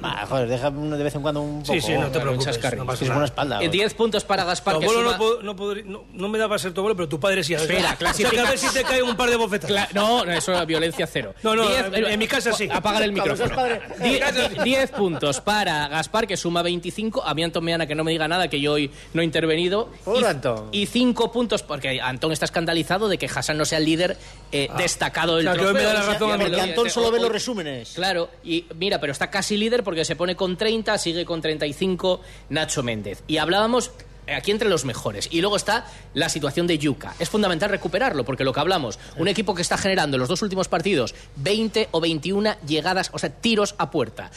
Ah, 0.03 0.27
joder, 0.29 0.49
déjame 0.49 0.97
de 0.97 1.05
vez 1.05 1.15
en 1.15 1.23
cuando 1.23 1.43
un 1.43 1.63
poco. 1.63 1.75
Sí, 1.75 1.81
sí, 1.81 1.93
no 1.93 2.07
te 2.11 2.19
Bueno, 2.19 2.39
preocupes. 2.43 2.77
no 2.77 2.93
Es 2.95 3.09
buena 3.09 3.25
espalda. 3.25 3.63
Eh, 3.63 3.69
10 3.69 3.95
puntos 3.95 4.25
para 4.25 4.43
Tu 4.45 4.49
Gaspar, 4.49 4.79
que 4.79 4.85
abuelo 4.87 5.13
suma... 5.13 5.19
no, 5.43 5.57
pod- 5.57 5.83
no, 5.85 5.93
no- 5.99 6.05
no 6.13 6.29
me 6.29 6.39
daba 6.39 6.57
a 6.57 6.59
ser 6.59 6.73
tu 6.73 6.81
abuelo, 6.81 6.97
pero 6.97 7.09
tu 7.09 7.21
padre 7.21 7.45
sí. 7.45 7.55
Espera, 7.55 7.79
O 7.81 7.83
sea, 7.83 7.97
clasifica- 7.97 8.31
que 8.31 8.41
a 8.41 8.51
ver 8.51 8.59
si 8.59 8.69
te 8.73 8.83
cae 8.83 9.03
un 9.03 9.17
par 9.17 9.31
de 9.31 9.37
bofetas. 9.37 9.71
Cla- 9.71 9.89
No, 9.93 10.25
no, 10.25 10.33
eso 10.33 10.53
es 10.59 10.67
violencia 10.67 11.07
cero. 11.07 11.35
No, 11.43 11.55
no, 11.55 11.69
Diez- 11.69 11.93
en- 11.95 12.07
en 12.07 12.19
mi 12.19 12.27
casa 12.27 12.53
sí. 12.53 12.69
Apaga 12.71 13.05
el 13.05 13.13
micrófono. 13.13 13.55
padre. 13.55 13.81
Die- 14.03 14.63
10 14.65 14.91
puntos 14.93 15.41
para 15.41 15.89
Gaspar, 15.89 16.27
que 16.27 16.37
suma 16.37 16.63
25. 16.63 16.94
A 17.25 17.35
mí 17.35 17.43
Antón 17.43 17.65
Meana, 17.65 17.87
que 17.87 17.95
no 17.95 18.05
me 18.05 18.11
diga 18.13 18.29
nada, 18.29 18.49
que 18.49 18.61
yo 18.61 18.73
hoy 18.73 18.91
no 19.13 19.23
he 19.23 19.25
intervenido. 19.25 19.91
Pobre 20.05 20.21
Y- 20.21 20.25
Antón. 20.25 20.69
Y 20.73 20.87
5 20.87 21.33
puntos, 21.33 21.63
porque 21.63 22.01
Antón 22.01 22.33
está 22.33 22.45
escandalizado 22.45 23.09
de 23.09 23.19
que 23.19 23.27
Hassan 23.27 23.59
no 23.59 23.65
sea 23.65 23.79
el 23.79 23.85
líder 23.85 24.17
eh, 24.53 24.69
destacado 24.79 25.37
del 25.37 25.49
Ah. 25.49 25.53
O 25.53 25.55
sea, 25.55 25.61
que 25.63 25.67
hoy 25.69 25.73
trofeo. 25.75 25.89
me 25.91 25.95
da 25.95 26.01
la 26.07 26.13
razón 26.13 26.33
a 26.33 26.37
mí. 26.37 26.45
Porque 26.45 26.61
Antón 26.61 26.91
solo 26.91 27.11
ve 27.11 27.21
los 27.21 27.31
resúmenes. 27.33 27.93
Claro, 27.95 28.31
y 28.45 28.65
mira, 28.77 29.01
pero 29.01 29.13
está 29.13 29.31
casi 29.31 29.57
líder 29.57 29.83
porque 29.85 30.05
se 30.05 30.17
pone 30.17 30.37
con 30.37 30.57
30, 30.57 30.97
sigue 30.99 31.25
con 31.25 31.41
35 31.41 32.21
Nacho 32.51 32.83
Méndez. 32.83 33.23
Y 33.27 33.39
hablábamos 33.39 33.91
eh, 34.27 34.33
aquí 34.35 34.53
entre 34.53 34.69
los 34.71 34.85
mejores. 34.87 35.29
Y 35.31 35.41
luego 35.43 35.57
está 35.57 35.87
la 36.15 36.29
situación 36.31 36.67
de 36.67 36.79
Yuca. 36.79 37.15
Es 37.19 37.29
fundamental 37.29 37.69
recuperarlo 37.69 38.25
porque 38.25 38.43
lo 38.45 38.53
que 38.55 38.61
hablamos, 38.61 38.99
un 39.19 39.29
equipo 39.29 39.55
que 39.55 39.61
está 39.61 39.77
generando 39.77 40.17
en 40.17 40.21
los 40.21 40.29
dos 40.31 40.41
últimos 40.41 40.67
partidos 40.69 41.15
20 41.37 41.89
o 41.91 42.01
21 42.01 42.55
llegadas, 42.67 43.11
o 43.13 43.19
sea, 43.19 43.29
tiros 43.31 43.75
a 43.77 43.91
puerta. 43.91 44.31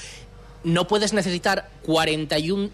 No 0.68 0.86
puedes 0.86 1.14
necesitar 1.14 1.70
41 1.84 2.70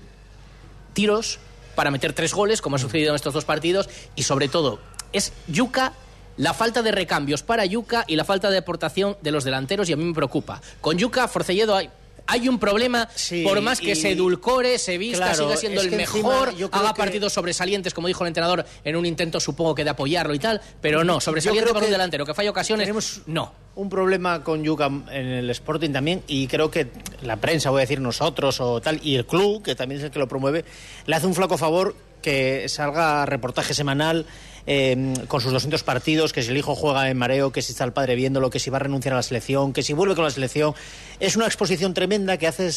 tiros 0.94 1.38
para 1.76 1.92
meter 1.92 2.14
tres 2.14 2.34
goles, 2.34 2.60
como 2.60 2.78
ha 2.78 2.80
sucedido 2.80 3.10
en 3.10 3.16
estos 3.16 3.36
dos 3.36 3.46
partidos, 3.46 3.88
y 4.16 4.24
sobre 4.24 4.48
todo, 4.48 4.80
es 5.12 5.32
Yuca 5.48 5.94
la 6.36 6.56
falta 6.56 6.82
de 6.82 6.92
recambios 6.92 7.44
para 7.44 7.68
Yuca 7.68 8.04
y 8.08 8.16
la 8.16 8.26
falta 8.26 8.50
de 8.50 8.58
aportación 8.58 9.16
de 9.22 9.30
los 9.30 9.44
delanteros, 9.44 9.90
y 9.90 9.94
a 9.94 9.96
mí 9.96 10.06
me 10.06 10.16
preocupa. 10.16 10.60
Con 10.82 10.98
Yuca, 10.98 11.28
Forcelledo 11.28 11.76
hay. 11.76 11.92
Hay 12.26 12.48
un 12.48 12.58
problema, 12.58 13.10
Sí, 13.16 13.44
por 13.44 13.60
más 13.62 13.80
que 13.82 13.92
y- 13.92 13.96
se 13.96 14.12
edulcore, 14.12 14.78
se 14.80 14.98
vista, 14.98 15.18
Claro, 15.28 15.44
siga 15.44 15.58
siendo 15.58 15.82
el 15.82 15.92
mejor, 15.92 16.56
yo 16.56 16.70
haga 16.72 16.94
que- 16.94 16.98
partidos 17.00 17.34
sobresalientes, 17.34 17.94
como 17.94 18.08
dijo 18.08 18.24
el 18.24 18.30
entrenador, 18.30 18.66
en 18.86 18.96
un 18.96 19.06
intento, 19.06 19.40
supongo 19.42 19.76
que 19.76 19.84
de 19.84 19.90
apoyarlo 19.90 20.34
y 20.34 20.40
tal, 20.40 20.62
pero 20.82 21.04
no, 21.04 21.20
sobresaliente 21.20 21.74
para 21.74 21.86
un 21.86 21.92
delantero, 21.92 22.26
que 22.26 22.34
falla 22.34 22.50
ocasiones, 22.50 22.86
tenemos- 22.86 23.22
no. 23.26 23.52
un 23.76 23.90
problema 23.90 24.44
con 24.44 24.64
Yuka 24.64 24.86
en 25.12 25.28
el 25.28 25.50
Sporting 25.50 25.92
también 25.92 26.24
y 26.28 26.48
creo 26.48 26.72
que 26.72 26.88
la 27.24 27.38
prensa, 27.38 27.72
voy 27.72 27.80
a 27.80 27.82
decir 27.82 28.00
nosotros 28.00 28.62
o 28.62 28.80
tal, 28.80 29.00
y 29.04 29.16
el 29.16 29.26
club, 29.26 29.62
que 29.64 29.76
también 29.76 30.00
es 30.00 30.06
el 30.06 30.12
que 30.12 30.20
lo 30.20 30.28
promueve, 30.28 30.64
le 31.06 31.16
hace 31.16 31.28
un 31.28 31.34
flaco 31.36 31.58
favor 31.58 31.96
que 32.22 32.70
salga 32.70 33.26
reportaje 33.26 33.74
semanal 33.74 34.26
eh, 34.68 35.14
con 35.28 35.42
sus 35.42 35.52
200 35.52 35.84
partidos, 35.84 36.34
que 36.34 36.42
si 36.42 36.52
el 36.52 36.58
hijo 36.58 36.76
juega 36.76 37.10
en 37.10 37.18
mareo, 37.18 37.52
que 37.52 37.62
si 37.62 37.72
está 37.72 37.84
el 37.84 37.94
padre 37.94 38.16
viéndolo, 38.16 38.50
que 38.50 38.60
si 38.60 38.70
va 38.70 38.78
a 38.78 38.82
renunciar 38.82 39.14
a 39.14 39.18
la 39.18 39.24
selección, 39.24 39.74
que 39.74 39.84
si 39.84 39.94
vuelve 39.94 40.16
con 40.16 40.24
la 40.24 40.32
selección. 40.32 40.74
Es 41.20 41.36
una 41.36 41.46
exposición 41.46 41.94
tremenda 41.94 42.38
que 42.38 42.48
hace 42.48 42.70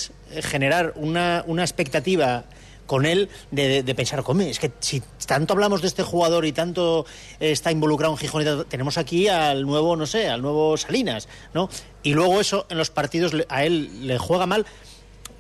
generar 0.43 0.93
una, 0.97 1.45
una 1.47 1.63
expectativa 1.63 2.45
con 2.87 3.05
él 3.05 3.29
de, 3.51 3.83
pensar, 3.95 4.23
come, 4.23 4.49
es 4.49 4.59
que 4.59 4.73
si 4.79 5.03
tanto 5.27 5.53
hablamos 5.53 5.83
de 5.83 5.89
este 5.89 6.03
jugador 6.03 6.47
y 6.47 6.53
tanto 6.53 7.05
eh, 7.41 7.51
está 7.51 7.71
involucrado 7.71 8.15
en 8.15 8.19
Gijón, 8.19 8.67
tenemos 8.69 8.97
aquí 8.97 9.29
al 9.29 9.63
nuevo, 9.63 9.97
no 9.97 10.07
sé, 10.07 10.29
al 10.29 10.41
nuevo 10.41 10.77
Salinas, 10.77 11.29
¿no? 11.53 11.69
Y 12.03 12.15
luego 12.15 12.41
eso 12.41 12.67
en 12.71 12.79
los 12.79 12.91
partidos 12.91 13.33
a 13.49 13.65
él 13.65 14.07
le 14.07 14.19
juega 14.19 14.47
mal 14.47 14.67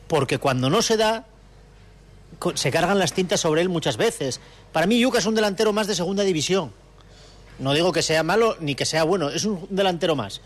porque 0.08 0.38
cuando 0.38 0.70
no 0.70 0.82
se 0.82 0.96
da 0.96 1.26
se 2.54 2.70
cargan 2.70 2.98
las 2.98 3.12
tintas 3.12 3.40
sobre 3.40 3.62
él 3.62 3.68
muchas 3.68 3.96
veces. 3.96 4.40
Para 4.72 4.86
mí 4.86 4.98
Yuca 4.98 5.18
es 5.18 5.26
un 5.26 5.34
delantero 5.34 5.72
más 5.72 5.86
de 5.86 5.94
segunda 5.94 6.22
división. 6.22 6.72
No 7.58 7.72
digo 7.72 7.92
que 7.92 8.02
sea 8.02 8.22
malo 8.22 8.56
ni 8.60 8.74
que 8.74 8.84
sea 8.84 9.04
bueno, 9.04 9.30
es 9.30 9.44
un 9.44 9.66
delantero 9.70 10.14
más. 10.14 10.40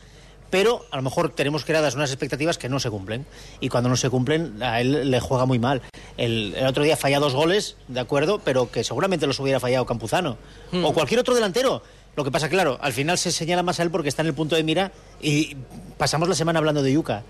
Pero 0.50 0.84
a 0.90 0.96
lo 0.96 1.02
mejor 1.02 1.30
tenemos 1.30 1.64
creadas 1.64 1.94
unas 1.94 2.10
expectativas 2.10 2.58
que 2.58 2.68
no 2.68 2.80
se 2.80 2.90
cumplen. 2.90 3.24
Y 3.60 3.68
cuando 3.68 3.88
no 3.88 3.96
se 3.96 4.10
cumplen, 4.10 4.60
a 4.62 4.80
él 4.80 5.10
le 5.10 5.20
juega 5.20 5.46
muy 5.46 5.60
mal. 5.60 5.82
El, 6.16 6.54
el 6.56 6.66
otro 6.66 6.82
día 6.82 6.96
falla 6.96 7.20
dos 7.20 7.34
goles, 7.34 7.76
de 7.86 8.00
acuerdo, 8.00 8.40
pero 8.44 8.70
que 8.70 8.82
seguramente 8.82 9.28
los 9.28 9.38
hubiera 9.38 9.60
fallado 9.60 9.86
Campuzano. 9.86 10.38
Hmm. 10.72 10.84
O 10.84 10.92
cualquier 10.92 11.20
otro 11.20 11.34
delantero. 11.34 11.82
Lo 12.16 12.24
que 12.24 12.32
pasa, 12.32 12.48
claro, 12.48 12.78
al 12.80 12.92
final 12.92 13.16
se 13.18 13.30
señala 13.30 13.62
más 13.62 13.78
a 13.78 13.84
él 13.84 13.90
porque 13.90 14.08
está 14.08 14.22
en 14.22 14.28
el 14.28 14.34
punto 14.34 14.56
de 14.56 14.64
mira 14.64 14.90
y 15.22 15.56
pasamos 15.96 16.28
la 16.28 16.34
semana 16.34 16.58
hablando 16.58 16.82
de 16.82 16.92
Yuca. 16.92 17.22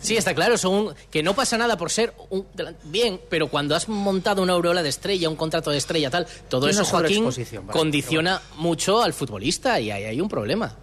Sí, 0.00 0.16
está 0.16 0.34
claro, 0.34 0.56
son 0.56 0.94
que 1.10 1.22
no 1.22 1.34
pasa 1.34 1.58
nada 1.58 1.76
por 1.76 1.90
ser 1.90 2.14
un 2.30 2.46
bien, 2.84 3.20
pero 3.28 3.48
cuando 3.48 3.74
has 3.76 3.88
montado 3.88 4.42
una 4.42 4.54
aureola 4.54 4.82
de 4.82 4.88
estrella, 4.88 5.28
un 5.28 5.36
contrato 5.36 5.70
de 5.70 5.76
estrella, 5.78 6.08
tal, 6.10 6.26
todo 6.48 6.68
eso, 6.68 6.84
Joaquín, 6.86 7.24
vale, 7.66 7.70
condiciona 7.70 8.40
mucho 8.56 9.02
al 9.02 9.12
futbolista 9.12 9.78
y 9.78 9.90
ahí 9.90 10.04
hay 10.04 10.20
un 10.20 10.28
problema. 10.28 10.74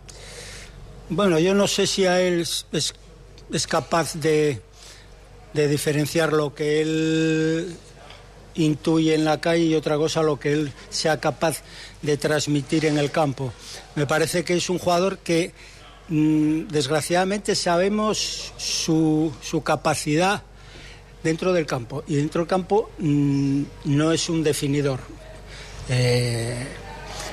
Bueno, 1.10 1.40
yo 1.40 1.54
no 1.54 1.68
sé 1.68 1.88
si 1.88 2.06
a 2.06 2.22
él 2.22 2.42
es, 2.42 2.66
es- 2.72 2.94
es 3.52 3.66
capaz 3.66 4.14
de, 4.16 4.62
de 5.54 5.68
diferenciar 5.68 6.34
lo 6.34 6.54
que 6.54 6.82
él 6.82 7.76
intuye 8.56 9.14
en 9.16 9.24
la 9.24 9.40
calle 9.40 9.64
y 9.66 9.76
otra 9.76 9.98
cosa 9.98 10.22
lo 10.22 10.40
que 10.40 10.52
él 10.52 10.72
sea 10.90 11.20
capaz 11.20 11.62
de 12.02 12.18
transmitir 12.18 12.86
en 12.86 12.98
el 12.98 13.10
campo. 13.12 13.54
Me 13.96 14.06
parece 14.06 14.44
que 14.44 14.56
es 14.56 14.70
un 14.70 14.80
jugador 14.80 15.20
que 15.20 15.54
desgraciadamente 16.10 17.56
sabemos 17.56 18.54
su, 18.58 19.34
su 19.42 19.62
capacidad 19.62 20.44
dentro 21.24 21.52
del 21.54 21.66
campo 21.66 22.04
y 22.08 22.16
dentro 22.16 22.42
del 22.42 22.48
campo 22.48 22.90
mm, 23.00 23.64
no 23.86 24.12
es 24.12 24.30
un 24.30 24.44
definidor. 24.44 25.00
Eh, 25.90 26.66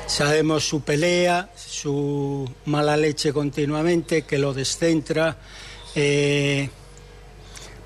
sabemos 0.06 0.66
su 0.66 0.82
pelea, 0.82 1.50
su 1.56 2.48
mala 2.66 2.96
leche 2.96 3.32
continuamente, 3.32 4.22
que 4.22 4.38
lo 4.38 4.52
descentra, 4.52 5.36
eh, 5.94 6.68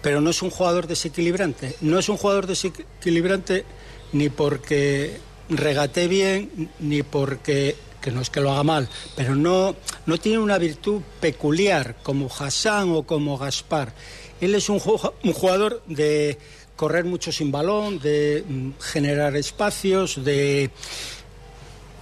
pero 0.03 0.21
no 0.21 0.31
es 0.31 0.43
un 0.43 0.51
jugador 0.51 0.87
desequilibrante. 0.87 1.77
No 1.81 1.99
es 1.99 2.09
un 2.09 2.17
jugador 2.17 2.47
desequilibrante 2.47 3.65
ni 4.13 4.29
porque 4.29 5.19
regate 5.49 6.09
bien, 6.09 6.71
ni 6.79 7.03
porque, 7.03 7.77
que 8.01 8.11
no 8.11 8.21
es 8.21 8.31
que 8.31 8.41
lo 8.41 8.51
haga 8.53 8.63
mal, 8.63 8.89
pero 9.17 9.35
no, 9.35 9.75
no 10.07 10.19
tiene 10.19 10.39
una 10.39 10.59
virtud 10.59 11.03
peculiar 11.21 11.97
como 12.03 12.29
Hassan 12.29 12.91
o 12.93 13.03
como 13.05 13.37
Gaspar. 13.39 13.93
Él 14.41 14.55
es 14.55 14.69
un, 14.69 14.79
ju- 14.81 15.13
un 15.25 15.33
jugador 15.33 15.83
de 15.87 16.39
correr 16.77 17.05
mucho 17.05 17.33
sin 17.33 17.51
balón, 17.51 17.99
de 17.99 18.45
mm, 18.49 18.71
generar 18.81 19.37
espacios, 19.37 20.25
de 20.25 20.71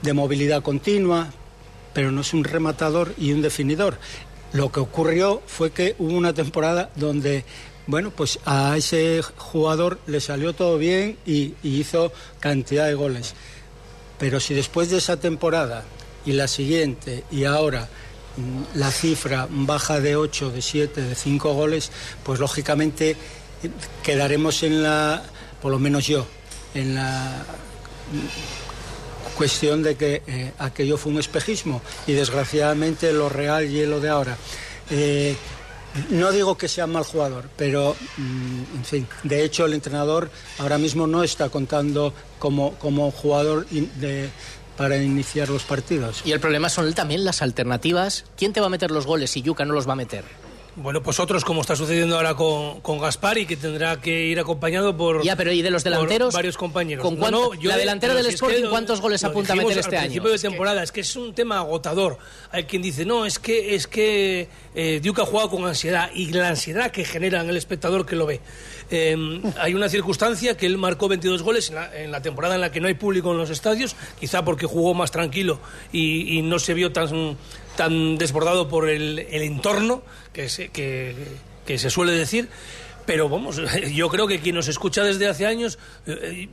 de 0.02 0.12
movilidad 0.12 0.62
continua, 0.62 1.32
pero 1.94 2.12
no 2.12 2.20
es 2.20 2.32
un 2.34 2.44
rematador 2.44 3.14
y 3.18 3.32
un 3.32 3.40
definidor. 3.42 3.98
Lo 4.52 4.70
que 4.70 4.80
ocurrió 4.80 5.42
fue 5.46 5.70
que 5.72 5.96
hubo 5.98 6.12
una 6.14 6.34
temporada 6.34 6.90
donde, 6.96 7.44
bueno, 7.86 8.10
pues 8.10 8.38
a 8.44 8.76
ese 8.76 9.22
jugador 9.36 9.98
le 10.06 10.20
salió 10.20 10.52
todo 10.52 10.76
bien 10.78 11.16
y 11.26 11.54
hizo 11.62 12.12
cantidad 12.40 12.86
de 12.86 12.94
goles. 12.94 13.34
Pero 14.18 14.40
si 14.40 14.54
después 14.54 14.90
de 14.90 14.98
esa 14.98 15.18
temporada 15.18 15.84
y 16.24 16.32
la 16.32 16.48
siguiente 16.48 17.24
y 17.30 17.44
ahora 17.44 17.88
mm, 18.36 18.78
la 18.78 18.90
cifra 18.90 19.46
baja 19.50 20.00
de 20.00 20.16
8, 20.16 20.50
de 20.50 20.62
7, 20.62 21.00
de 21.02 21.14
5 21.14 21.52
goles, 21.54 21.90
pues 22.22 22.40
lógicamente 22.40 23.10
eh, 23.10 23.16
quedaremos 24.02 24.62
en 24.62 24.82
la, 24.82 25.22
por 25.60 25.70
lo 25.70 25.78
menos 25.78 26.06
yo, 26.06 26.26
en 26.74 26.94
la 26.94 27.44
cuestión 29.36 29.82
de 29.82 29.96
que 29.96 30.22
eh, 30.26 30.52
aquello 30.58 30.96
fue 30.96 31.12
un 31.12 31.18
espejismo 31.18 31.82
y 32.06 32.12
desgraciadamente 32.12 33.12
lo 33.12 33.28
real 33.28 33.66
y 33.66 33.84
lo 33.86 34.00
de 34.00 34.08
ahora. 34.08 34.36
Eh, 34.90 35.36
no 36.10 36.32
digo 36.32 36.56
que 36.58 36.68
sea 36.68 36.86
mal 36.86 37.04
jugador, 37.04 37.48
pero 37.56 37.96
mm, 38.16 38.76
en 38.76 38.84
fin, 38.84 39.08
de 39.22 39.44
hecho 39.44 39.64
el 39.66 39.74
entrenador 39.74 40.30
ahora 40.58 40.78
mismo 40.78 41.06
no 41.06 41.22
está 41.22 41.48
contando 41.48 42.12
como, 42.38 42.72
jugador 43.10 43.66
de- 43.68 44.28
para 44.76 44.98
iniciar 44.98 45.48
los 45.48 45.62
partidos. 45.62 46.20
Y 46.26 46.32
el 46.32 46.40
problema 46.40 46.68
son 46.68 46.92
también 46.92 47.24
las 47.24 47.40
alternativas. 47.40 48.24
¿Quién 48.36 48.52
te 48.52 48.60
va 48.60 48.66
a 48.66 48.70
meter 48.70 48.90
los 48.90 49.06
goles 49.06 49.30
si 49.30 49.40
Yuca 49.40 49.64
no 49.64 49.72
los 49.72 49.88
va 49.88 49.94
a 49.94 49.96
meter? 49.96 50.22
Bueno, 50.78 51.02
pues 51.02 51.18
otros, 51.20 51.42
como 51.42 51.62
está 51.62 51.74
sucediendo 51.74 52.16
ahora 52.16 52.34
con, 52.34 52.82
con 52.82 52.98
Gaspar 52.98 53.38
y 53.38 53.46
que 53.46 53.56
tendrá 53.56 53.98
que 53.98 54.26
ir 54.26 54.38
acompañado 54.38 54.94
por. 54.94 55.22
Ya, 55.24 55.34
pero 55.34 55.50
¿y 55.50 55.62
de 55.62 55.70
los 55.70 55.82
delanteros? 55.82 56.34
varios 56.34 56.58
compañeros. 56.58 57.02
¿Con 57.02 57.16
cuánto- 57.16 57.52
la 57.62 57.78
delantera 57.78 58.14
del 58.14 58.24
si 58.26 58.34
es 58.34 58.40
que 58.40 58.46
Sporting, 58.46 58.68
cuántos 58.68 59.00
goles 59.00 59.24
apunta 59.24 59.52
a 59.52 59.54
dijimos 59.54 59.70
meter 59.70 59.80
este 59.80 59.96
al 59.96 60.02
año? 60.02 60.10
principio 60.10 60.32
de 60.32 60.38
temporada, 60.38 60.82
es 60.82 60.92
que 60.92 61.00
es 61.00 61.16
un 61.16 61.32
tema 61.34 61.58
agotador. 61.60 62.18
Hay 62.50 62.64
quien 62.64 62.82
dice, 62.82 63.06
no, 63.06 63.24
es 63.24 63.38
que, 63.38 63.74
es 63.74 63.86
que 63.86 64.48
eh, 64.74 65.00
Duke 65.02 65.22
ha 65.22 65.24
jugado 65.24 65.48
con 65.48 65.64
ansiedad 65.64 66.10
y 66.14 66.26
la 66.32 66.48
ansiedad 66.48 66.90
que 66.90 67.04
genera 67.06 67.40
en 67.40 67.48
el 67.48 67.56
espectador 67.56 68.04
que 68.04 68.14
lo 68.14 68.26
ve. 68.26 68.42
Eh, 68.90 69.42
hay 69.58 69.74
una 69.74 69.88
circunstancia 69.88 70.56
que 70.56 70.66
él 70.66 70.78
marcó 70.78 71.08
22 71.08 71.42
goles 71.42 71.70
en 71.70 71.74
la, 71.74 71.96
en 72.02 72.10
la 72.10 72.22
temporada 72.22 72.54
en 72.54 72.60
la 72.60 72.70
que 72.70 72.80
no 72.80 72.88
hay 72.88 72.94
público 72.94 73.32
en 73.32 73.38
los 73.38 73.50
estadios, 73.50 73.96
quizá 74.20 74.44
porque 74.44 74.66
jugó 74.66 74.94
más 74.94 75.10
tranquilo 75.10 75.58
y, 75.92 76.38
y 76.38 76.42
no 76.42 76.58
se 76.58 76.74
vio 76.74 76.92
tan, 76.92 77.36
tan 77.76 78.16
desbordado 78.18 78.68
por 78.68 78.88
el, 78.88 79.18
el 79.18 79.42
entorno 79.42 80.02
que 80.32 80.48
se, 80.48 80.68
que, 80.68 81.14
que 81.64 81.78
se 81.78 81.90
suele 81.90 82.12
decir. 82.12 82.48
Pero 83.06 83.28
vamos, 83.28 83.56
yo 83.94 84.08
creo 84.08 84.26
que 84.26 84.40
quien 84.40 84.56
nos 84.56 84.68
escucha 84.68 85.04
desde 85.04 85.28
hace 85.28 85.46
años, 85.46 85.78
eh, 86.06 86.48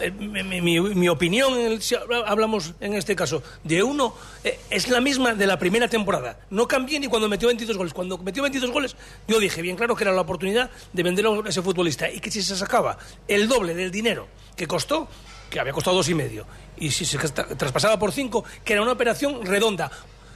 eh, 0.00 0.10
mi, 0.10 0.60
mi- 0.60 0.80
mi 0.80 1.08
opinión, 1.08 1.54
en 1.58 1.72
el- 1.72 1.82
si 1.82 1.94
habla- 1.94 2.24
hablamos 2.26 2.74
en 2.80 2.94
este 2.94 3.16
caso 3.16 3.42
de 3.64 3.82
uno, 3.82 4.14
eh, 4.44 4.58
es 4.70 4.88
la 4.88 5.00
misma 5.00 5.34
de 5.34 5.46
la 5.46 5.58
primera 5.58 5.88
temporada. 5.88 6.38
No 6.50 6.68
cambié 6.68 7.00
ni 7.00 7.06
cuando 7.08 7.28
metió 7.28 7.48
22 7.48 7.76
goles. 7.76 7.94
Cuando 7.94 8.18
metió 8.18 8.42
22 8.42 8.70
goles, 8.70 8.96
yo 9.26 9.40
dije 9.40 9.62
bien 9.62 9.76
claro 9.76 9.96
que 9.96 10.04
era 10.04 10.12
la 10.12 10.20
oportunidad 10.20 10.70
de 10.92 11.02
vender 11.02 11.26
a 11.26 11.48
ese 11.48 11.62
futbolista 11.62 12.10
y 12.10 12.20
que 12.20 12.30
si 12.30 12.42
se 12.42 12.56
sacaba 12.56 12.98
el 13.26 13.48
doble 13.48 13.74
del 13.74 13.90
dinero 13.90 14.28
que 14.56 14.66
costó, 14.66 15.08
que 15.48 15.58
había 15.58 15.72
costado 15.72 15.96
dos 15.96 16.08
y 16.08 16.14
medio, 16.14 16.46
y 16.76 16.90
si 16.90 17.04
se 17.04 17.18
tra- 17.18 17.56
traspasaba 17.56 17.98
por 17.98 18.12
cinco, 18.12 18.44
que 18.64 18.72
era 18.74 18.82
una 18.82 18.92
operación 18.92 19.44
redonda. 19.44 19.90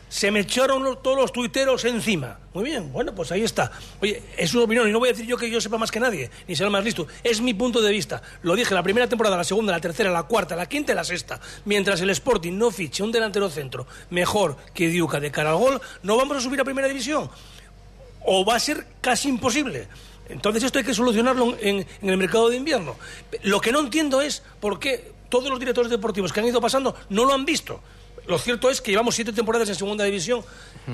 Se 0.09 0.31
me 0.31 0.40
echaron 0.40 0.83
los- 0.83 1.03
todos 1.03 1.16
los 1.18 1.33
tuiteros 1.33 1.85
encima. 1.85 2.38
Muy 2.55 2.64
bien, 2.64 2.92
bueno, 2.92 3.14
pues 3.14 3.31
ahí 3.31 3.42
está. 3.42 3.71
Oye, 4.01 4.23
es 4.37 4.51
su 4.51 4.62
opinión 4.62 4.88
y 4.88 4.92
no 4.92 4.99
voy 4.99 5.11
a 5.11 5.12
decir 5.12 5.27
yo 5.27 5.37
que 5.37 5.51
yo 5.51 5.61
sepa 5.61 5.77
más 5.79 5.90
que 5.90 6.01
nadie, 6.01 6.31
ni 6.47 6.57
sea 6.57 6.71
más 6.71 6.83
listo. 6.83 7.07
Es 7.23 7.40
mi 7.40 7.53
punto 7.55 7.83
de 7.83 7.92
vista. 7.92 8.23
Lo 8.42 8.55
dije 8.57 8.75
la 8.75 8.83
primera 8.83 9.07
temporada, 9.07 9.37
la 9.37 9.44
segunda, 9.44 9.73
la 9.73 9.81
tercera, 9.81 10.11
la 10.11 10.23
cuarta, 10.23 10.57
la 10.57 10.66
quinta 10.66 10.92
y 10.92 10.94
la 10.94 11.05
sexta. 11.05 11.40
Mientras 11.66 12.01
el 12.01 12.11
Sporting 12.11 12.53
no 12.57 12.71
fiche 12.71 13.03
un 13.03 13.12
delantero 13.12 13.51
centro 13.51 13.87
mejor 14.11 14.57
que 14.73 14.88
Diuca 14.88 15.21
de 15.21 15.31
cara 15.31 15.51
al 15.51 15.57
gol, 15.57 15.81
no 16.03 16.16
vamos 16.16 16.37
a 16.38 16.40
subir 16.40 16.61
a 16.61 16.64
primera 16.64 16.88
división. 16.88 17.31
O 18.25 18.44
va 18.44 18.57
a 18.57 18.61
ser 18.61 18.87
casi 19.01 19.29
imposible. 19.29 19.88
Entonces 20.29 20.62
esto 20.64 20.79
hay 20.79 20.85
que 20.85 20.94
solucionarlo 20.94 21.57
en, 21.61 21.87
en 22.03 22.09
el 22.09 22.16
mercado 22.16 22.49
de 22.49 22.57
invierno. 22.57 22.97
Lo 23.42 23.61
que 23.61 23.73
no 23.73 23.81
entiendo 23.81 24.21
es 24.21 24.42
por 24.61 24.79
qué 24.79 25.12
todos 25.29 25.49
los 25.51 25.59
directores 25.61 25.90
deportivos 25.90 26.33
que 26.33 26.40
han 26.40 26.47
ido 26.47 26.61
pasando 26.61 26.94
no 27.11 27.25
lo 27.25 27.35
han 27.35 27.44
visto. 27.44 27.81
Lo 28.28 28.38
cierto 28.38 28.70
es 28.70 28.80
que 28.80 28.90
llevamos 28.92 29.14
siete 29.16 29.32
temporadas 29.32 29.68
en 29.68 29.74
segunda 29.74 30.04
división. 30.04 30.42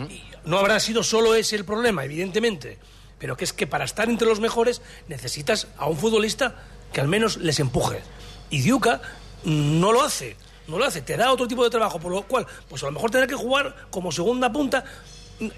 Y 0.08 0.22
no 0.46 0.58
habrá 0.58 0.80
sido 0.80 1.02
solo 1.02 1.34
ese 1.34 1.56
el 1.56 1.64
problema, 1.64 2.04
evidentemente. 2.04 2.78
Pero 3.18 3.36
que 3.36 3.44
es 3.44 3.52
que 3.52 3.66
para 3.66 3.84
estar 3.84 4.08
entre 4.08 4.26
los 4.26 4.40
mejores 4.40 4.80
necesitas 5.08 5.66
a 5.76 5.86
un 5.86 5.96
futbolista 5.98 6.54
que 6.92 7.00
al 7.00 7.08
menos 7.08 7.36
les 7.38 7.60
empuje. 7.60 8.00
Y 8.50 8.60
Diuca 8.62 9.00
no 9.44 9.92
lo 9.92 10.02
hace. 10.02 10.36
No 10.68 10.78
lo 10.78 10.84
hace. 10.84 11.02
Te 11.02 11.16
da 11.16 11.30
otro 11.32 11.46
tipo 11.46 11.62
de 11.64 11.70
trabajo. 11.70 11.98
Por 12.00 12.12
lo 12.12 12.22
cual, 12.22 12.46
pues 12.68 12.82
a 12.82 12.86
lo 12.86 12.92
mejor 12.92 13.10
tendrá 13.10 13.26
que 13.26 13.34
jugar 13.34 13.74
como 13.90 14.10
segunda 14.12 14.50
punta 14.52 14.84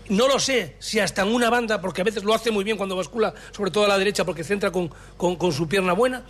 no 0.09 0.27
lo 0.27 0.41
sé 0.41 0.75
si 0.79 0.99
hasta 1.01 1.21
en 1.21 1.29
una 1.35 1.51
banda, 1.51 1.83
porque 1.83 2.01
a 2.01 2.05
veces 2.05 2.25
lo 2.25 2.33
hace 2.33 2.51
muy 2.51 2.65
bien 2.65 2.79
cuando 2.79 2.97
bascula, 2.97 3.35
sobre 3.55 3.71
todo 3.71 3.85
a 3.85 3.89
la 3.89 3.99
derecha, 3.99 4.25
porque 4.25 4.43
centra 4.43 4.73
con, 4.73 4.91
con- 5.19 5.37
con 5.37 5.53
su 5.53 5.69
pierna 5.69 5.93
buena. 5.93 6.25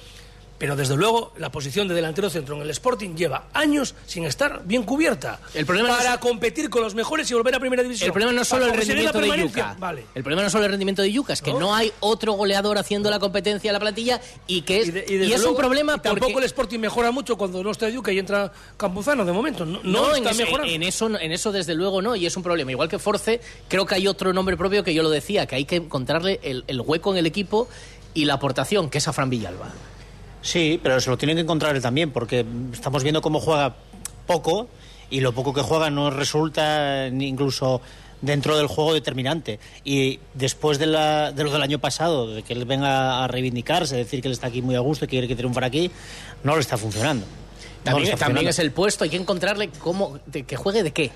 Pero 0.58 0.76
desde 0.76 0.96
luego 0.96 1.32
la 1.38 1.50
posición 1.50 1.88
de 1.88 1.94
delantero 1.94 2.30
centro 2.30 2.56
en 2.56 2.62
el 2.62 2.70
Sporting 2.70 3.14
lleva 3.14 3.48
años 3.52 3.94
sin 4.06 4.24
estar 4.24 4.62
bien 4.64 4.84
cubierta. 4.84 5.40
El 5.54 5.66
problema 5.66 5.88
no 5.90 5.96
para 5.96 6.14
es- 6.14 6.20
competir 6.20 6.70
con 6.70 6.82
los 6.82 6.94
mejores 6.94 7.30
y 7.30 7.34
volver 7.34 7.54
a 7.54 7.60
primera 7.60 7.82
división. 7.82 8.06
El 8.06 8.12
problema 8.12 8.32
no 8.32 8.42
es 8.42 8.48
solo 8.48 8.66
el 8.66 8.72
rendimiento 8.74 9.18
de. 9.20 9.36
Yuca. 9.38 9.76
Vale. 9.78 10.06
El 10.14 10.22
problema 10.22 10.42
no 10.42 10.46
es 10.46 10.52
solo 10.52 10.64
el 10.64 10.70
rendimiento 10.70 11.02
de 11.02 11.12
Yuca, 11.12 11.32
es 11.32 11.42
que 11.42 11.52
no, 11.52 11.74
hay 11.74 11.92
otro 12.00 12.32
goleador 12.32 12.78
haciendo 12.78 13.10
la 13.10 13.18
competencia 13.18 13.68
en 13.68 13.72
la 13.74 13.80
plantilla 13.80 14.20
y 14.46 14.62
que 14.62 14.80
es, 14.80 14.88
Y, 14.88 14.90
de- 14.92 15.04
y 15.08 15.14
desde 15.18 15.34
es 15.34 15.40
luego- 15.40 15.56
un 15.56 15.58
problema 15.60 15.94
y 15.96 16.00
tampoco 16.00 16.26
porque 16.32 16.38
el 16.38 16.44
Sporting 16.44 16.78
mejora 16.78 17.10
mucho 17.10 17.36
cuando 17.36 17.62
no 17.62 17.70
está 17.70 17.88
Yuca 17.88 18.12
y 18.12 18.18
entra 18.18 18.52
Campuzano 18.76 19.24
de 19.24 19.32
momento. 19.32 19.64
No, 19.66 19.80
no 19.82 20.10
en, 20.10 20.16
está 20.18 20.30
eso, 20.30 20.42
mejorando. 20.44 20.72
en 20.72 20.82
eso 20.82 21.06
en 21.18 21.32
eso 21.32 21.52
desde 21.52 21.74
luego 21.74 22.02
no 22.02 22.16
y 22.16 22.26
es 22.26 22.36
un 22.36 22.42
problema. 22.42 22.70
Igual 22.70 22.88
que 22.88 22.98
Force, 22.98 23.40
creo 23.68 23.84
que 23.86 23.94
hay 23.94 24.06
otro 24.08 24.32
nombre 24.32 24.56
propio 24.56 24.82
que 24.82 24.94
yo 24.94 25.02
lo 25.02 25.10
decía, 25.10 25.46
que 25.46 25.54
hay 25.56 25.64
que 25.64 25.76
encontrarle 25.76 26.40
el, 26.42 26.64
el 26.66 26.80
hueco 26.80 27.12
en 27.12 27.18
el 27.18 27.26
equipo 27.26 27.68
y 28.14 28.24
la 28.24 28.34
aportación, 28.34 28.88
que 28.90 28.98
es 28.98 29.08
a 29.08 29.12
Fran 29.12 29.28
Villalba. 29.30 29.70
Sí, 30.46 30.78
pero 30.80 31.00
se 31.00 31.10
lo 31.10 31.18
tienen 31.18 31.36
que 31.36 31.42
encontrar 31.42 31.74
él 31.74 31.82
también, 31.82 32.12
porque 32.12 32.44
estamos 32.72 33.02
viendo 33.02 33.20
cómo 33.20 33.40
juega 33.40 33.74
poco 34.28 34.68
y 35.10 35.18
lo 35.20 35.32
poco 35.32 35.52
que 35.52 35.60
juega 35.62 35.90
no 35.90 36.10
resulta 36.10 37.10
ni 37.10 37.26
incluso 37.26 37.80
dentro 38.22 38.56
del 38.56 38.68
juego 38.68 38.94
determinante. 38.94 39.58
Y 39.84 40.20
después 40.34 40.78
de, 40.78 40.86
la- 40.86 41.32
de 41.32 41.42
lo 41.42 41.50
del 41.50 41.62
año 41.62 41.80
pasado, 41.80 42.32
de 42.32 42.44
que 42.44 42.52
él 42.52 42.64
venga 42.64 43.24
a 43.24 43.28
reivindicarse, 43.28 43.96
decir 43.96 44.22
que 44.22 44.28
él 44.28 44.32
está 44.32 44.46
aquí 44.46 44.62
muy 44.62 44.76
a 44.76 44.80
gusto 44.80 45.04
y 45.04 45.08
que 45.08 45.12
quiere 45.16 45.26
que 45.28 45.34
triunfar 45.34 45.64
aquí, 45.64 45.90
no 46.44 46.54
le 46.54 46.60
está 46.60 46.76
funcionando. 46.76 47.26
No 47.26 47.30
le 47.30 47.82
También, 47.84 48.04
está 48.14 48.26
también 48.26 48.46
funcionando. 48.46 48.50
es 48.50 48.58
el 48.60 48.70
puesto, 48.70 49.02
hay 49.04 49.10
que 49.10 49.16
encontrarle 49.16 49.70
cómo, 49.80 50.18
de- 50.26 50.44
que 50.44 50.54
juegue 50.56 50.82
de 50.84 50.92
qué. 50.92 51.10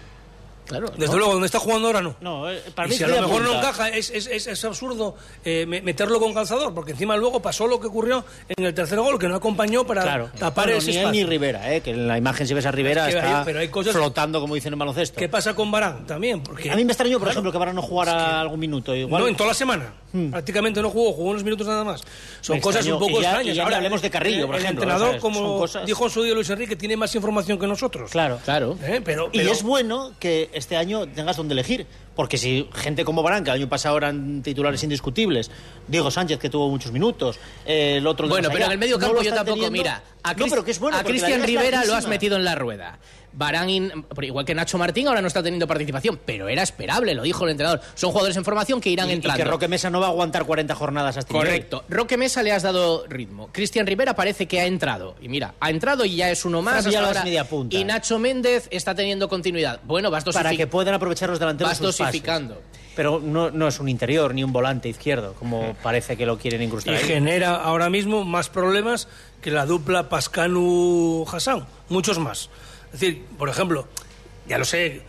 Claro, 0.70 0.88
Desde 0.96 1.12
¿no? 1.12 1.18
luego, 1.18 1.32
donde 1.34 1.46
está 1.46 1.58
jugando 1.58 1.88
ahora 1.88 2.00
no. 2.00 2.16
No, 2.20 2.50
eh, 2.50 2.62
para 2.74 2.88
Y 2.88 2.92
mí 2.92 2.96
si 2.96 3.04
a 3.04 3.08
lo 3.08 3.20
mejor 3.22 3.42
no 3.42 3.54
encaja, 3.56 3.88
es, 3.90 4.10
es, 4.10 4.26
es, 4.26 4.46
es 4.46 4.64
absurdo 4.64 5.16
eh, 5.44 5.66
me- 5.66 5.82
meterlo 5.82 6.18
con 6.20 6.32
calzador, 6.32 6.72
porque 6.72 6.92
encima 6.92 7.16
luego 7.16 7.40
pasó 7.42 7.66
lo 7.66 7.78
que 7.80 7.88
ocurrió 7.88 8.24
en 8.48 8.64
el 8.64 8.72
tercer 8.72 8.98
gol, 9.00 9.18
que 9.18 9.28
no 9.28 9.34
acompañó 9.34 9.84
para 9.84 10.02
Claro. 10.02 10.30
tapar 10.38 10.66
Bueno, 10.66 10.78
ese 10.78 10.90
ni 10.92 10.96
él 10.96 11.02
espacio. 11.02 11.20
ni 11.24 11.28
Rivera, 11.28 11.74
eh, 11.74 11.80
que 11.80 11.90
en 11.90 12.06
la 12.08 12.16
imagen 12.16 12.46
si 12.46 12.54
ves 12.54 12.66
a 12.66 12.70
Rivera 12.70 13.08
Es 13.08 13.14
que 13.14 13.20
está 13.20 13.38
hay- 13.40 13.44
pero 13.44 13.58
hay 13.58 13.68
cosas- 13.68 13.92
flotando, 13.94 14.40
como 14.40 14.54
dicen 14.54 14.72
en 14.72 14.78
baloncesto. 14.78 15.18
¿Qué 15.18 15.28
pasa 15.28 15.54
con 15.54 15.70
Barán 15.70 16.06
también? 16.06 16.42
Porque 16.42 16.70
A 16.70 16.76
mí 16.76 16.84
me 16.84 16.92
extrañó, 16.92 17.14
por 17.18 17.22
Claro. 17.26 17.32
ejemplo, 17.32 17.52
que 17.52 17.58
Barán 17.58 17.74
no 17.74 17.82
jugara 17.82 18.40
algún 18.40 18.60
minuto. 18.60 18.94
Igual, 18.94 19.22
No, 19.22 19.28
en 19.28 19.36
toda 19.36 19.48
la 19.48 19.54
semana. 19.54 19.92
Prácticamente 20.30 20.82
no 20.82 20.90
jugó, 20.90 21.12
jugó 21.12 21.30
unos 21.30 21.44
minutos 21.44 21.66
nada 21.66 21.84
más. 21.84 22.00
Son 22.40 22.56
Me 22.56 22.60
cosas 22.62 22.80
extrañó. 22.80 22.96
un 22.96 23.00
poco 23.08 23.20
Y 23.20 23.22
ya- 23.22 23.28
extrañas. 23.30 23.54
y 23.54 23.56
ya 23.56 23.68
ni 23.68 23.74
hablemos 23.74 24.02
de 24.02 24.10
Carrillo, 24.10 24.46
por 24.46 24.56
el 24.56 24.62
ejemplo, 24.62 24.82
entrenador, 24.82 25.08
¿sabes? 25.08 25.22
Son 25.22 25.32
como 25.32 25.58
cosas- 25.58 25.86
dijo 25.86 26.04
en 26.04 26.10
su 26.10 26.22
día 26.24 26.34
Luis 26.34 26.50
Enrique, 26.50 26.74
tiene 26.76 26.96
más 26.96 27.14
información 27.14 27.58
que 27.58 27.66
nosotros. 27.66 28.10
Claro. 28.10 28.38
Claro. 28.44 28.76
¿Eh? 28.82 29.00
Pero, 29.04 29.30
Y 29.32 29.40
es 29.40 29.62
bueno 29.62 30.12
que 30.18 30.50
este 30.60 30.76
año 30.76 31.06
tengas 31.08 31.36
donde 31.36 31.54
elegir, 31.54 31.86
porque 32.14 32.38
si 32.38 32.68
gente 32.74 33.04
como 33.04 33.22
Barán, 33.22 33.42
que 33.42 33.50
el 33.50 33.56
año 33.56 33.68
pasado 33.68 33.96
eran 33.96 34.42
titulares 34.42 34.82
indiscutibles, 34.84 35.50
Diego 35.88 36.10
Sánchez, 36.10 36.38
que 36.38 36.48
tuvo 36.48 36.68
muchos 36.70 36.92
minutos, 36.92 37.38
eh, 37.66 37.96
el 37.96 38.06
otro... 38.06 38.28
Bueno, 38.28 38.48
pero 38.48 38.58
allá, 38.58 38.66
en 38.66 38.72
el 38.72 38.78
medio 38.78 38.98
campo 38.98 39.20
yo 39.22 39.30
tampoco, 39.34 39.54
teniendo. 39.56 39.70
mira, 39.72 40.02
a, 40.22 40.34
no, 40.34 40.44
Cris- 40.44 40.50
pero 40.50 40.64
que 40.64 40.70
es 40.70 40.78
bueno, 40.78 40.96
a 40.98 41.02
Cristian 41.04 41.42
Rivera 41.42 41.84
lo 41.84 41.94
has 41.94 42.06
metido 42.06 42.36
en 42.36 42.44
la 42.44 42.54
rueda. 42.54 42.98
Barán, 43.32 43.68
igual 43.70 44.44
que 44.44 44.54
Nacho 44.54 44.76
Martín, 44.78 45.06
ahora 45.08 45.20
no 45.22 45.28
está 45.28 45.42
teniendo 45.42 45.66
participación, 45.66 46.18
pero 46.24 46.48
era 46.48 46.62
esperable, 46.62 47.14
lo 47.14 47.22
dijo 47.22 47.44
el 47.44 47.50
entrenador. 47.52 47.80
Son 47.94 48.10
jugadores 48.10 48.36
en 48.36 48.44
formación 48.44 48.80
que 48.80 48.90
irán 48.90 49.08
Y, 49.08 49.10
y 49.10 49.14
entrando. 49.14 49.36
que 49.44 49.48
Roque 49.48 49.68
Mesa 49.68 49.88
no 49.90 50.00
va 50.00 50.06
a 50.06 50.10
aguantar 50.10 50.44
40 50.44 50.74
jornadas 50.74 51.16
hasta 51.16 51.32
nivel. 51.32 51.46
Correcto. 51.48 51.84
Roque 51.88 52.16
Mesa 52.16 52.42
le 52.42 52.52
has 52.52 52.62
dado 52.62 53.04
ritmo. 53.08 53.48
Cristian 53.52 53.86
Rivera 53.86 54.14
parece 54.14 54.46
que 54.46 54.60
ha 54.60 54.66
entrado. 54.66 55.14
Y 55.20 55.28
mira, 55.28 55.54
ha 55.60 55.70
entrado 55.70 56.04
y 56.04 56.16
ya 56.16 56.30
es 56.30 56.44
uno 56.44 56.60
más. 56.62 56.84
Hasta 56.86 56.98
ahora. 57.06 57.22
media 57.24 57.44
punta. 57.44 57.76
Y 57.76 57.84
Nacho 57.84 58.18
Méndez 58.18 58.68
está 58.70 58.94
teniendo 58.94 59.28
continuidad. 59.28 59.80
Bueno, 59.84 60.10
vas 60.10 60.24
Para 60.24 60.50
dosific- 60.52 60.56
que 60.56 60.66
puedan 60.66 60.94
aprovechar 60.94 61.28
los 61.30 61.38
delanteros 61.38 61.70
vas 61.70 61.78
sus 61.78 61.86
pases. 61.86 61.98
dosificando. 62.06 62.60
Pero 62.96 63.20
no, 63.20 63.50
no 63.52 63.68
es 63.68 63.78
un 63.78 63.88
interior 63.88 64.34
ni 64.34 64.42
un 64.42 64.52
volante 64.52 64.88
izquierdo, 64.88 65.34
como 65.34 65.74
parece 65.82 66.16
que 66.16 66.26
lo 66.26 66.36
quieren 66.38 66.60
incrustar 66.60 66.94
y 66.94 66.96
ahí. 66.96 67.04
genera 67.04 67.54
ahora 67.54 67.88
mismo 67.88 68.24
más 68.24 68.48
problemas 68.50 69.06
que 69.40 69.52
la 69.52 69.64
dupla 69.64 70.08
Pascanu-Hassan, 70.08 71.66
muchos 71.88 72.18
más. 72.18 72.50
Es 72.92 73.00
decir, 73.00 73.24
por 73.38 73.48
ejemplo, 73.48 73.86
ya 74.46 74.58
lo 74.58 74.64
sé, 74.64 75.02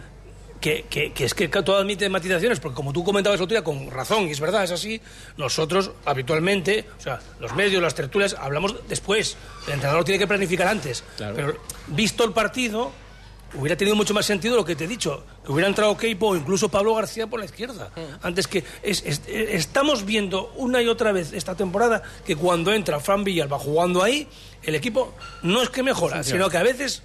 que, 0.60 0.86
que- 0.90 1.12
que 1.12 1.26
es 1.26 1.34
que 1.34 1.48
todo 1.48 1.78
admite 1.78 2.08
matizaciones, 2.10 2.60
porque 2.60 2.76
como 2.76 2.94
tú 2.94 3.04
comentabas 3.04 3.42
otro 3.42 3.56
día, 3.56 3.64
con 3.64 3.90
razón, 3.90 4.28
y 4.28 4.32
es 4.32 4.40
verdad, 4.40 4.64
es 4.64 4.70
así, 4.72 5.02
nosotros 5.38 5.92
habitualmente, 6.06 6.86
o 7.00 7.02
sea, 7.02 7.20
los 7.40 7.56
medios, 7.56 7.82
las 7.82 7.96
tertulias, 7.96 8.36
hablamos 8.40 8.76
después. 8.88 9.38
El 9.68 9.74
entrenador 9.74 10.04
tiene 10.04 10.20
que 10.20 10.28
planificar 10.28 10.68
antes. 10.68 11.04
Claro. 11.18 11.36
Pero 11.36 11.58
visto 11.88 12.24
el 12.24 12.32
partido, 12.34 12.92
hubiera 13.56 13.76
tenido 13.76 13.96
mucho 13.96 14.14
más 14.14 14.26
sentido 14.28 14.56
lo 14.56 14.64
que 14.64 14.76
te 14.76 14.84
he 14.84 14.88
dicho, 14.88 15.26
que 15.44 15.52
hubiera 15.52 15.68
entrado 15.68 15.98
Keipo 15.98 16.28
o 16.28 16.36
incluso 16.36 16.70
Pablo 16.70 16.94
García 16.94 17.26
por 17.26 17.40
la 17.40 17.46
izquierda. 17.46 17.90
Antes 18.22 18.48
que 18.48 18.64
es- 18.84 19.04
es- 19.04 19.24
estamos 19.28 20.06
viendo 20.06 20.52
una 20.58 20.80
y 20.84 20.88
otra 20.88 21.12
vez 21.12 21.34
esta 21.34 21.56
temporada 21.56 22.04
que 22.24 22.36
cuando 22.36 22.72
entra 22.72 23.00
Fran 23.00 23.24
Villalba 23.24 23.58
jugando 23.58 24.04
ahí, 24.04 24.28
el 24.62 24.76
equipo 24.76 25.16
no 25.42 25.64
es 25.64 25.70
que 25.72 25.82
mejora, 25.82 26.24
sino 26.24 26.50
que 26.52 26.58
a 26.58 26.64
veces 26.64 27.02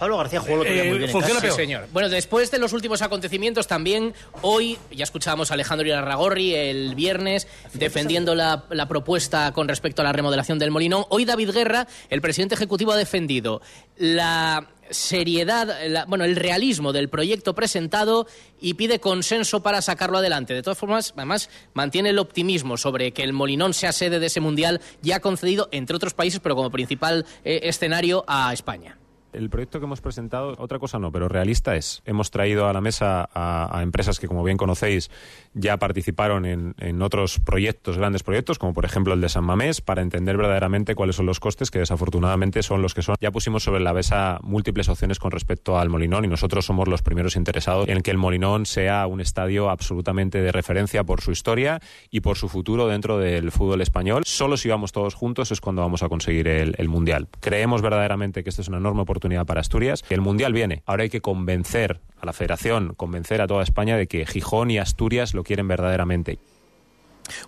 Pablo 0.00 0.16
García 0.16 0.40
jugó 0.40 0.64
Eh, 0.64 0.84
muy 0.88 0.98
bien 0.98 1.02
en 1.04 1.10
funciona. 1.10 1.40
Sí, 1.40 1.50
señor. 1.50 1.86
Bueno, 1.92 2.08
después 2.08 2.50
de 2.50 2.58
los 2.58 2.72
últimos 2.72 3.02
acontecimientos, 3.02 3.68
también 3.68 4.12
hoy 4.42 4.78
ya 4.90 5.04
escuchábamos 5.04 5.50
a 5.52 5.54
Alejandro 5.54 5.86
Irarragorri 5.86 6.54
el 6.54 6.94
viernes 6.96 7.46
defendiendo 7.74 8.34
la, 8.34 8.64
la 8.70 8.88
propuesta 8.88 9.52
con 9.52 9.68
respecto 9.68 10.00
a 10.02 10.04
la 10.06 10.12
remodelación 10.12 10.58
del 10.58 10.70
Molinón. 10.72 11.04
Hoy 11.10 11.24
David 11.26 11.50
Guerra, 11.50 11.86
el 12.08 12.20
presidente 12.20 12.54
ejecutivo, 12.56 12.92
ha 12.92 12.96
defendido 12.96 13.60
la 13.98 14.68
seriedad, 14.88 15.68
la- 15.86 16.04
bueno, 16.06 16.24
el 16.24 16.34
realismo 16.34 16.92
del 16.92 17.08
proyecto 17.08 17.54
presentado 17.54 18.26
y 18.60 18.74
pide 18.74 18.98
consenso 19.00 19.62
para 19.62 19.82
sacarlo 19.82 20.18
adelante. 20.18 20.54
De 20.54 20.62
todas 20.62 20.78
formas, 20.78 21.12
además, 21.16 21.48
mantiene 21.74 22.08
el 22.08 22.18
optimismo 22.18 22.76
sobre 22.76 23.12
que 23.12 23.22
el 23.22 23.32
Molinón 23.32 23.72
sea 23.74 23.92
sede 23.92 24.18
de 24.18 24.26
ese 24.26 24.40
mundial 24.40 24.80
ya 25.02 25.20
concedido, 25.20 25.68
entre 25.72 25.94
otros 25.94 26.14
países, 26.14 26.40
pero 26.40 26.56
como 26.56 26.70
principal 26.70 27.24
eh, 27.44 27.60
escenario 27.64 28.24
a 28.26 28.52
España. 28.52 28.96
El 29.32 29.48
proyecto 29.48 29.78
que 29.78 29.86
hemos 29.86 30.00
presentado, 30.00 30.54
otra 30.58 30.78
cosa 30.78 30.98
no, 30.98 31.12
pero 31.12 31.28
realista 31.28 31.76
es. 31.76 32.02
Hemos 32.04 32.30
traído 32.30 32.66
a 32.66 32.72
la 32.72 32.80
mesa 32.80 33.28
a, 33.32 33.80
empresas 33.82 34.18
que, 34.18 34.26
como 34.26 34.42
bien 34.42 34.56
conocéis, 34.56 35.10
ya 35.54 35.76
participaron 35.76 36.44
en, 36.46 36.74
en 36.78 37.00
otros 37.00 37.38
proyectos, 37.38 37.96
grandes 37.96 38.24
proyectos, 38.24 38.58
como 38.58 38.74
por 38.74 38.84
ejemplo 38.84 39.14
el 39.14 39.20
de 39.20 39.28
San 39.28 39.44
Mamés, 39.44 39.80
para 39.80 40.02
entender 40.02 40.36
verdaderamente 40.36 40.96
cuáles 40.96 41.16
son 41.16 41.26
los 41.26 41.38
costes, 41.38 41.70
que 41.70 41.78
desafortunadamente 41.78 42.62
son 42.64 42.82
los 42.82 42.92
que 42.92 43.02
son. 43.02 43.14
Ya 43.20 43.30
pusimos 43.30 43.62
sobre 43.62 43.80
la 43.80 43.92
mesa 43.92 44.40
múltiples 44.42 44.88
opciones 44.88 45.20
con 45.20 45.30
respecto 45.30 45.78
al 45.78 45.88
Molinón 45.88 46.24
y 46.24 46.28
nosotros 46.28 46.66
somos 46.66 46.88
los 46.88 47.02
primeros 47.02 47.36
interesados 47.36 47.88
en 47.88 48.02
que 48.02 48.10
el 48.10 48.18
Molinón 48.18 48.66
sea 48.66 49.06
un 49.06 49.20
estadio 49.20 49.70
absolutamente 49.70 50.42
de 50.42 50.50
referencia 50.50 51.04
por 51.04 51.20
su 51.20 51.30
historia 51.30 51.80
y 52.10 52.20
por 52.20 52.36
su 52.36 52.48
futuro 52.48 52.88
dentro 52.88 53.18
del 53.18 53.52
fútbol 53.52 53.80
español. 53.80 54.24
Solo 54.26 54.56
si 54.56 54.68
vamos 54.68 54.90
todos 54.90 55.14
juntos 55.14 55.52
es 55.52 55.60
cuando 55.60 55.82
vamos 55.82 56.02
a 56.02 56.08
conseguir 56.08 56.48
el, 56.48 56.74
el 56.78 56.88
Mundial. 56.88 57.28
Creemos 57.38 57.80
verdaderamente 57.80 58.42
que 58.42 58.50
esta 58.50 58.62
es 58.62 58.68
una 58.68 58.78
enorme 58.78 59.02
oportunidad 59.02 59.19
para 59.46 59.60
Asturias. 59.60 60.04
El 60.10 60.20
Mundial 60.20 60.52
viene. 60.52 60.82
Ahora 60.86 61.04
hay 61.04 61.10
que 61.10 61.20
convencer 61.20 62.00
a 62.20 62.26
la 62.26 62.32
Federación, 62.32 62.94
convencer 62.94 63.40
a 63.40 63.46
toda 63.46 63.62
España 63.62 63.96
de 63.96 64.06
que 64.06 64.26
Gijón 64.26 64.70
y 64.70 64.78
Asturias 64.78 65.34
lo 65.34 65.44
quieren 65.44 65.68
verdaderamente. 65.68 66.38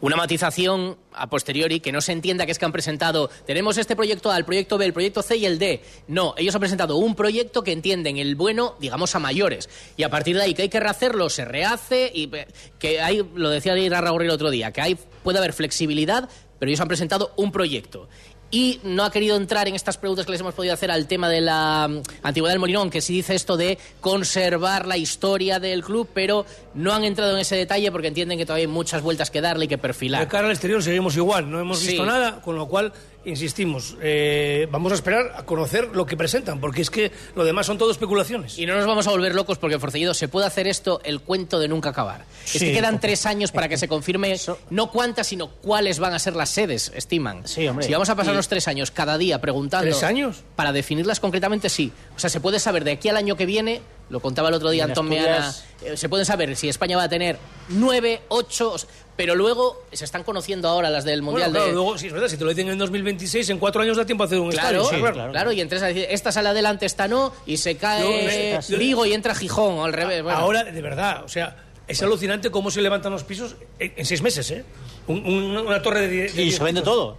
Una 0.00 0.16
matización 0.16 0.96
a 1.12 1.28
posteriori 1.28 1.80
que 1.80 1.92
no 1.92 2.00
se 2.00 2.12
entienda 2.12 2.46
que 2.46 2.52
es 2.52 2.58
que 2.58 2.64
han 2.64 2.72
presentado, 2.72 3.30
tenemos 3.46 3.78
este 3.78 3.96
proyecto 3.96 4.30
A, 4.30 4.36
el 4.36 4.44
proyecto 4.44 4.78
B, 4.78 4.86
el 4.86 4.92
proyecto 4.92 5.22
C 5.22 5.36
y 5.36 5.46
el 5.46 5.58
D. 5.58 5.82
No, 6.08 6.34
ellos 6.36 6.54
han 6.54 6.60
presentado 6.60 6.96
un 6.96 7.14
proyecto 7.14 7.62
que 7.62 7.72
entienden 7.72 8.18
el 8.18 8.36
bueno, 8.36 8.76
digamos, 8.80 9.14
a 9.14 9.18
mayores. 9.18 9.68
Y 9.96 10.04
a 10.04 10.10
partir 10.10 10.36
de 10.36 10.42
ahí 10.42 10.54
que 10.54 10.62
hay 10.62 10.68
que 10.68 10.80
rehacerlo, 10.80 11.28
se 11.30 11.44
rehace 11.44 12.10
y 12.14 12.34
eh, 12.34 12.46
que 12.78 13.00
hay, 13.00 13.26
lo 13.34 13.50
decía 13.50 13.76
Ira 13.76 14.00
Ragorri 14.00 14.26
el 14.26 14.30
otro 14.30 14.50
día, 14.50 14.72
que 14.72 14.80
hay, 14.80 14.98
puede 15.22 15.38
haber 15.38 15.52
flexibilidad, 15.52 16.28
pero 16.58 16.70
ellos 16.70 16.80
han 16.80 16.88
presentado 16.88 17.32
un 17.36 17.50
proyecto. 17.50 18.08
Y 18.54 18.80
no 18.84 19.02
ha 19.04 19.10
querido 19.10 19.34
entrar 19.36 19.66
en 19.66 19.74
estas 19.74 19.96
preguntas 19.96 20.26
que 20.26 20.32
les 20.32 20.40
hemos 20.42 20.52
podido 20.52 20.74
hacer 20.74 20.90
al 20.90 21.06
tema 21.06 21.30
de 21.30 21.40
la 21.40 21.88
mm, 21.88 22.02
antigüedad 22.22 22.52
del 22.52 22.60
Molinón, 22.60 22.90
que 22.90 23.00
sí 23.00 23.14
dice 23.14 23.34
esto 23.34 23.56
de 23.56 23.78
conservar 24.02 24.86
la 24.86 24.98
historia 24.98 25.58
del 25.58 25.82
club, 25.82 26.06
pero 26.12 26.44
no 26.74 26.92
han 26.92 27.02
entrado 27.04 27.32
en 27.32 27.38
ese 27.38 27.56
detalle 27.56 27.90
porque 27.90 28.08
entienden 28.08 28.36
que 28.36 28.44
todavía 28.44 28.64
hay 28.66 28.72
muchas 28.72 29.00
vueltas 29.00 29.30
que 29.30 29.40
darle 29.40 29.64
y 29.64 29.68
que 29.68 29.76
de 29.76 29.82
perfilar. 29.82 30.28
cara 30.28 30.44
al 30.46 30.52
exterior 30.52 30.82
seguimos 30.82 31.16
igual, 31.16 31.50
no 31.50 31.58
hemos 31.60 31.78
Sí. 31.78 31.88
visto 31.88 32.04
nada, 32.04 32.42
con 32.42 32.56
lo 32.56 32.68
cual, 32.68 32.92
insistimos, 33.24 33.96
eh, 34.00 34.66
vamos 34.70 34.92
a 34.92 34.94
esperar 34.96 35.32
a 35.36 35.44
conocer 35.44 35.88
lo 35.94 36.06
que 36.06 36.16
presentan, 36.16 36.60
porque 36.60 36.82
es 36.82 36.90
que 36.90 37.12
lo 37.34 37.44
demás 37.44 37.66
son 37.66 37.78
todo 37.78 37.90
especulaciones. 37.90 38.58
Y 38.58 38.66
no 38.66 38.74
nos 38.74 38.86
vamos 38.86 39.06
a 39.06 39.10
volver 39.10 39.34
locos 39.34 39.58
porque, 39.58 39.78
Forcellido, 39.78 40.14
se 40.14 40.28
puede 40.28 40.46
hacer 40.46 40.66
esto 40.66 41.00
el 41.04 41.20
cuento 41.20 41.58
de 41.58 41.68
nunca 41.68 41.90
acabar. 41.90 42.24
es 42.46 42.58
que 42.60 42.72
quedan 42.72 43.00
tres 43.00 43.26
años 43.26 43.52
para 43.52 43.68
que 43.68 43.76
se 43.76 43.88
confirme 43.88 44.36
no 44.70 44.90
cuántas, 44.90 45.26
sino 45.26 45.48
cuáles 45.48 45.98
van 45.98 46.14
a 46.14 46.18
ser 46.18 46.34
las 46.36 46.50
sedes, 46.50 46.92
estiman. 46.94 47.46
Sí, 47.46 47.66
hombre. 47.68 47.86
Si 47.86 47.92
vamos 47.92 48.08
a 48.10 48.16
pasar 48.16 48.34
Y- 48.34 48.36
los 48.36 48.48
tres 48.48 48.68
años 48.68 48.90
cada 48.90 49.18
día 49.18 49.40
preguntando... 49.40 49.84
¿Tres 49.86 50.02
años? 50.02 50.42
Para 50.56 50.72
definirlas 50.72 51.20
concretamente, 51.20 51.68
sí. 51.68 51.92
O 52.16 52.18
sea, 52.18 52.30
se 52.30 52.40
puede 52.40 52.58
saber 52.58 52.84
de 52.84 52.92
aquí 52.92 53.08
al 53.08 53.16
año 53.16 53.36
que 53.36 53.46
viene, 53.46 53.82
lo 54.10 54.20
contaba 54.20 54.48
el 54.48 54.54
otro 54.54 54.70
día 54.70 54.84
Antón 54.84 55.08
Meana, 55.08 55.54
eh, 55.82 55.96
se 55.96 56.08
pueden 56.08 56.26
saber 56.26 56.54
si 56.56 56.68
España 56.68 56.96
va 56.96 57.04
a 57.04 57.08
tener 57.08 57.38
nueve, 57.68 58.22
ocho... 58.28 58.72
o 58.72 58.78
sea, 58.78 58.88
Pero 59.16 59.34
luego 59.34 59.82
se 59.92 60.04
están 60.06 60.24
conociendo 60.24 60.68
ahora 60.68 60.88
las 60.88 61.04
del 61.04 61.20
Bueno, 61.20 61.32
Mundial 61.32 61.50
claro, 61.50 61.66
de... 61.66 61.72
luego, 61.72 61.98
sí, 61.98 62.06
es 62.06 62.12
verdad, 62.12 62.28
si 62.28 62.36
te 62.38 62.44
lo 62.44 62.50
dicen 62.50 62.68
en 62.70 62.78
2026, 62.78 63.50
en 63.50 63.58
cuatro 63.58 63.82
años 63.82 63.96
da 63.96 64.06
tiempo 64.06 64.24
a 64.24 64.26
hacer 64.26 64.38
un 64.38 64.50
Claro, 64.50 64.82
estadio. 64.82 65.00
claro, 65.00 65.14
claro. 65.14 65.32
claro, 65.32 65.52
y 65.52 65.60
entres 65.60 65.82
a 65.82 65.86
decir, 65.88 66.06
esta 66.08 66.32
sale 66.32 66.48
adelante, 66.48 66.86
esta 66.86 67.08
no, 67.08 67.32
y 67.44 67.58
se 67.58 67.76
cae 67.76 68.58
Yo- 68.68 68.78
Vigo 68.78 69.04
y 69.04 69.12
entra 69.12 69.34
Gijón, 69.34 69.74
o 69.78 69.84
al 69.84 69.92
revés. 69.92 70.22
bueno. 70.22 70.38
Ahora, 70.38 70.64
de 70.64 70.80
verdad, 70.82 71.24
o 71.24 71.28
sea, 71.28 71.56
es 71.86 72.02
alucinante 72.02 72.50
cómo 72.50 72.70
se 72.70 72.80
levantan 72.80 73.12
los 73.12 73.22
pisos 73.24 73.56
en, 73.78 73.92
en 73.96 74.06
seis 74.06 74.22
meses, 74.22 74.50
¿eh? 74.50 74.64
Un- 75.06 75.26
un- 75.26 75.56
una 75.58 75.82
torre 75.82 76.08
de... 76.08 76.28
de 76.32 76.42
Y 76.42 76.50
se 76.50 76.62
vende 76.64 76.80
todo. 76.80 77.18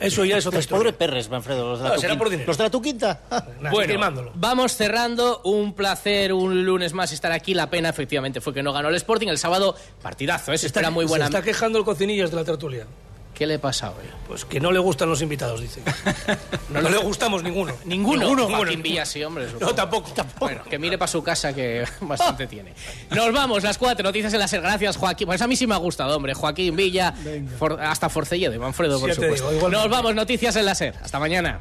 Eso 0.00 0.24
ya 0.24 0.38
es 0.38 0.46
otra 0.46 0.60
historia. 0.60 0.78
pobres 0.78 0.94
perres, 0.94 1.28
Manfredo, 1.28 1.68
los 1.70 1.78
de 1.78 1.84
la, 1.84 1.88
No, 1.90 1.94
tu 1.96 2.00
será 2.00 2.12
quinta. 2.12 2.18
por 2.24 2.30
dinero. 2.30 2.46
Los 2.48 2.58
de 2.58 2.64
la 2.64 2.70
tu 2.70 2.82
quinta. 2.82 3.20
Nah, 3.60 3.70
Bueno, 3.70 3.92
quemándolo. 3.92 4.32
vamos 4.34 4.72
cerrando. 4.76 5.40
Un 5.44 5.74
placer 5.74 6.32
un 6.32 6.64
lunes 6.64 6.92
más 6.92 7.12
estar 7.12 7.32
aquí. 7.32 7.54
La 7.54 7.70
pena, 7.70 7.88
efectivamente, 7.88 8.40
fue 8.40 8.52
que 8.54 8.62
no 8.62 8.72
ganó 8.72 8.88
el 8.88 8.94
Sporting. 8.96 9.28
El 9.28 9.38
sábado, 9.38 9.76
partidazo, 10.02 10.52
¿eh? 10.52 10.58
Se 10.58 10.66
espera 10.66 10.90
muy 10.90 11.04
buena. 11.04 11.26
Se 11.26 11.30
está 11.30 11.42
quejando 11.42 11.78
el 11.78 11.84
cocinillas 11.84 12.30
de 12.30 12.36
la 12.36 12.44
tertulia. 12.44 12.86
¿Qué 13.36 13.46
le 13.46 13.58
pasa 13.58 13.90
hoy? 13.90 14.06
Pues 14.26 14.46
que 14.46 14.58
no 14.60 14.72
le 14.72 14.78
gustan 14.78 15.10
los 15.10 15.20
invitados, 15.20 15.60
dice. 15.60 15.82
no, 16.70 16.80
le 16.80 16.96
gustamos 16.96 17.42
ninguno. 17.42 17.74
Ninguno. 17.84 18.20
Ninguno. 18.28 18.48
Joaquín 18.48 18.80
Villa, 18.82 19.04
sí, 19.04 19.22
hombre. 19.22 19.46
No, 19.60 19.74
tampoco. 19.74 20.10
Bueno, 20.40 20.64
que 20.64 20.78
mire 20.78 20.96
para 20.96 21.06
su 21.06 21.22
casa 21.22 21.52
que 21.52 21.84
bastante 22.00 22.46
tiene. 22.46 22.72
Nos 23.10 23.30
vamos, 23.34 23.62
las 23.62 23.76
cuatro 23.76 24.02
noticias 24.04 24.32
en 24.32 24.38
la 24.40 24.48
SER. 24.48 24.62
Gracias, 24.62 24.96
Joaquín. 24.96 25.26
Pues 25.26 25.42
a 25.42 25.46
mí 25.46 25.54
sí 25.54 25.66
me 25.66 25.74
ha 25.74 25.78
gustado, 25.78 26.16
hombre. 26.16 26.32
Joaquín 26.32 26.74
Villa, 26.76 27.12
For- 27.58 27.78
hasta 27.78 28.08
Forcelledo 28.08 28.54
y 28.54 28.58
Manfredo, 28.58 28.98
por 28.98 29.10
Sí, 29.10 29.16
supuesto. 29.20 29.50
digo. 29.50 29.68
Nos 29.68 29.90
vamos, 29.90 30.14
noticias 30.14 30.56
en 30.56 30.64
la 30.64 30.74
SER. 30.74 30.94
Hasta 31.02 31.18
mañana. 31.18 31.60